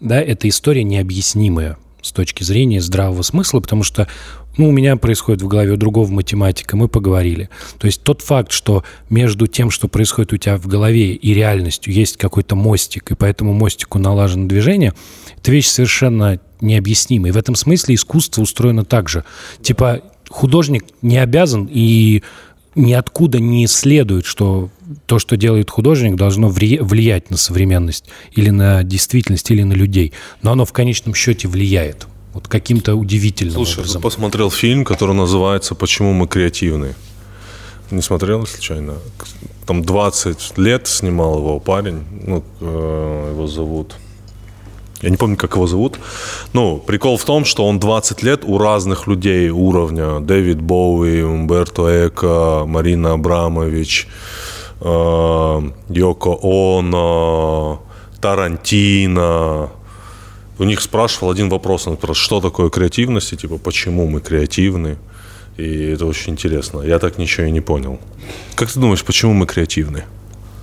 да, 0.00 0.20
эта 0.20 0.48
история 0.48 0.82
необъяснимая 0.82 1.78
с 2.02 2.12
точки 2.12 2.42
зрения 2.42 2.80
здравого 2.80 3.22
смысла, 3.22 3.60
потому 3.60 3.82
что 3.82 4.08
ну, 4.56 4.68
у 4.68 4.72
меня 4.72 4.96
происходит 4.96 5.42
в 5.42 5.48
голове, 5.48 5.72
у 5.72 5.76
другого 5.76 6.10
математика, 6.10 6.76
мы 6.76 6.88
поговорили. 6.88 7.48
То 7.78 7.86
есть 7.86 8.02
тот 8.02 8.20
факт, 8.20 8.52
что 8.52 8.84
между 9.08 9.46
тем, 9.46 9.70
что 9.70 9.88
происходит 9.88 10.32
у 10.32 10.36
тебя 10.36 10.56
в 10.56 10.66
голове 10.66 11.14
и 11.14 11.34
реальностью, 11.34 11.92
есть 11.92 12.16
какой-то 12.16 12.56
мостик, 12.56 13.10
и 13.10 13.14
по 13.14 13.24
этому 13.24 13.54
мостику 13.54 13.98
налажено 13.98 14.48
движение, 14.48 14.92
это 15.38 15.52
вещь 15.52 15.68
совершенно 15.68 16.40
необъяснимая. 16.60 17.30
И 17.30 17.34
в 17.34 17.38
этом 17.38 17.54
смысле 17.54 17.94
искусство 17.94 18.42
устроено 18.42 18.84
так 18.84 19.08
же. 19.08 19.24
Типа 19.62 20.02
художник 20.28 20.84
не 21.02 21.18
обязан 21.18 21.68
и 21.70 22.22
ниоткуда 22.74 23.38
не 23.38 23.66
следует, 23.66 24.24
что 24.26 24.70
то, 25.06 25.18
что 25.18 25.36
делает 25.36 25.70
художник, 25.70 26.16
должно 26.16 26.48
влиять 26.48 27.30
на 27.30 27.36
современность 27.36 28.04
или 28.32 28.50
на 28.50 28.82
действительность, 28.82 29.50
или 29.50 29.62
на 29.62 29.72
людей. 29.72 30.12
Но 30.42 30.52
оно 30.52 30.64
в 30.64 30.72
конечном 30.72 31.14
счете 31.14 31.48
влияет. 31.48 32.06
Вот 32.32 32.46
каким-то 32.46 32.94
удивительным 32.94 33.54
Слушай, 33.54 33.80
образом. 33.80 34.00
я 34.00 34.02
посмотрел 34.02 34.50
фильм, 34.50 34.84
который 34.84 35.14
называется 35.14 35.74
«Почему 35.74 36.12
мы 36.12 36.28
креативны». 36.28 36.94
Не 37.90 38.02
смотрел 38.02 38.46
случайно? 38.46 38.94
Там 39.66 39.82
20 39.82 40.58
лет 40.58 40.86
снимал 40.86 41.38
его 41.38 41.58
парень. 41.58 42.04
Ну, 42.24 42.44
э, 42.60 43.30
его 43.32 43.46
зовут... 43.48 43.94
Я 45.02 45.10
не 45.10 45.16
помню, 45.16 45.36
как 45.36 45.54
его 45.54 45.66
зовут. 45.66 45.98
Ну, 46.52 46.76
прикол 46.78 47.16
в 47.16 47.24
том, 47.24 47.44
что 47.44 47.66
он 47.66 47.78
20 47.78 48.22
лет 48.22 48.44
у 48.44 48.58
разных 48.58 49.06
людей 49.06 49.48
уровня. 49.48 50.20
Дэвид 50.20 50.60
Боуи, 50.60 51.22
Умберто 51.22 52.08
Эко, 52.08 52.64
Марина 52.66 53.12
Абрамович, 53.12 54.08
э, 54.80 55.62
Йоко 55.88 56.38
Оно, 56.42 57.82
Тарантино. 58.20 59.70
У 60.58 60.64
них 60.64 60.82
спрашивал 60.82 61.30
один 61.30 61.48
вопрос, 61.48 61.86
он 61.86 61.96
что 62.12 62.40
такое 62.42 62.68
креативность, 62.68 63.32
и 63.32 63.36
типа, 63.36 63.56
почему 63.56 64.06
мы 64.06 64.20
креативны. 64.20 64.98
И 65.56 65.92
это 65.94 66.04
очень 66.04 66.34
интересно. 66.34 66.82
Я 66.82 66.98
так 66.98 67.16
ничего 67.16 67.46
и 67.46 67.50
не 67.50 67.62
понял. 67.62 67.98
Как 68.54 68.70
ты 68.70 68.78
думаешь, 68.78 69.02
почему 69.02 69.32
мы 69.32 69.46
креативны? 69.46 70.04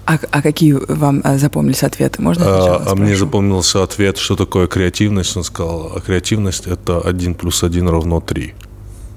А, 0.07 0.17
а 0.31 0.41
какие 0.41 0.71
вам 0.71 1.21
а, 1.25 1.37
запомнились 1.37 1.83
ответы? 1.83 2.21
Можно 2.21 2.45
а, 2.45 2.83
а 2.87 2.95
мне 2.95 3.13
запомнился 3.13 3.83
ответ, 3.83 4.17
что 4.17 4.37
такое 4.37 4.67
креативность. 4.67 5.35
Он 5.35 5.43
сказал, 5.43 5.91
а 5.97 5.99
креативность– 5.99 6.65
это 6.67 7.01
1 7.01 7.35
плюс 7.35 7.61
1 7.61 7.89
равно 7.89 8.21
3. 8.21 8.53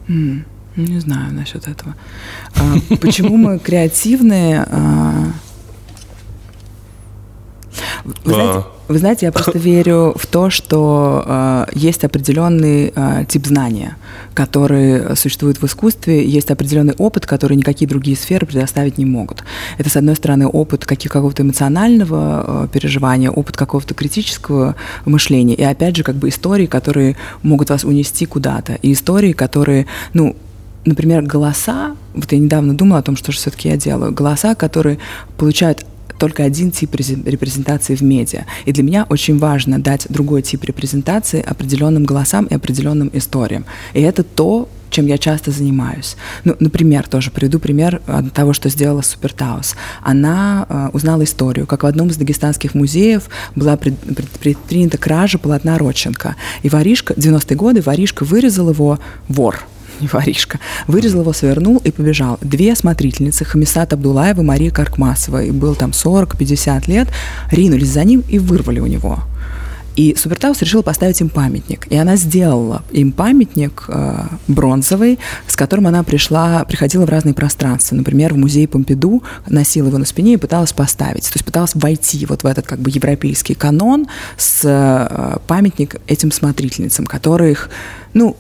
Mm, 0.09 0.43
не 0.77 0.99
знаю 0.99 1.33
насчет 1.33 1.69
этого. 1.69 1.95
А, 2.57 2.97
почему 2.97 3.37
мы 3.37 3.61
креативные? 3.61 4.67
А... 4.69 5.33
Вы 8.25 8.35
знаете, 8.35 8.65
вы 8.91 8.99
знаете, 8.99 9.27
я 9.27 9.33
просто 9.33 9.57
верю 9.57 10.15
в 10.17 10.27
то, 10.27 10.51
что 10.51 11.23
э, 11.25 11.67
есть 11.75 12.03
определенный 12.03 12.93
э, 12.93 13.25
тип 13.29 13.47
знания, 13.47 13.97
который 14.35 15.15
существует 15.15 15.63
в 15.63 15.65
искусстве, 15.65 16.27
есть 16.27 16.51
определенный 16.51 16.95
опыт, 16.95 17.25
который 17.25 17.57
никакие 17.57 17.89
другие 17.89 18.17
сферы 18.17 18.47
предоставить 18.47 18.99
не 18.99 19.05
могут. 19.05 19.45
Это, 19.79 19.89
с 19.91 19.97
одной 19.97 20.17
стороны, 20.17 20.49
опыт 20.49 20.85
какого-то 20.87 21.45
эмоционального 21.45 22.65
э, 22.65 22.69
переживания, 22.73 23.31
опыт 23.31 23.57
какого-то 23.57 23.95
критического 23.95 24.75
мышления, 25.05 25.55
и 25.55 25.63
опять 25.63 25.95
же, 25.95 26.03
как 26.03 26.17
бы 26.17 26.29
истории, 26.29 26.67
которые 26.67 27.17
могут 27.45 27.71
вас 27.71 27.85
унести 27.85 28.27
куда-то, 28.27 28.75
и 28.83 28.93
истории, 28.93 29.33
которые, 29.33 29.87
ну, 30.15 30.35
например, 30.85 31.23
голоса, 31.23 31.95
вот 32.15 32.33
я 32.33 32.39
недавно 32.39 32.75
думала 32.75 32.99
о 32.99 33.03
том, 33.03 33.17
что 33.17 33.31
же 33.31 33.39
все-таки 33.39 33.69
я 33.69 33.77
делаю, 33.77 34.13
голоса, 34.13 34.57
которые 34.57 34.99
получают 35.37 35.87
только 36.21 36.45
один 36.45 36.71
тип 36.71 36.95
репрезентации 36.95 37.97
в 37.97 38.03
медиа. 38.03 38.45
И 38.67 38.73
для 38.73 38.85
меня 38.85 39.07
очень 39.09 39.39
важно 39.39 39.81
дать 39.81 40.07
другой 40.11 40.43
тип 40.43 40.65
репрезентации 40.65 41.41
определенным 41.41 42.05
голосам 42.05 42.45
и 42.45 42.55
определенным 42.55 43.11
историям. 43.15 43.65
И 43.95 44.03
это 44.03 44.23
то, 44.23 44.69
чем 44.91 45.07
я 45.07 45.17
часто 45.19 45.51
занимаюсь. 45.51 46.17
Ну, 46.45 46.57
например, 46.61 47.09
тоже 47.09 47.31
приведу 47.31 47.59
пример 47.59 48.03
того, 48.35 48.53
что 48.53 48.69
сделала 48.69 49.01
Супертаус. 49.03 49.77
Она 50.03 50.67
э, 50.69 50.89
узнала 50.93 51.25
историю, 51.25 51.67
как 51.67 51.85
в 51.85 51.87
одном 51.87 52.09
из 52.09 52.17
дагестанских 52.17 52.75
музеев 52.75 53.31
была 53.55 53.77
пред, 53.77 53.99
пред, 54.01 54.29
предпринята 54.29 54.99
кража 54.99 55.39
полотна 55.39 55.79
Родченко. 55.79 56.37
И 56.63 56.69
воришка, 56.69 57.15
90-е 57.15 57.57
годы, 57.57 57.81
воришка 57.81 58.25
вырезал 58.25 58.71
его, 58.71 58.99
вор, 59.29 59.61
не 60.01 60.09
воришка, 60.09 60.59
вырезал 60.87 61.21
его, 61.21 61.33
свернул 61.33 61.81
и 61.85 61.91
побежал. 61.91 62.39
Две 62.41 62.75
смотрительницы, 62.75 63.45
Хамисат 63.45 63.93
Абдулаева 63.93 64.41
и 64.41 64.45
Мария 64.45 64.71
Каркмасова, 64.71 65.45
и 65.45 65.51
был 65.51 65.75
там 65.75 65.91
40-50 65.91 66.91
лет, 66.91 67.09
ринулись 67.51 67.91
за 67.91 68.05
ним 68.05 68.23
и 68.29 68.39
вырвали 68.39 68.81
у 68.81 68.87
него. 68.87 69.21
И 69.97 70.15
Супертаус 70.17 70.63
решила 70.63 70.83
поставить 70.83 71.21
им 71.21 71.29
памятник. 71.29 71.87
И 71.91 71.97
она 71.97 72.17
сделала 72.17 72.83
им 72.91 73.13
памятник 73.13 73.85
э, 73.89 74.23
бронзовый, 74.49 75.19
с 75.47 75.57
которым 75.57 75.89
она 75.89 76.03
пришла, 76.05 76.65
приходила 76.65 77.05
в 77.05 77.11
разные 77.11 77.35
пространства. 77.35 77.97
Например, 77.97 78.33
в 78.33 78.37
музей 78.37 78.69
Помпиду 78.69 79.23
носила 79.47 79.89
его 79.89 79.99
на 79.99 80.05
спине 80.05 80.35
и 80.35 80.37
пыталась 80.37 80.73
поставить. 80.73 81.25
То 81.25 81.35
есть 81.35 81.45
пыталась 81.45 81.73
войти 81.75 82.25
вот 82.27 82.45
в 82.45 82.47
этот 82.47 82.67
как 82.67 82.79
бы 82.79 82.91
европейский 82.91 83.55
канон 83.55 84.07
с 84.37 84.63
э, 84.65 85.37
памятник 85.47 85.97
этим 86.07 86.31
смотрительницам, 86.31 87.07
которых, 87.07 87.69
ну, 88.15 88.37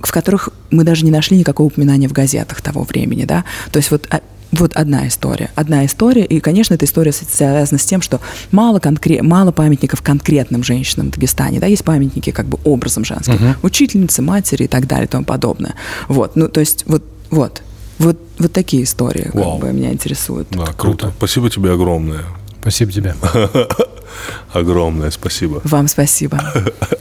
в 0.00 0.12
которых 0.12 0.50
мы 0.70 0.84
даже 0.84 1.04
не 1.04 1.10
нашли 1.10 1.36
никакого 1.36 1.66
упоминания 1.68 2.08
в 2.08 2.12
газетах 2.12 2.60
того 2.60 2.82
времени, 2.82 3.24
да. 3.24 3.44
То 3.72 3.78
есть 3.78 3.90
вот 3.90 4.06
а, 4.10 4.20
вот 4.52 4.72
одна 4.74 5.06
история. 5.08 5.50
Одна 5.54 5.84
история. 5.84 6.24
И, 6.24 6.40
конечно, 6.40 6.74
эта 6.74 6.86
история 6.86 7.12
связана 7.12 7.78
с 7.78 7.84
тем, 7.84 8.00
что 8.00 8.20
мало, 8.50 8.78
конкре- 8.78 9.22
мало 9.22 9.52
памятников 9.52 10.02
конкретным 10.02 10.62
женщинам 10.62 11.08
в 11.08 11.14
Дагестане. 11.14 11.60
Да, 11.60 11.66
есть 11.66 11.84
памятники 11.84 12.30
как 12.30 12.46
бы 12.46 12.58
образом 12.64 13.04
женским. 13.04 13.34
Uh-huh. 13.34 13.56
Учительницы, 13.62 14.22
матери 14.22 14.64
и 14.64 14.68
так 14.68 14.86
далее 14.86 15.06
и 15.06 15.08
тому 15.08 15.24
подобное. 15.24 15.74
Вот. 16.08 16.36
Ну, 16.36 16.48
то 16.48 16.60
есть, 16.60 16.84
вот, 16.86 17.04
вот. 17.30 17.62
Вот, 17.98 18.16
вот 18.38 18.52
такие 18.52 18.84
истории 18.84 19.30
как 19.32 19.58
бы, 19.58 19.72
меня 19.72 19.92
интересуют. 19.92 20.46
Да, 20.52 20.66
круто. 20.66 21.12
Спасибо 21.18 21.50
тебе 21.50 21.72
огромное. 21.72 22.22
Спасибо 22.60 22.92
тебе. 22.92 23.14
Огромное 24.52 25.10
спасибо. 25.10 25.60
Вам 25.64 25.88
спасибо. 25.88 26.40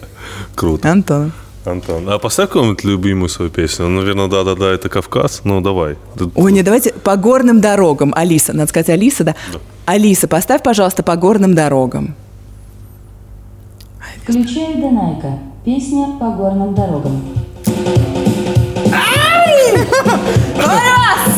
Круто. 0.55 0.91
Антон. 0.91 1.31
Антон, 1.71 2.09
а 2.09 2.17
поставь 2.17 2.49
какую-нибудь 2.49 2.83
любимую 2.83 3.29
свою 3.29 3.51
песню. 3.51 3.87
Ну, 3.87 4.01
наверное, 4.01 4.27
да-да-да, 4.27 4.71
это 4.71 4.89
Кавказ. 4.89 5.41
Ну, 5.43 5.61
давай. 5.61 5.97
Ой, 6.35 6.51
не, 6.51 6.63
давайте 6.63 6.93
по 6.93 7.15
горным 7.15 7.61
дорогам. 7.61 8.13
Алиса, 8.15 8.53
надо 8.53 8.69
сказать 8.69 8.89
Алиса, 8.89 9.23
да? 9.23 9.35
да. 9.53 9.59
Алиса, 9.85 10.27
поставь, 10.27 10.63
пожалуйста, 10.63 11.03
по 11.03 11.15
горным 11.15 11.53
дорогам. 11.53 12.15
Включай 14.23 14.75
Данайка. 14.75 15.39
Песня 15.63 16.17
по 16.19 16.31
горным 16.31 16.73
дорогам. 16.75 17.21
Раз! 20.57 21.36